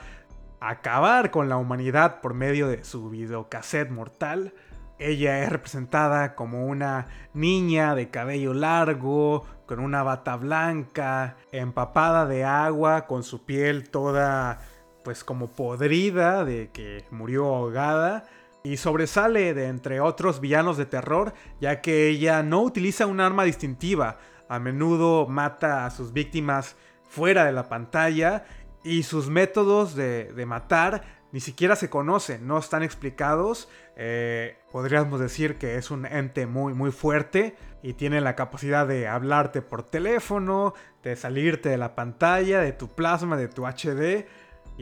acabar 0.60 1.30
con 1.30 1.48
la 1.48 1.56
humanidad 1.56 2.20
por 2.20 2.34
medio 2.34 2.68
de 2.68 2.84
su 2.84 3.08
videocassette 3.08 3.90
mortal. 3.90 4.52
Ella 4.98 5.42
es 5.42 5.48
representada 5.48 6.34
como 6.34 6.66
una 6.66 7.06
niña 7.32 7.94
de 7.94 8.10
cabello 8.10 8.52
largo, 8.52 9.46
con 9.64 9.80
una 9.80 10.02
bata 10.02 10.36
blanca, 10.36 11.36
empapada 11.50 12.26
de 12.26 12.44
agua, 12.44 13.06
con 13.06 13.22
su 13.22 13.46
piel 13.46 13.88
toda 13.88 14.60
pues 15.02 15.24
como 15.24 15.48
podrida 15.48 16.44
de 16.44 16.70
que 16.72 17.06
murió 17.10 17.46
ahogada 17.54 18.24
y 18.64 18.76
sobresale 18.76 19.54
de 19.54 19.66
entre 19.66 20.00
otros 20.00 20.40
villanos 20.40 20.76
de 20.76 20.86
terror 20.86 21.34
ya 21.60 21.80
que 21.80 22.08
ella 22.08 22.42
no 22.42 22.62
utiliza 22.62 23.06
un 23.06 23.20
arma 23.20 23.44
distintiva, 23.44 24.18
a 24.48 24.58
menudo 24.58 25.26
mata 25.26 25.86
a 25.86 25.90
sus 25.90 26.12
víctimas 26.12 26.76
fuera 27.08 27.44
de 27.44 27.52
la 27.52 27.68
pantalla 27.68 28.44
y 28.84 29.02
sus 29.02 29.28
métodos 29.28 29.94
de, 29.94 30.32
de 30.32 30.46
matar 30.46 31.22
ni 31.32 31.40
siquiera 31.40 31.76
se 31.76 31.88
conocen, 31.88 32.46
no 32.46 32.58
están 32.58 32.82
explicados. 32.82 33.68
Eh, 33.96 34.58
podríamos 34.70 35.18
decir 35.18 35.56
que 35.56 35.76
es 35.76 35.90
un 35.90 36.04
ente 36.04 36.46
muy, 36.46 36.74
muy 36.74 36.92
fuerte 36.92 37.56
y 37.82 37.94
tiene 37.94 38.20
la 38.20 38.36
capacidad 38.36 38.86
de 38.86 39.08
hablarte 39.08 39.62
por 39.62 39.82
teléfono, 39.82 40.74
de 41.02 41.16
salirte 41.16 41.70
de 41.70 41.78
la 41.78 41.94
pantalla, 41.94 42.60
de 42.60 42.72
tu 42.72 42.88
plasma, 42.88 43.38
de 43.38 43.48
tu 43.48 43.66
HD. 43.66 44.26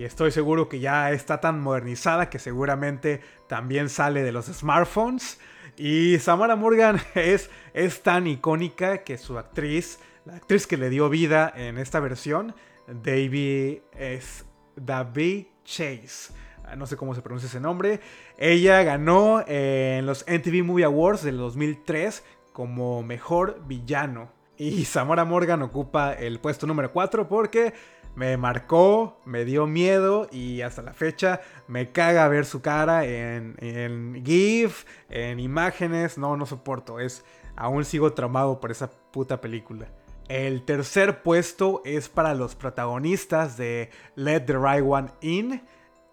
Y 0.01 0.05
estoy 0.05 0.30
seguro 0.30 0.66
que 0.66 0.80
ya 0.80 1.12
está 1.12 1.42
tan 1.42 1.61
modernizada 1.61 2.30
que 2.30 2.38
seguramente 2.38 3.20
también 3.48 3.90
sale 3.90 4.22
de 4.22 4.32
los 4.32 4.46
smartphones. 4.46 5.38
Y 5.76 6.18
Samara 6.20 6.57
Morgan 6.57 6.98
es, 7.14 7.51
es 7.74 8.03
tan 8.03 8.26
icónica 8.26 9.05
que 9.05 9.18
su 9.18 9.36
actriz, 9.36 10.01
la 10.24 10.36
actriz 10.36 10.66
que 10.66 10.78
le 10.78 10.88
dio 10.88 11.11
vida 11.11 11.53
en 11.55 11.76
esta 11.76 12.01
versión, 12.01 12.55
David 12.86 13.80
es 13.94 14.46
David 14.74 15.48
Chase. 15.66 16.32
Ah, 16.64 16.76
no 16.76 16.86
sé 16.86 16.96
cómo 16.96 17.14
se 17.14 17.20
pronuncia 17.20 17.48
ese 17.48 17.61
nombre. 17.61 18.01
Ella 18.38 18.82
ganó 18.82 19.44
en 19.46 20.07
los 20.07 20.24
MTV 20.26 20.64
Movie 20.64 20.86
Awards 20.86 21.24
del 21.24 21.36
2003 21.36 22.24
como 22.55 23.03
mejor 23.03 23.61
villano. 23.66 24.32
Y 24.57 24.86
Samara 24.86 25.26
Morgan 25.26 25.61
ocupa 25.61 26.14
el 26.14 26.40
puesto 26.40 26.66
número 26.66 26.90
4 26.90 27.28
porque 27.28 27.74
me 28.15 28.37
marcó, 28.37 29.21
me 29.25 29.45
dio 29.45 29.67
miedo 29.67 30.29
y 30.31 30.63
hasta 30.63 30.83
la 30.83 30.93
fecha 30.93 31.41
me 31.69 31.91
caga 31.91 32.29
ver 32.29 32.45
su 32.45 32.61
cara 32.61 33.05
en, 33.05 33.57
en 33.59 34.23
GIF, 34.25 34.85
en 35.09 35.41
imágenes. 35.41 36.19
No, 36.19 36.37
no 36.37 36.47
soporto. 36.47 37.01
Es, 37.01 37.25
aún 37.57 37.85
sigo 37.85 38.13
traumado 38.13 38.61
por 38.61 38.71
esa 38.71 38.91
puta 39.11 39.41
película. 39.41 39.87
El 40.29 40.65
tercer 40.65 41.23
puesto 41.23 41.83
es 41.85 42.09
para 42.09 42.35
los 42.35 42.55
protagonistas 42.55 43.57
de 43.57 43.91
Let 44.15 44.43
the 44.43 44.57
Right 44.59 44.85
One 44.87 45.11
In, 45.23 45.63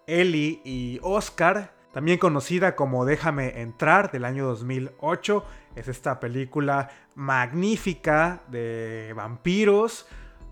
Ellie 0.08 0.60
y 0.64 0.98
Oscar, 1.02 1.72
también 1.92 2.18
conocida 2.18 2.74
como 2.74 3.04
Déjame 3.04 3.60
entrar 3.60 4.10
del 4.10 4.24
año 4.24 4.44
2008. 4.46 5.44
Es 5.76 5.86
esta 5.86 6.18
película 6.18 6.90
magnífica 7.14 8.42
de 8.48 9.12
vampiros, 9.14 10.06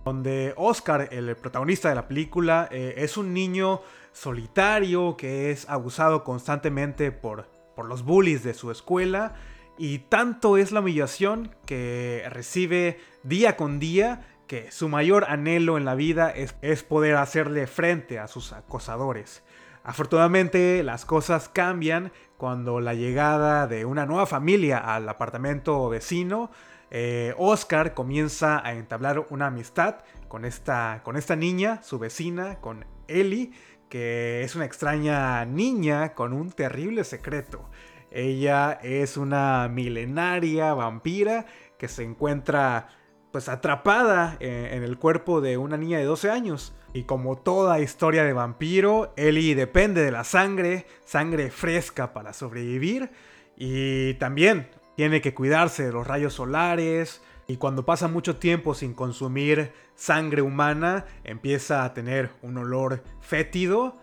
donde 0.06 0.54
Oscar, 0.56 1.08
el 1.10 1.34
protagonista 1.34 1.88
de 1.88 1.96
la 1.96 2.06
película, 2.06 2.68
eh, 2.70 2.94
es 2.98 3.16
un 3.16 3.34
niño 3.34 3.80
solitario 4.12 5.16
que 5.16 5.50
es 5.50 5.68
abusado 5.68 6.22
constantemente 6.22 7.10
por, 7.10 7.48
por 7.74 7.86
los 7.86 8.04
bullies 8.04 8.44
de 8.44 8.54
su 8.54 8.70
escuela 8.70 9.34
y 9.76 9.98
tanto 9.98 10.58
es 10.58 10.70
la 10.70 10.78
humillación 10.78 11.50
que 11.66 12.22
recibe 12.30 13.00
día 13.24 13.56
con 13.56 13.80
día 13.80 14.24
que 14.46 14.70
su 14.70 14.88
mayor 14.88 15.24
anhelo 15.28 15.76
en 15.76 15.84
la 15.84 15.96
vida 15.96 16.30
es, 16.30 16.54
es, 16.62 16.84
poder 16.84 17.16
hacerle 17.16 17.66
frente 17.66 18.20
a 18.20 18.28
sus 18.28 18.52
acosadores. 18.52 19.42
Afortunadamente 19.82 20.84
las 20.84 21.04
cosas 21.04 21.48
cambian 21.48 22.12
cuando 22.36 22.78
la 22.78 22.94
llegada 22.94 23.66
de 23.66 23.84
una 23.84 24.06
nueva 24.06 24.26
familia 24.26 24.78
al 24.78 25.08
apartamento 25.08 25.88
vecino, 25.88 26.52
eh, 26.90 27.34
Oscar 27.36 27.94
comienza 27.94 28.64
a 28.64 28.74
entablar 28.74 29.26
una 29.30 29.46
amistad 29.46 29.96
con 30.28 30.44
esta, 30.44 31.00
con 31.04 31.16
esta 31.16 31.36
niña, 31.36 31.82
su 31.82 31.98
vecina, 31.98 32.60
con 32.60 32.84
Ellie, 33.08 33.52
que 33.88 34.42
es 34.42 34.54
una 34.54 34.64
extraña 34.64 35.44
niña 35.44 36.14
con 36.14 36.32
un 36.32 36.50
terrible 36.52 37.04
secreto. 37.04 37.68
Ella 38.10 38.78
es 38.82 39.16
una 39.16 39.68
milenaria 39.68 40.74
vampira 40.74 41.46
que 41.78 41.88
se 41.88 42.02
encuentra 42.02 42.88
pues 43.30 43.48
atrapada 43.48 44.36
en, 44.40 44.82
el 44.82 44.98
cuerpo 44.98 45.42
de 45.42 45.58
una 45.58 45.76
niña 45.76 45.98
de 45.98 46.04
12 46.04 46.30
años. 46.30 46.74
Y 46.94 47.02
como 47.02 47.36
toda 47.36 47.80
historia 47.80 48.24
de 48.24 48.32
vampiro, 48.32 49.12
Ellie 49.16 49.54
depende 49.54 50.02
de 50.02 50.10
la 50.10 50.24
sangre, 50.24 50.86
sangre 51.04 51.50
fresca 51.50 52.14
para 52.14 52.32
sobrevivir. 52.32 53.10
Y 53.56 54.14
también 54.14 54.68
tiene 54.96 55.20
que 55.20 55.34
cuidarse 55.34 55.84
de 55.84 55.92
los 55.92 56.06
rayos 56.06 56.34
solares. 56.34 57.22
Y 57.46 57.58
cuando 57.58 57.84
pasa 57.84 58.08
mucho 58.08 58.36
tiempo 58.36 58.74
sin 58.74 58.92
consumir 58.92 59.72
sangre 59.94 60.42
humana, 60.42 61.04
empieza 61.22 61.84
a 61.84 61.94
tener 61.94 62.30
un 62.42 62.58
olor 62.58 63.04
fétido 63.20 63.96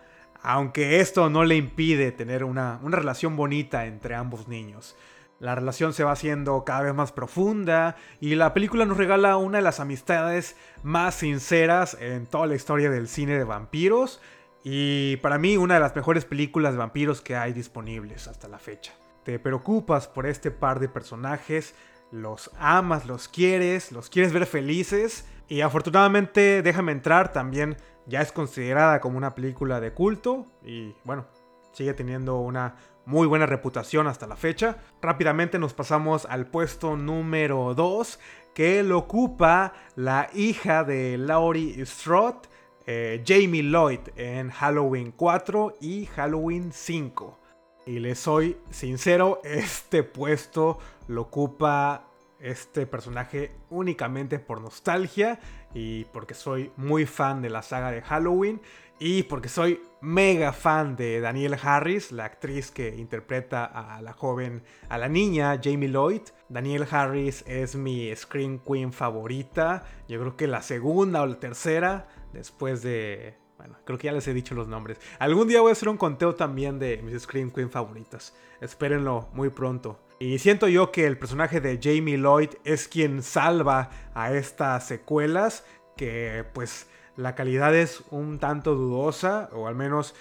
aunque 0.44 1.00
esto 1.00 1.30
no 1.30 1.42
le 1.44 1.56
impide 1.56 2.12
tener 2.12 2.44
una, 2.44 2.78
relación 2.82 3.34
bonita 3.34 3.86
entre 3.86 4.14
ambos 4.14 4.46
niños. 4.46 4.94
la 5.40 5.54
relación 5.54 5.92
se 5.92 6.04
va 6.04 6.12
haciendo 6.12 6.64
cada 6.64 6.82
vez 6.82 6.94
más 6.94 7.12
profunda 7.12 7.96
y 8.20 8.34
la 8.34 8.54
película 8.54 8.84
nos 8.84 8.96
regala 8.96 9.36
una 9.36 9.58
de 9.58 9.64
las 9.64 9.80
amistades 9.80 10.56
más 10.82 11.16
sinceras 11.16 11.96
en 12.00 12.26
toda 12.26 12.46
la 12.46 12.54
historia 12.54 12.88
del 12.90 13.08
cine 13.08 13.36
de 13.36 13.44
vampiros 13.44 14.20
y 14.62 15.16
para 15.16 15.38
mí 15.38 15.56
una 15.56 15.74
de 15.74 15.80
las 15.80 15.96
mejores 15.96 16.24
películas 16.24 16.72
de 16.72 16.78
vampiros 16.78 17.20
que 17.20 17.36
hay 17.36 17.52
disponibles 17.52 18.28
hasta 18.28 18.46
la 18.46 18.58
fecha. 18.58 18.92
Te 19.24 19.38
preocupas 19.38 20.06
por 20.06 20.26
este 20.26 20.50
par 20.50 20.80
de 20.80 20.88
personajes, 20.88 21.74
los 22.10 22.50
amas, 22.58 23.06
los 23.06 23.28
quieres, 23.28 23.90
los 23.90 24.10
quieres 24.10 24.32
ver 24.32 24.46
felices 24.46 25.26
y 25.48 25.62
afortunadamente 25.62 26.62
Déjame 26.62 26.92
entrar 26.92 27.32
también 27.32 27.76
ya 28.06 28.20
es 28.20 28.32
considerada 28.32 29.00
como 29.00 29.16
una 29.16 29.34
película 29.34 29.80
de 29.80 29.92
culto 29.92 30.46
y 30.62 30.94
bueno, 31.04 31.26
sigue 31.72 31.94
teniendo 31.94 32.38
una 32.38 32.76
muy 33.06 33.26
buena 33.26 33.46
reputación 33.46 34.06
hasta 34.06 34.26
la 34.26 34.36
fecha. 34.36 34.78
Rápidamente 35.00 35.58
nos 35.58 35.74
pasamos 35.74 36.26
al 36.26 36.46
puesto 36.46 36.96
número 36.96 37.74
2 37.74 38.18
que 38.54 38.82
lo 38.82 38.98
ocupa 38.98 39.72
la 39.96 40.28
hija 40.32 40.84
de 40.84 41.18
Laurie 41.18 41.84
Strode, 41.84 42.48
eh, 42.86 43.22
Jamie 43.26 43.62
Lloyd 43.62 44.00
en 44.16 44.50
Halloween 44.50 45.12
4 45.12 45.76
y 45.80 46.06
Halloween 46.06 46.72
5. 46.72 47.38
Y 47.86 47.98
les 47.98 48.18
soy 48.18 48.56
sincero, 48.70 49.40
este 49.44 50.02
puesto 50.02 50.78
lo 51.06 51.22
ocupa 51.22 52.06
este 52.40 52.86
personaje 52.86 53.52
únicamente 53.70 54.38
por 54.38 54.60
nostalgia 54.60 55.38
y 55.74 56.04
porque 56.06 56.34
soy 56.34 56.72
muy 56.76 57.04
fan 57.04 57.42
de 57.42 57.50
la 57.50 57.62
saga 57.62 57.90
de 57.90 58.02
Halloween 58.02 58.60
y 58.98 59.24
porque 59.24 59.48
soy 59.48 59.82
mega 60.00 60.52
fan 60.52 60.96
de 60.96 61.20
Danielle 61.20 61.58
Harris, 61.60 62.12
la 62.12 62.24
actriz 62.24 62.70
que 62.70 62.94
interpreta 62.96 63.64
a 63.64 64.00
la 64.00 64.12
joven, 64.12 64.62
a 64.88 64.98
la 64.98 65.08
niña 65.08 65.60
Jamie 65.62 65.88
Lloyd. 65.88 66.22
Danielle 66.48 66.86
Harris 66.90 67.44
es 67.46 67.74
mi 67.74 68.14
Scream 68.14 68.60
Queen 68.60 68.92
favorita, 68.92 69.84
yo 70.08 70.20
creo 70.20 70.36
que 70.36 70.46
la 70.46 70.62
segunda 70.62 71.22
o 71.22 71.26
la 71.26 71.38
tercera 71.38 72.08
después 72.32 72.82
de... 72.82 73.43
Bueno, 73.64 73.78
creo 73.86 73.96
que 73.96 74.08
ya 74.08 74.12
les 74.12 74.28
he 74.28 74.34
dicho 74.34 74.54
los 74.54 74.68
nombres. 74.68 75.00
Algún 75.18 75.48
día 75.48 75.62
voy 75.62 75.70
a 75.70 75.72
hacer 75.72 75.88
un 75.88 75.96
conteo 75.96 76.34
también 76.34 76.78
de 76.78 77.00
mis 77.02 77.22
Scream 77.22 77.50
Queen 77.50 77.70
favoritas. 77.70 78.34
Espérenlo 78.60 79.28
muy 79.32 79.48
pronto. 79.48 79.98
Y 80.18 80.38
siento 80.38 80.68
yo 80.68 80.92
que 80.92 81.06
el 81.06 81.16
personaje 81.16 81.62
de 81.62 81.80
Jamie 81.82 82.18
Lloyd 82.18 82.50
es 82.64 82.88
quien 82.88 83.22
salva 83.22 83.88
a 84.12 84.34
estas 84.34 84.86
secuelas, 84.86 85.64
que 85.96 86.44
pues 86.52 86.88
la 87.16 87.34
calidad 87.34 87.74
es 87.74 88.04
un 88.10 88.38
tanto 88.38 88.74
dudosa, 88.74 89.48
o 89.52 89.66
al 89.66 89.76
menos 89.76 90.14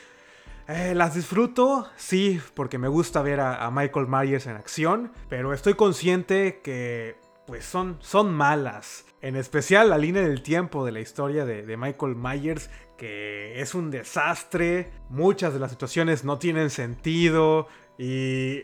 eh, 0.69 0.93
las 0.95 1.13
disfruto, 1.13 1.89
sí, 1.97 2.39
porque 2.53 2.77
me 2.77 2.87
gusta 2.87 3.21
ver 3.21 3.41
a, 3.41 3.69
Michael 3.71 4.07
Myers 4.07 4.47
en 4.47 4.55
acción, 4.55 5.11
pero 5.27 5.53
estoy 5.53 5.73
consciente 5.73 6.61
que 6.63 7.17
pues 7.45 7.65
son, 7.65 7.97
son 7.99 8.33
malas. 8.33 9.05
En 9.21 9.35
especial 9.35 9.89
la 9.89 9.97
línea 9.97 10.21
del 10.21 10.41
tiempo 10.41 10.85
de 10.85 10.93
la 10.93 11.01
historia 11.01 11.45
de, 11.45 11.63
de, 11.63 11.77
Michael 11.77 12.15
Myers, 12.15 12.69
que 13.03 13.59
es 13.59 13.75
un 13.75 13.91
desastre. 13.91 14.89
Muchas 15.09 15.51
de 15.51 15.59
las 15.59 15.71
situaciones 15.71 16.23
no 16.23 16.37
tienen 16.37 16.69
sentido. 16.69 17.67
Y 17.97 18.61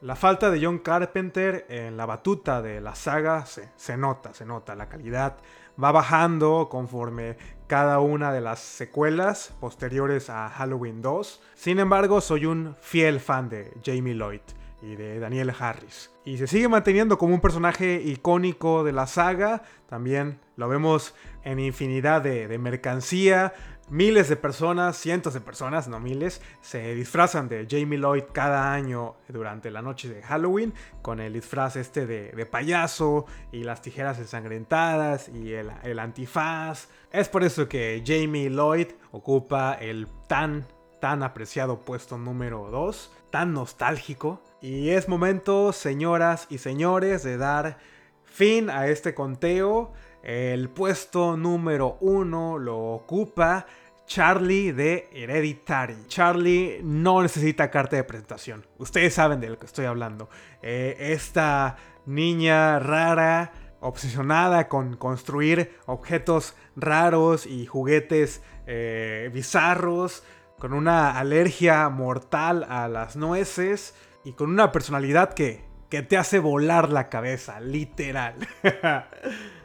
la 0.00 0.16
falta 0.16 0.50
de 0.50 0.58
John 0.60 0.80
Carpenter 0.80 1.66
en 1.68 1.96
la 1.96 2.04
batuta 2.04 2.62
de 2.62 2.80
la 2.80 2.96
saga 2.96 3.46
se, 3.46 3.96
nota, 3.96 4.34
se 4.34 4.44
nota. 4.44 4.74
La 4.74 4.88
calidad 4.88 5.36
va 5.80 5.92
bajando 5.92 6.66
conforme 6.68 7.36
cada 7.68 8.00
una 8.00 8.32
de 8.32 8.40
las 8.40 8.58
secuelas 8.58 9.54
posteriores 9.60 10.30
a 10.30 10.48
Halloween 10.48 11.00
2. 11.00 11.40
Sin 11.54 11.78
embargo, 11.78 12.20
soy 12.20 12.44
un 12.44 12.74
fiel 12.80 13.20
fan 13.20 13.48
de 13.48 13.72
Jamie 13.84 14.14
Lloyd 14.14 14.40
y 14.82 14.96
de 14.96 15.20
Daniel 15.20 15.52
Harris. 15.56 16.10
Y 16.24 16.38
se 16.38 16.48
sigue 16.48 16.68
manteniendo 16.68 17.18
como 17.18 17.34
un 17.34 17.40
personaje 17.40 18.02
icónico 18.04 18.82
de 18.82 18.90
la 18.90 19.06
saga. 19.06 19.62
También 19.88 20.40
lo 20.56 20.68
vemos 20.68 21.14
en 21.44 21.60
infinidad 21.60 22.20
de, 22.20 22.48
de 22.48 22.58
mercancía. 22.58 23.54
Miles 23.88 24.28
de 24.28 24.34
personas, 24.34 24.96
cientos 24.96 25.34
de 25.34 25.40
personas, 25.40 25.86
no 25.86 26.00
miles, 26.00 26.42
se 26.60 26.92
disfrazan 26.96 27.48
de 27.48 27.68
Jamie 27.70 28.00
Lloyd 28.00 28.24
cada 28.32 28.72
año 28.72 29.14
durante 29.28 29.70
la 29.70 29.80
noche 29.80 30.08
de 30.08 30.22
Halloween 30.22 30.74
con 31.02 31.20
el 31.20 31.34
disfraz 31.34 31.76
este 31.76 32.04
de, 32.04 32.46
payaso 32.46 33.26
y 33.52 33.62
las 33.62 33.82
tijeras 33.82 34.18
ensangrentadas 34.18 35.28
y 35.28 35.52
el, 35.52 35.70
el 35.84 36.00
antifaz. 36.00 36.88
Es 37.12 37.28
por 37.28 37.44
eso 37.44 37.68
que 37.68 38.02
Jamie 38.04 38.50
Lloyd 38.50 38.88
ocupa 39.12 39.74
el 39.74 40.08
tan, 40.26 40.66
tan 41.00 41.22
apreciado 41.22 41.78
puesto 41.78 42.18
número 42.18 42.68
2, 42.72 43.12
tan 43.30 43.52
nostálgico. 43.52 44.42
Y 44.60 44.90
es 44.90 45.08
momento, 45.08 45.72
señoras 45.72 46.48
y 46.50 46.58
señores, 46.58 47.22
de 47.22 47.36
dar 47.36 47.78
fin 48.24 48.68
a 48.68 48.88
este 48.88 49.14
conteo. 49.14 49.92
El 50.26 50.70
puesto 50.70 51.36
número 51.36 51.98
uno 52.00 52.58
lo 52.58 52.78
ocupa 52.78 53.64
Charlie 54.08 54.72
de 54.72 55.08
Hereditary. 55.12 56.08
Charlie 56.08 56.80
no 56.82 57.22
necesita 57.22 57.70
carta 57.70 57.94
de 57.94 58.02
presentación. 58.02 58.66
Ustedes 58.76 59.14
saben 59.14 59.38
de 59.38 59.50
lo 59.50 59.56
que 59.60 59.66
estoy 59.66 59.84
hablando. 59.84 60.28
Eh, 60.62 60.96
esta 60.98 61.76
niña 62.06 62.80
rara, 62.80 63.52
obsesionada 63.78 64.66
con 64.66 64.96
construir 64.96 65.78
objetos 65.86 66.56
raros 66.74 67.46
y 67.46 67.66
juguetes 67.66 68.42
eh, 68.66 69.30
bizarros, 69.32 70.24
con 70.58 70.72
una 70.72 71.20
alergia 71.20 71.88
mortal 71.88 72.66
a 72.68 72.88
las 72.88 73.14
nueces 73.14 73.94
y 74.24 74.32
con 74.32 74.50
una 74.50 74.72
personalidad 74.72 75.34
que, 75.34 75.64
que 75.88 76.02
te 76.02 76.16
hace 76.16 76.40
volar 76.40 76.90
la 76.90 77.08
cabeza, 77.10 77.60
literal. 77.60 78.34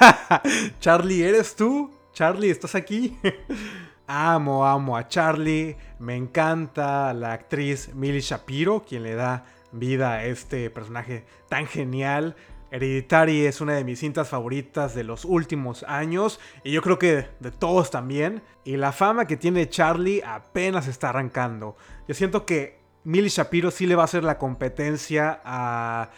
Charlie, 0.80 1.22
¿eres 1.22 1.56
tú? 1.56 1.90
Charlie, 2.12 2.50
¿estás 2.50 2.74
aquí? 2.74 3.16
amo, 4.06 4.66
amo 4.66 4.96
a 4.96 5.08
Charlie. 5.08 5.76
Me 5.98 6.16
encanta 6.16 7.12
la 7.14 7.32
actriz 7.32 7.94
Millie 7.94 8.20
Shapiro, 8.20 8.84
quien 8.84 9.02
le 9.02 9.14
da 9.14 9.44
vida 9.72 10.12
a 10.12 10.24
este 10.24 10.70
personaje 10.70 11.24
tan 11.48 11.66
genial. 11.66 12.36
Hereditary 12.70 13.46
es 13.46 13.60
una 13.60 13.74
de 13.74 13.84
mis 13.84 14.00
cintas 14.00 14.28
favoritas 14.28 14.94
de 14.94 15.04
los 15.04 15.24
últimos 15.24 15.84
años 15.84 16.40
y 16.64 16.72
yo 16.72 16.82
creo 16.82 16.98
que 16.98 17.28
de 17.38 17.50
todos 17.50 17.90
también. 17.90 18.42
Y 18.64 18.76
la 18.76 18.92
fama 18.92 19.26
que 19.26 19.36
tiene 19.36 19.68
Charlie 19.68 20.22
apenas 20.24 20.88
está 20.88 21.10
arrancando. 21.10 21.76
Yo 22.08 22.14
siento 22.14 22.44
que 22.44 22.78
Millie 23.04 23.28
Shapiro 23.28 23.70
sí 23.70 23.86
le 23.86 23.94
va 23.94 24.02
a 24.02 24.06
hacer 24.06 24.24
la 24.24 24.38
competencia 24.38 25.40
a... 25.44 26.10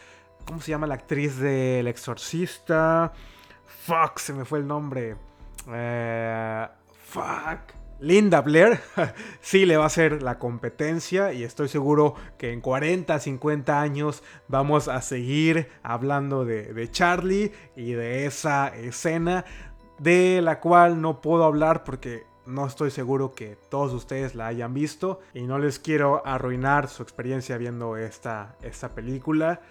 ¿Cómo 0.47 0.62
se 0.62 0.70
llama 0.70 0.87
la 0.87 0.95
actriz 0.95 1.37
del 1.37 1.87
Exorcista? 1.89 3.12
Fuck, 3.89 4.18
se 4.18 4.34
me 4.34 4.45
fue 4.45 4.59
el 4.59 4.66
nombre. 4.66 5.16
Eh, 5.72 6.66
fuck. 7.07 7.72
Linda 8.01 8.43
Blair 8.43 8.78
sí 9.41 9.64
le 9.64 9.78
va 9.78 9.84
a 9.84 9.86
hacer 9.86 10.22
la 10.22 10.39
competencia 10.39 11.32
y 11.32 11.43
estoy 11.43 11.68
seguro 11.68 12.14
que 12.36 12.53
en 12.53 12.61
40, 12.61 13.18
50 13.18 13.80
años 13.80 14.22
vamos 14.47 14.89
a 14.89 15.01
seguir 15.01 15.70
hablando 15.82 16.45
de, 16.45 16.74
de, 16.74 16.91
Charlie 16.91 17.51
y 17.76 17.93
de 17.93 18.26
esa 18.26 18.68
escena 18.68 19.47
de 19.99 20.43
la 20.43 20.61
cual 20.61 21.01
no 21.01 21.22
puedo 21.22 21.45
hablar 21.45 21.82
porque 21.82 22.26
no 22.45 22.66
estoy 22.66 22.91
seguro 22.91 23.32
que 23.32 23.57
todos 23.70 23.95
ustedes 23.95 24.34
la 24.34 24.49
hayan 24.49 24.74
visto 24.74 25.20
y 25.32 25.45
no 25.47 25.59
les 25.59 25.78
quiero 25.78 26.20
arruinar 26.26 26.89
su 26.89 27.03
experiencia 27.03 27.57
viendo 27.57 27.97
esta, 27.97 28.55
esta 28.61 28.95
película. 28.95 29.62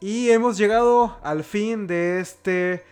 Y 0.00 0.28
hemos 0.28 0.58
llegado 0.58 1.16
al 1.22 1.44
fin 1.44 1.86
de 1.86 2.20
este 2.20 2.84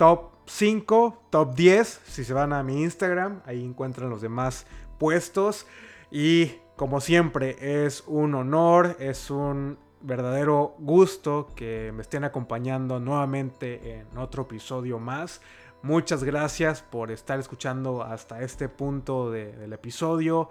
top 0.00 0.30
5, 0.46 1.24
top 1.28 1.54
10, 1.54 2.00
si 2.06 2.24
se 2.24 2.32
van 2.32 2.54
a 2.54 2.62
mi 2.62 2.80
Instagram, 2.80 3.42
ahí 3.44 3.62
encuentran 3.62 4.08
los 4.08 4.22
demás 4.22 4.64
puestos. 4.96 5.66
Y 6.10 6.52
como 6.74 7.02
siempre, 7.02 7.84
es 7.84 8.02
un 8.06 8.34
honor, 8.34 8.96
es 8.98 9.30
un 9.30 9.76
verdadero 10.00 10.74
gusto 10.78 11.48
que 11.54 11.92
me 11.94 12.00
estén 12.00 12.24
acompañando 12.24 12.98
nuevamente 12.98 13.98
en 13.98 14.16
otro 14.16 14.44
episodio 14.44 14.98
más. 14.98 15.42
Muchas 15.82 16.24
gracias 16.24 16.80
por 16.80 17.10
estar 17.10 17.38
escuchando 17.38 18.02
hasta 18.02 18.40
este 18.40 18.70
punto 18.70 19.30
del 19.30 19.70
episodio. 19.74 20.48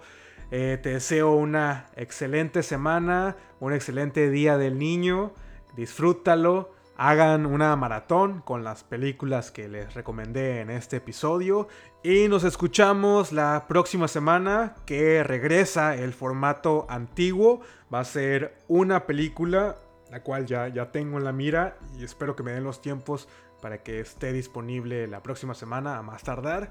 Eh, 0.52 0.78
te 0.80 0.90
deseo 0.90 1.32
una 1.32 1.90
excelente 1.96 2.62
semana, 2.62 3.34
un 3.58 3.72
excelente 3.72 4.30
día 4.30 4.56
del 4.58 4.78
niño. 4.78 5.32
Disfrútalo 5.74 6.78
hagan 7.00 7.46
una 7.46 7.74
maratón 7.76 8.42
con 8.42 8.62
las 8.62 8.84
películas 8.84 9.50
que 9.50 9.68
les 9.68 9.94
recomendé 9.94 10.60
en 10.60 10.68
este 10.68 10.98
episodio. 10.98 11.66
Y 12.02 12.28
nos 12.28 12.44
escuchamos 12.44 13.32
la 13.32 13.64
próxima 13.66 14.06
semana 14.06 14.74
que 14.84 15.24
regresa 15.24 15.94
el 15.96 16.12
formato 16.12 16.84
antiguo. 16.90 17.62
Va 17.92 18.00
a 18.00 18.04
ser 18.04 18.58
una 18.68 19.06
película, 19.06 19.76
la 20.10 20.22
cual 20.22 20.44
ya, 20.44 20.68
ya 20.68 20.92
tengo 20.92 21.16
en 21.16 21.24
la 21.24 21.32
mira 21.32 21.78
y 21.98 22.04
espero 22.04 22.36
que 22.36 22.42
me 22.42 22.52
den 22.52 22.64
los 22.64 22.82
tiempos 22.82 23.28
para 23.62 23.82
que 23.82 24.00
esté 24.00 24.34
disponible 24.34 25.06
la 25.06 25.22
próxima 25.22 25.54
semana 25.54 25.96
a 25.96 26.02
más 26.02 26.22
tardar. 26.22 26.70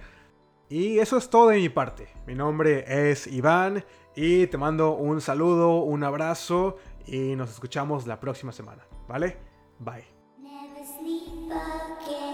Y 0.69 0.99
eso 0.99 1.17
es 1.17 1.32
todo 1.32 1.47
de 1.47 1.57
mi 1.57 1.69
parte. 1.69 2.07
Mi 2.27 2.36
nombre 2.36 2.86
es 3.09 3.25
Iván 3.25 3.84
y 4.15 4.45
te 4.45 4.59
mando 4.59 4.91
un 4.91 5.21
saludo, 5.21 5.77
un 5.77 6.03
abrazo 6.03 6.77
y 7.07 7.36
nos 7.36 7.49
escuchamos 7.49 8.05
la 8.05 8.19
próxima 8.19 8.51
semana, 8.51 8.84
¿vale? 9.07 9.38
Bye. 9.80 10.18
Again. 11.52 12.28